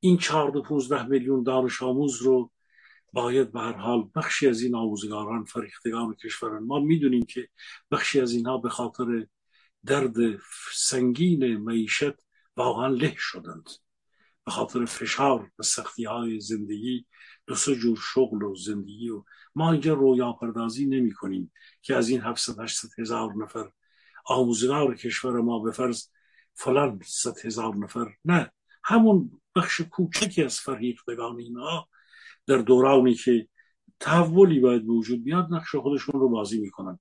[0.00, 2.50] این چهارده پونزده میلیون دانش آموز رو
[3.12, 7.48] باید به هر حال بخشی از این آموزگاران فریختگان کشورن ما می‌دونیم که
[7.90, 9.26] بخشی از اینها به خاطر
[9.84, 10.14] درد
[10.72, 12.14] سنگین معیشت
[12.56, 13.70] واقعا له شدند.
[14.44, 17.06] به خاطر فشار و سختی های زندگی
[17.46, 19.24] دو سه جور شغل و زندگی و
[19.54, 21.52] ما اینجا رویا پردازی نمی کنیم
[21.82, 23.70] که از این 700 800 هزار نفر
[24.24, 26.08] آموزگار کشور ما به فرض
[26.54, 28.52] فلان صد هزار نفر نه.
[28.84, 31.88] همون بخش کوچکی از فرهیختگان اینها
[32.46, 33.48] در دورانی که
[34.00, 36.98] تحولی باید به وجود بیاد نقش خودشون رو بازی می‌کنن.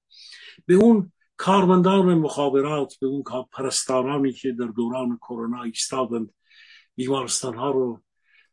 [0.65, 6.33] به اون کارمندان مخابرات به اون پرستارانی که در دوران کرونا ایستادند
[6.95, 8.01] بیمارستان ها رو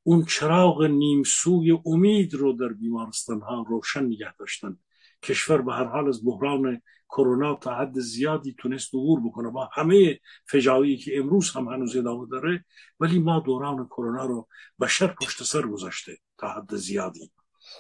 [0.03, 4.79] اون چراغ نیمسوی امید رو در بیمارستان ها روشن نگه داشتن.
[5.23, 9.51] کشور به هر حال از بحران کرونا تا حد زیادی تونست عبور بکنه.
[9.51, 12.65] با همه فجایی که امروز هم هنوز ادامه داره
[13.01, 14.49] ولی ما دوران کرونا رو
[14.81, 16.19] بشر پشت سر گذاشته.
[16.43, 17.33] تا حد زیادی.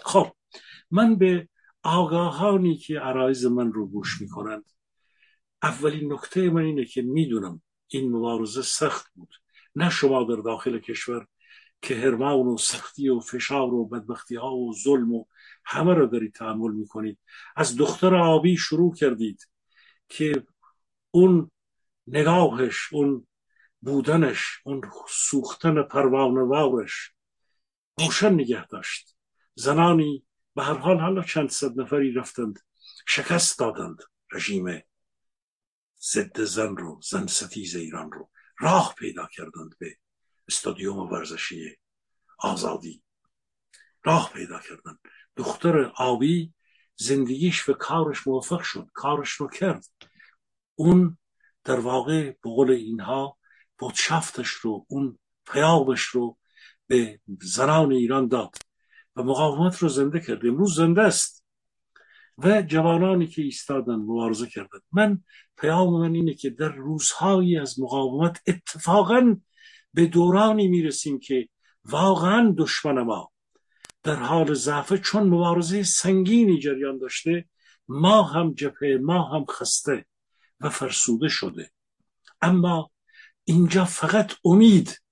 [0.05, 0.33] خب
[0.91, 1.49] من به
[1.83, 4.65] آگاهانی که عرایز من رو گوش می‌کنند
[5.63, 9.35] اولین نکته من اینه که می‌دونم این مبارزه سخت بود.
[9.77, 11.27] نه شما در داخل کشور
[11.83, 15.25] که هرمان و سختی و فشار و بدبختی ها و ظلم و
[15.65, 17.19] همه را دارید تحمل می‌کنید.
[17.57, 19.49] از دختر آبی شروع کردید
[20.09, 20.47] که
[21.11, 21.51] اون
[22.07, 23.27] نگاهش اون
[23.81, 27.13] بودنش اون سوختن پروانوارش
[27.99, 29.17] روشن نگه داشت.
[29.55, 32.61] زنانی به هر حال حالا چند صد نفری رفتند
[33.07, 34.03] شکست دادند
[34.33, 34.83] رژیم
[36.13, 38.31] ضد زن رو زن ستیز ایران رو.
[38.59, 39.97] راه پیدا کردند به
[40.49, 41.77] استادیوم ورزشی
[42.39, 43.03] آزادی.
[44.05, 44.99] راه پیدا کردند.
[45.37, 46.55] دختر آبی
[46.97, 49.87] زندگیش و کارش موفق شد کارش رو کرد.
[50.75, 51.19] اون
[51.65, 53.39] در واقع به قول اینها
[53.79, 56.39] بودشفتش رو اون پیامش رو
[56.93, 58.55] به زنان ایران داد
[59.17, 60.47] و مقاومت رو زنده کرد.
[60.47, 61.45] امروز زنده است.
[62.39, 64.79] و جوانانی که ایستادن مبارزه کردن.
[64.93, 65.21] من
[65.57, 69.37] پیام من اینه که در روزهایی از مقاومت اتفاقا
[69.95, 71.49] به دورانی می‌رسیم که
[71.85, 73.33] واقعا دشمن ما
[74.03, 77.49] در حال ضعف چون مبارزه سنگینی جریان داشته
[77.89, 80.07] ما هم جبهه ما هم خسته
[80.61, 81.71] و فرسوده شده.
[82.41, 82.91] اما
[83.45, 85.03] اینجا فقط امید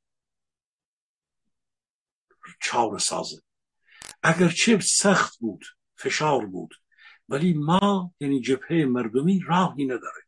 [2.60, 3.42] چار سازه.
[4.22, 5.64] اگرچه سخت بود
[5.96, 6.74] فشار بود
[7.28, 10.22] ولی ما یعنی جبهه مردمی راهی نداره.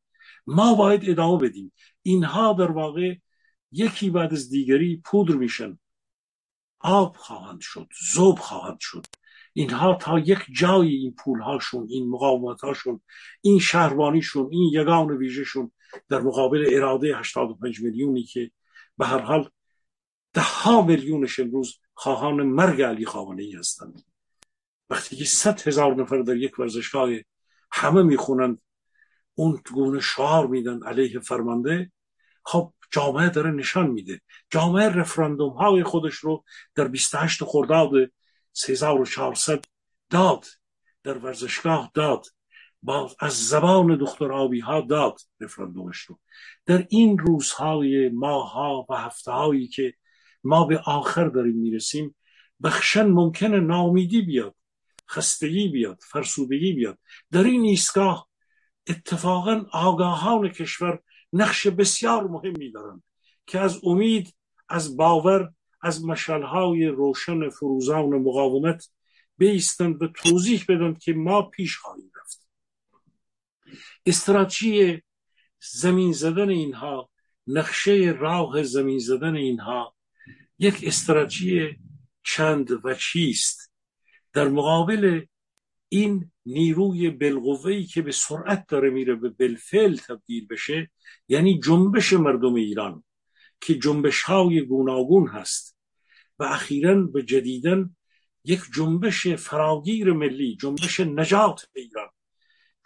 [0.47, 1.73] ما باید ادامه بدیم.
[2.03, 3.15] اینها در واقع
[3.73, 5.79] یکی بعد از دیگری پودر میشن.
[6.79, 9.07] آب خواهند شد زوب خواهند شد.
[9.53, 13.01] اینها تا یک جایی این پولهاشون این مقاومتهاشون
[13.41, 15.73] این شهروانیشون این یگان ویژهشون
[16.09, 18.51] در مقابل اراده 85 میلیونی که
[18.99, 19.51] به هر حال
[20.33, 24.03] ده ها میلیونش امروز خواهان مرگ علی خامنه ای هستند.
[24.91, 27.11] وقتی که صد هزار نفر در یک ورزشگاه
[27.73, 28.61] همه می‌خونند
[29.35, 31.93] اون گونه شعار میدن علیه فرمانده.
[32.45, 34.21] خب جامعه داره نشان میده.
[34.51, 37.91] جامعه رفراندوم های خودش رو در 28 خرداد
[38.53, 39.65] 3400
[40.11, 40.47] داد
[41.03, 42.27] در ورزشگاه داد
[42.83, 46.19] با از زبان دختر آبی ها داد رفراندومش رو.
[46.67, 49.95] در این روزهای ماها و هفته هایی که
[50.45, 52.17] ما به آخر داریم می‌رسیم.
[52.63, 54.55] بخشن ممکنه نامیدی بیاد
[55.11, 56.99] خستگی بیاد فرسودگی بیاد.
[57.31, 58.29] در این ایستگاه
[58.89, 60.99] اتفاقا آگاهان کشور
[61.33, 63.03] نقش بسیار مهمی دارند
[63.47, 64.35] که از امید
[64.69, 65.53] از باور
[65.83, 68.89] از مشلهای روشن فروزان مقاومت
[69.39, 72.49] بیستند و توضیح بدند که ما پیش خواهیم رفت.
[74.07, 75.03] استراتژی
[75.61, 77.11] زمین زدن اینها
[77.47, 79.95] نقشه راه زمین زدن اینها
[80.63, 81.77] یک استراتژی
[82.23, 83.73] چند و چیست.
[84.33, 85.25] در مقابل
[85.89, 90.91] این نیروی بالقوه‌ای که به سرعت داره میره به بالفعل تبدیل بشه
[91.29, 93.05] یعنی جنبش مردم ایران
[93.61, 95.79] که جنبش های گوناگون هست
[96.39, 97.97] و اخیرا به جدیدن
[98.45, 102.09] یک جنبش فراگیر ملی جنبش نجات ایران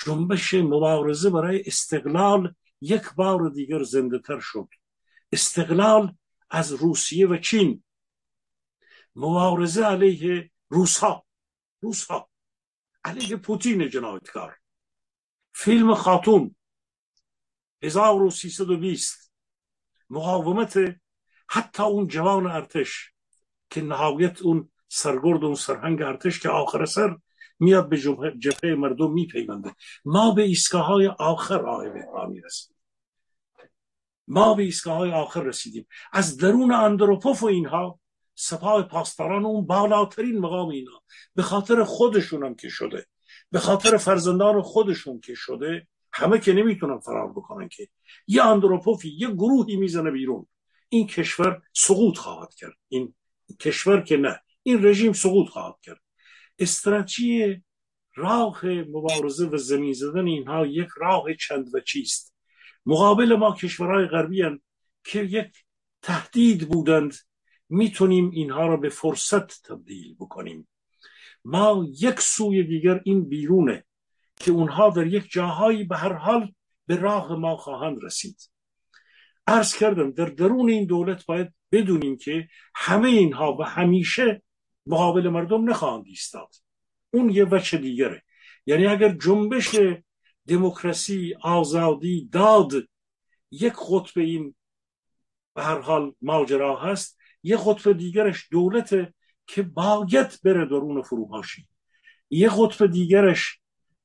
[0.04, 4.68] جنبش مبارزه برای استقلال یک بار دیگر زنده تر شد.
[5.32, 6.14] استقلال
[6.50, 7.82] از روسیه و چین.
[9.16, 11.26] مبارزه علیه روسها.
[11.80, 12.30] روسها.
[13.04, 14.56] علیه پوتین جنایتکار
[15.54, 16.56] فیلم خاتون.
[17.82, 19.32] 1320
[20.10, 20.78] مقاومت
[21.48, 23.12] حتی اون جوان ارتش
[23.70, 27.16] که نهایت اون سرگرد اون سرهنگ ارتش که آخر سر
[27.58, 27.98] میاد به
[28.38, 29.74] جبهه مردم میپیونده.
[30.04, 31.58] ما به ایستگاه های آخر
[31.90, 32.75] بهرا می‌رسیم
[34.28, 35.86] ما به ایستگاه های آخر رسیدیم.
[36.12, 38.00] از درون اندروپوف و اینها
[38.34, 41.02] سپاه پاسداران اون بالاترین مقام اینا.
[41.34, 43.06] به خاطر خودشون هم که شده.
[43.50, 47.88] به خاطر فرزندان خودشون که شده همه که نمی‌تونن فرار بکنن که
[48.26, 50.46] یه اندروپوفی یه گروهی می‌زنه بیرون.
[50.88, 52.74] این کشور سقوط خواهد کرد.
[52.88, 53.14] این
[53.60, 56.00] کشور که نه این رژیم سقوط خواهد کرد.
[56.58, 57.62] استراتژی
[58.14, 62.35] راه مبارزه و زمین زدن اینها یک راه چند و چیست.
[62.86, 64.42] مقابل ما کشورهای غربی
[65.04, 65.64] که یک
[66.02, 67.14] تهدید بودند
[67.68, 70.68] می‌تونیم اینها را به فرصت تبدیل بکنیم.
[71.44, 73.84] ما یک سوی دیگر این بیرونه
[74.36, 76.52] که اونها در یک جاهایی به هر حال
[76.86, 78.50] به راه ما خواهند رسید.
[79.46, 84.42] عرض کردم در درون این دولت باید بدونیم که همه اینها و همیشه
[84.86, 86.54] مقابل مردم نخواهند ایستاد.
[87.10, 88.22] اون یه وچه دیگره.
[88.66, 89.76] یعنی اگر جنبش
[90.46, 92.72] دموکراسی آزادی داد.
[93.50, 94.54] یک خطب این
[95.54, 97.18] به هر حال ماجرا هست.
[97.42, 98.94] یک خطب دیگرش دولت
[99.46, 101.66] که باید بره درون فروپاشی.
[102.30, 103.60] یک خطب دیگرش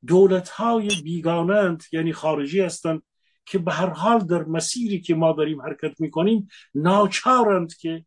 [0.07, 3.03] دولت های بیگانند یعنی خارجی هستند
[3.45, 8.05] که به هر حال در مسیری که ما داریم حرکت می‌کنیم ناچارند که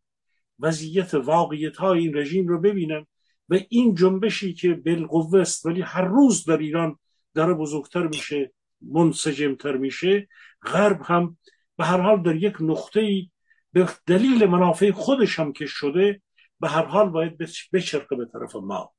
[0.59, 3.05] وضعیت واقعیت های این رژیم رو ببینن.
[3.49, 6.99] و این جنبشی که بالقوه است ولی هر روز در ایران
[7.35, 10.27] داره بزرگتر میشه منسجمتر میشه.
[10.61, 11.37] غرب هم
[11.77, 13.29] به هر حال در یک نقطه ای
[13.73, 16.21] به دلیل منافع خودش هم که شده
[16.59, 17.37] به هر حال باید
[17.73, 18.93] بچرخه به طرف ما.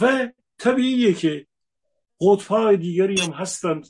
[0.00, 0.28] و
[0.58, 1.46] طبیعیه که
[2.20, 3.86] قطبهای دیگری هم هستند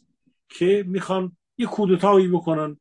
[0.49, 2.81] که می‌خوان یک کودتایی بکنن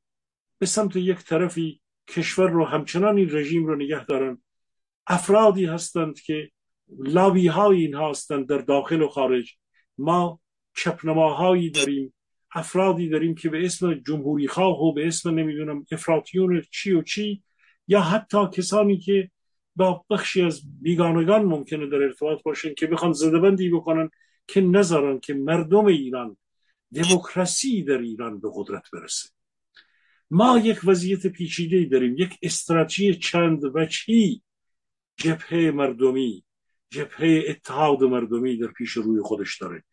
[0.60, 4.42] به سمت یک طرفی کشور رو همچنان این رژیم رو نگه دارن.
[5.08, 6.52] افرادی هستند که
[7.00, 9.58] لابی های این هستند در داخل و خارج.
[9.98, 10.40] ما
[10.76, 12.14] چپنماهایی داریم
[12.56, 17.44] افرادی داریم که به اسم جمهوری خواه و به اسم نمی‌دونم افراتیون چی و چی
[17.88, 19.32] یا حتی کسانی که
[19.76, 24.10] با بخشی از بیگانگان ممکنه در ارتباط باشن که بخوان زدبندی بکنن
[24.48, 26.38] که نذارن که مردم ایران
[26.94, 29.30] دموکراسی در ایران به قدرت برسه.
[30.32, 34.42] ما یک وضعیت پیچیده داریم یک استراتژی چند وجهی
[35.18, 36.44] جبهه مردمی
[36.90, 39.84] جبهه اتحاد مردمی در پیش روی خودش داره.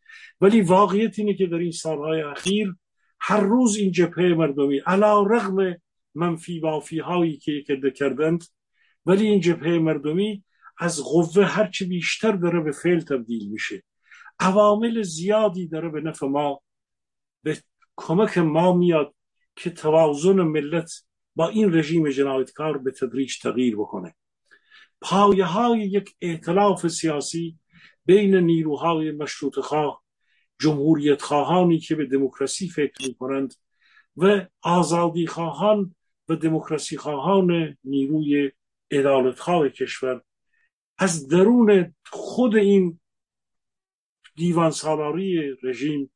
[0.41, 2.75] ولی واقعیت اینه که در این سالهای اخیر
[3.21, 5.77] هر روز این جبهه مردمی علا رغم
[6.15, 8.45] منفی بافی هایی که کده کردند
[9.07, 10.45] ولی این جبهه مردمی
[10.79, 13.83] از قوه هرچی بیشتر داره به فعل تبدیل میشه.
[14.41, 16.63] عوامل زیادی داره به نفع ما
[17.43, 17.59] به
[17.97, 19.15] کمک ما میاد
[19.57, 20.91] که توازن ملت
[21.37, 24.15] با این رژیم جنایتکار به تدریج تغییر بکنه.
[25.01, 27.59] پایه های یک ائتلاف سیاسی
[28.05, 30.04] بین نیروهای مشروط خواه
[30.59, 33.55] جمهوریت خواهانی که به دموکراسی فکر می کنند
[34.17, 35.95] و آزادی خواهان
[36.29, 38.51] و دموکراسی خواهان نیروی
[38.91, 40.23] ادالت خواه کشور.
[40.99, 43.01] از درون خود این
[44.37, 46.11] دیوان سالاری رژیم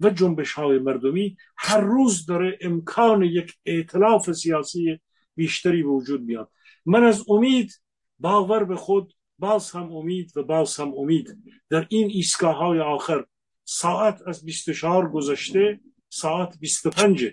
[0.00, 5.00] و جنبش های مردمی هر روز داره امکان یک ائتلاف سیاسی
[5.34, 6.50] بیشتری به وجود میاد.
[6.86, 7.82] من از امید
[8.18, 11.38] باور به خود باز هم امید و باز هم امید
[11.70, 13.24] در این ایستگاه آخر
[13.64, 17.26] ساعت از 24 گذشته ساعت 25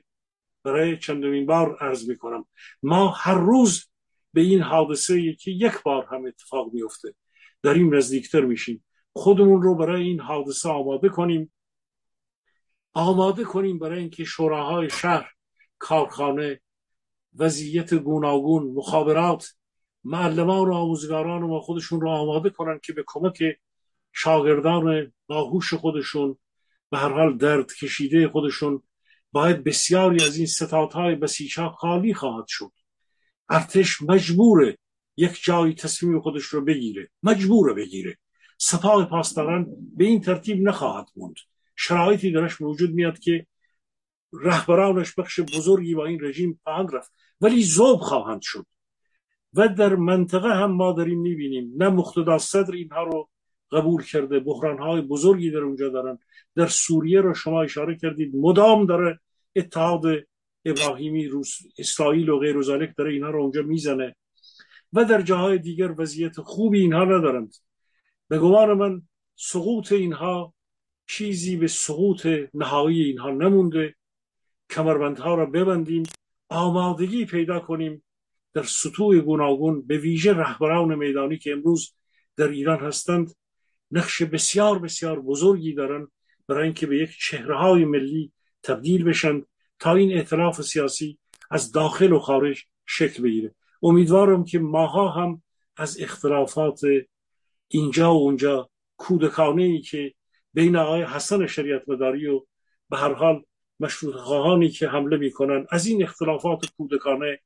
[0.64, 2.46] برای چندمین بار عرض می کنم
[2.84, 3.86] ما هر روز
[4.34, 7.16] به این حادثه که یک بار هم اتفاق میفته
[7.64, 8.86] این نزدیکتر میشیم.
[9.14, 11.54] خودمون رو برای این حادثه آماده کنیم.
[12.94, 15.32] آماده کنیم برای اینکه شوراهای شهر
[15.78, 16.62] کارخانه
[17.36, 19.54] وضعیت گوناگون مخابرات
[20.04, 23.44] معلمان و آموزگاران و خودشون رو آماده کنن که به کمک
[24.22, 26.38] شاگردان باهوش خودشون
[26.90, 28.84] به هر حال درد کشیده خودشون
[29.32, 32.72] باید بسیاری از این ستادهای بسیچا خالی خواهد شد.
[33.50, 34.78] ارتش مجبوره
[35.18, 38.18] یک جایی تصمیم خودش رو بگیره مجبوره بگیره.
[38.58, 39.68] سپاه پاسداران
[39.98, 41.36] به این ترتیب نخواهد موند.
[41.76, 43.48] شرایطی درش موجود میاد که
[44.34, 48.66] رهبرانش بخش بزرگی با این رژیم خواهند رفت ولی زوب خواهند شد.
[49.54, 53.30] و در منطقه هم ما داریم می‌بینیم نه مقتدا صدر اینها رو
[53.72, 54.44] قبول کرده
[54.80, 56.20] های بزرگی در اونجا دارن.
[56.56, 59.20] در سوریه رو شما اشاره کردید مدام داره
[59.56, 60.04] اتحاد
[60.66, 62.64] ابراهیمی روس اسرائیل و غیر و
[62.98, 64.16] داره اینها رو اونجا می‌زنه.
[64.94, 67.56] و در جاهای دیگر وضعیت خوبی اینها ندارند.
[68.28, 69.02] به گمان من
[69.36, 70.54] سقوط اینها
[71.08, 73.96] چیزی به سقوط نهایی اینها نمونده.
[74.70, 76.04] کمربندها را ببندیم
[76.50, 78.04] آمادگی پیدا کنیم.
[78.54, 81.94] در سطوح گوناگون به ویژه رهبران میدانی که امروز
[82.38, 83.34] در ایران هستند
[83.92, 86.08] نقش بسیار بسیار بزرگی دارند
[86.48, 88.32] برای اینکه به یک چهره های ملی
[88.64, 89.46] تبدیل بشند
[89.80, 91.18] تا این اعتلاف سیاسی
[91.52, 93.56] از داخل و خارج شکل بگیره.
[93.84, 95.42] امیدوارم که ماها هم
[95.78, 96.82] از اختلافات
[97.68, 100.14] اینجا و اونجا کودکانه ای که
[100.54, 102.46] بین آقای حسن شریعت مداری و
[102.90, 103.44] به هر حال
[103.80, 107.40] مشروط خواهانی که حمله می‌کنن از این اختلافات کودکانه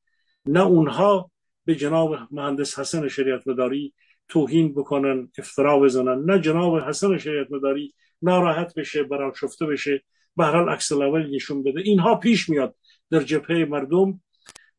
[0.46, 1.32] نه اونها
[1.66, 3.94] به جناب مهندس حسن شریعت مداری
[4.28, 6.26] توهین بکنن افترا بزنن.
[6.26, 10.04] نه جناب حسن شریعت مداری ناراحت بشه براشفته بشه
[10.38, 11.82] به هر عکس نشون بده.
[11.82, 12.76] اینها پیش میاد
[13.10, 14.22] در جبهه مردم.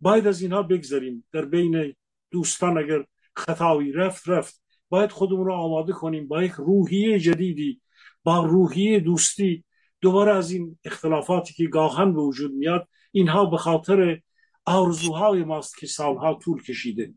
[0.01, 1.95] باید از اینها بگذاریم در بین
[2.31, 3.05] دوستان اگر
[3.37, 4.63] خطایی رفت رفت.
[4.89, 6.29] باید خودمون رو آماده کنیم.
[6.29, 7.81] با یک روحیه جدیدی
[8.25, 9.65] با روحیه دوستی.
[10.01, 14.21] دوباره از این اختلافاتی که گاهن به وجود میاد اینها به خاطر
[14.65, 17.15] آرزوهای ماست که سالها طول کشیده.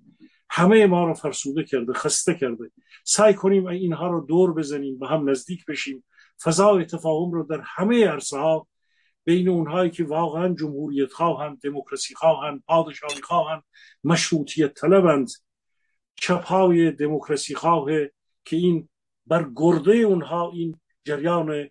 [0.49, 2.71] همه ما رو فرسوده کرده خسته کرده.
[3.03, 6.03] سعی کنیم اینها رو دور بزنیم به هم نزدیک بشیم.
[6.43, 8.67] فضای تفاهم رو در همه عرصه ها
[9.23, 13.63] بین اونهایی که واقعا جمهوریت خواهند دموکراسی خواهند پادشاهی خواهند
[14.03, 15.29] مشروطیت طلبند.
[16.15, 17.85] چپهای دموکراسی خواه
[18.45, 18.89] که این
[19.25, 21.69] بر گرده اونها این جریان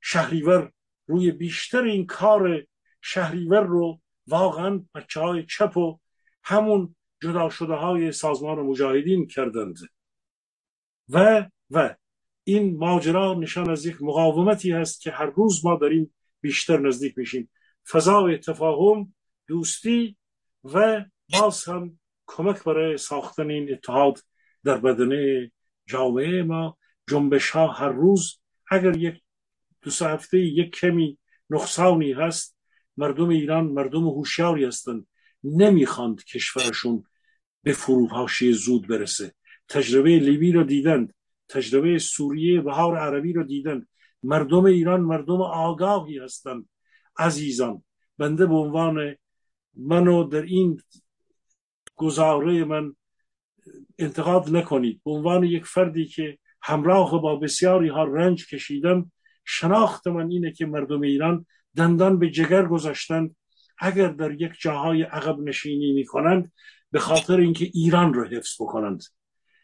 [0.00, 0.72] شهریور
[1.06, 2.66] روی بیشتر این کار
[3.02, 5.98] شهریور رو واقعا بچه های چپ و
[6.44, 9.76] همون جدا شده های سازمان مجاهدین کردند.
[11.08, 11.94] و و
[12.44, 17.50] این ماجرا نشان از یک مقاومتی هست که هر روز ما داریم بیشتر نزدیک میشیم.
[17.90, 19.14] فضای تفاهم
[19.46, 20.16] دوستی
[20.64, 24.18] و باز هم کمک برای ساختن این اتحاد
[24.64, 25.52] در بدنه
[25.86, 26.76] جامعه ما.
[27.08, 28.40] جنبش ها هر روز
[28.70, 29.22] اگر یک
[29.82, 31.18] دو سه هفته یک کمی
[31.50, 32.56] نقصانی هست
[32.96, 35.06] مردم ایران مردم هوشیاری هستند.
[35.44, 37.04] نمی‌خواند کشورشون
[37.62, 39.34] به فروپاشی زود برسه.
[39.68, 41.14] تجربه لیبی رو دیدند.
[41.48, 43.88] تجربه سوریه بهار عربی رو دیدند.
[44.22, 46.68] مردم ایران مردم آگاهی هستند.
[47.18, 47.82] عزیزان
[48.18, 49.16] بنده به عنوان
[49.76, 50.80] منو در این
[51.96, 52.94] گزاره من
[53.98, 55.00] انتقاد نکنید.
[55.04, 59.12] به عنوان یک فردی که همراه با بسیاری ها رنج کشیدم
[59.44, 61.46] شناخت من اینه که مردم ایران
[61.76, 63.36] دندان به جگر گذاشتند.
[63.78, 66.52] اگر در یک جاهای عقب نشینی می کنند
[66.90, 69.02] به خاطر اینکه ایران رو حفظ بکنند.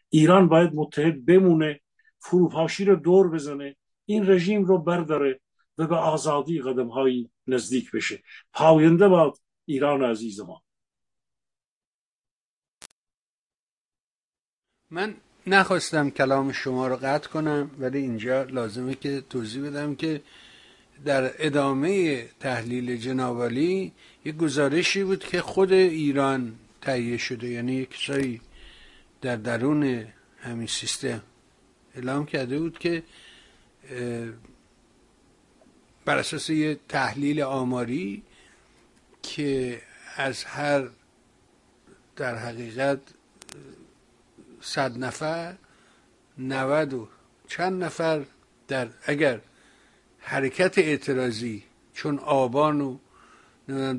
[0.09, 1.81] ایران باید متحد بمونه
[2.19, 3.75] فروپاشی رو دور بزنه
[4.05, 5.39] این رژیم رو برداره
[5.77, 8.23] و به آزادی قدم هایی نزدیک بشه.
[8.53, 10.63] پاینده باد ایران عزیز ما.
[14.91, 15.15] من
[15.47, 20.21] نخواستم کلام شما رو قطع کنم ولی اینجا لازمه که توضیح بدم که
[21.05, 23.91] در ادامه تحلیل جنابالی
[24.25, 26.55] یک گزارشی بود که خود ایران
[26.87, 28.41] تهیه شده یعنی یک
[29.21, 30.07] در درون
[30.39, 31.23] همین سیستم
[31.95, 33.03] اعلام کرده بود که
[36.05, 38.23] بر اساس یه تحلیل آماری
[39.23, 39.81] که
[40.15, 40.89] از هر
[42.15, 42.99] در حقیقت
[44.61, 45.55] صد نفر
[46.37, 47.07] نود و
[47.47, 48.25] چند نفر
[48.67, 49.41] در اگر
[50.19, 52.97] حرکت اعتراضی چون آبان و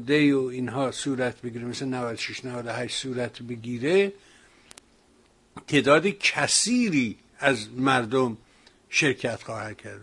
[0.06, 4.12] دی و اینها صورت بگیره مثل 96 98 صورت بگیره.
[5.66, 8.36] تعداد کثیری از مردم
[8.88, 10.00] شرکت خواهد کرد.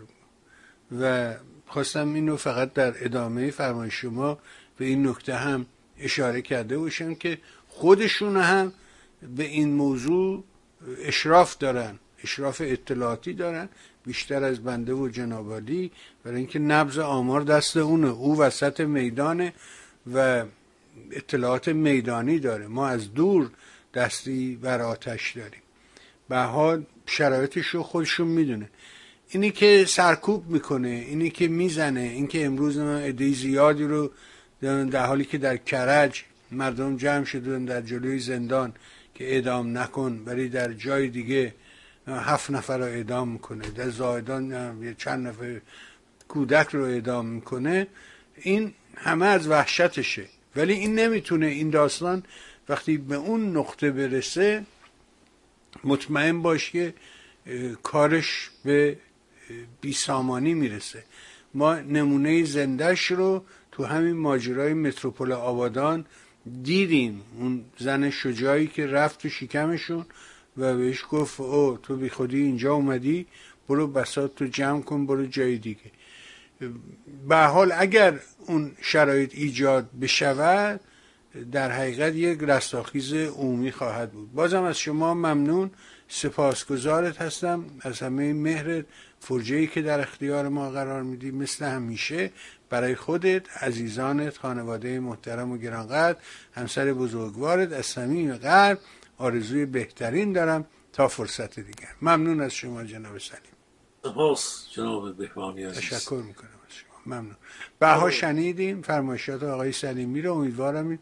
[1.00, 1.34] و
[1.66, 4.38] خواستم اینو فقط در ادامه فرمای شما
[4.76, 5.66] به این نکته هم
[5.98, 7.38] اشاره کرده باشم که
[7.68, 8.72] خودشون هم
[9.36, 10.44] به این موضوع
[11.04, 13.68] اشراف دارن اشراف اطلاعاتی دارن
[14.06, 15.90] بیشتر از بنده و جنابالی
[16.24, 18.08] برای اینکه نبض آمار دست اونه.
[18.08, 19.52] او وسط میدانه
[20.14, 20.44] و
[21.10, 22.66] اطلاعات میدانی داره.
[22.66, 23.50] ما از دور
[23.94, 25.62] دستی بر آتش داریم.
[26.28, 28.70] به حال شرایطش رو خودشون می‌دونه.
[29.28, 34.10] اینی که سرکوب می‌کنه اینی که می‌زنه این که امروز عده زیادی رو
[34.60, 38.72] در حالی که در کرج مردم جمع شدن در جلوی زندان
[39.14, 41.54] که اعدام نکن ولی در جای دیگه
[42.06, 43.70] هفت نفر رو اعدام می‌کنه.
[43.70, 44.50] در زایدان
[44.82, 45.60] یه چند نفر
[46.28, 47.86] کودک رو اعدام می‌کنه.
[48.36, 50.24] این همه از وحشتشه.
[50.56, 52.22] ولی این نمی‌تونه این داستان
[52.68, 54.64] وقتی به اون نقطه برسه
[55.84, 56.94] مطمئن باش که
[57.82, 58.96] کارش به
[59.80, 61.04] بیسامانی می‌رسه.
[61.54, 66.04] ما نمونه زندهش رو تو همین ماجرای متروپول آبادان
[66.62, 67.22] دیدیم.
[67.38, 70.06] اون زن شجاعی که رفت تو شکمشون
[70.58, 73.26] و بهش گفت او تو بی خودی اینجا اومدی
[73.68, 75.90] برو بسات تو جمع کن برو جای دیگه.
[77.28, 80.80] به حال اگر اون شرایط ایجاد بشود
[81.52, 84.32] در حقیقت یک رستاخیز عمومی خواهد بود.
[84.32, 85.70] بازم از شما ممنون
[86.08, 87.64] سپاسگزارت هستم.
[87.80, 88.84] از همه مهرت
[89.20, 92.30] فرجه که در اختیار ما قرار میدی مثل همیشه.
[92.70, 96.18] برای خودت عزیزانت خانواده محترم و گرانقدر
[96.54, 98.78] همسر بزرگوارت از صمیم قلب
[99.18, 101.88] آرزوی بهترین دارم تا فرصت دیگر.
[102.02, 103.40] ممنون از شما جناب سلیم.
[104.02, 105.78] سپاس جناب بهبانی عزیز.
[105.78, 107.14] تشکر می‌کنم از شما.
[107.14, 107.36] ممنون.
[107.78, 110.98] بها شنیدیم فرمایشات آقای سلیمی رو امیدوارم این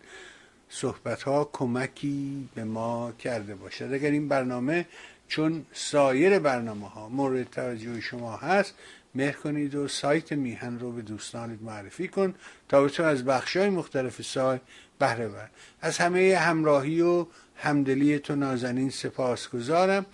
[0.69, 3.93] صحبت ها کمکی به ما کرده باشد.
[3.93, 4.87] اگر این برنامه
[5.29, 8.75] چون سایر برنامه ها مورد توجه شما هست
[9.15, 12.35] مهر کنید و سایت میهن رو به دوستانت معرفی کن
[12.69, 14.59] تا بتون از بخش های مختلف سای
[14.99, 15.49] بهره بر.
[15.81, 17.27] از همه همراهی و
[17.65, 20.07] همدلی تو نازنین سپاس گذارم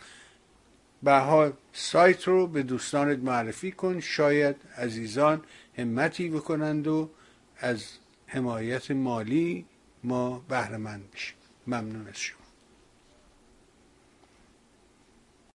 [1.02, 4.00] به سایت رو به دوستانت معرفی کن.
[4.00, 5.42] شاید عزیزان
[5.78, 7.10] همتی بکنند و
[7.58, 7.84] از
[8.26, 9.66] حمایت مالی
[10.04, 11.36] ما بهره مند بشیم.
[11.66, 12.39] ممنون از شما.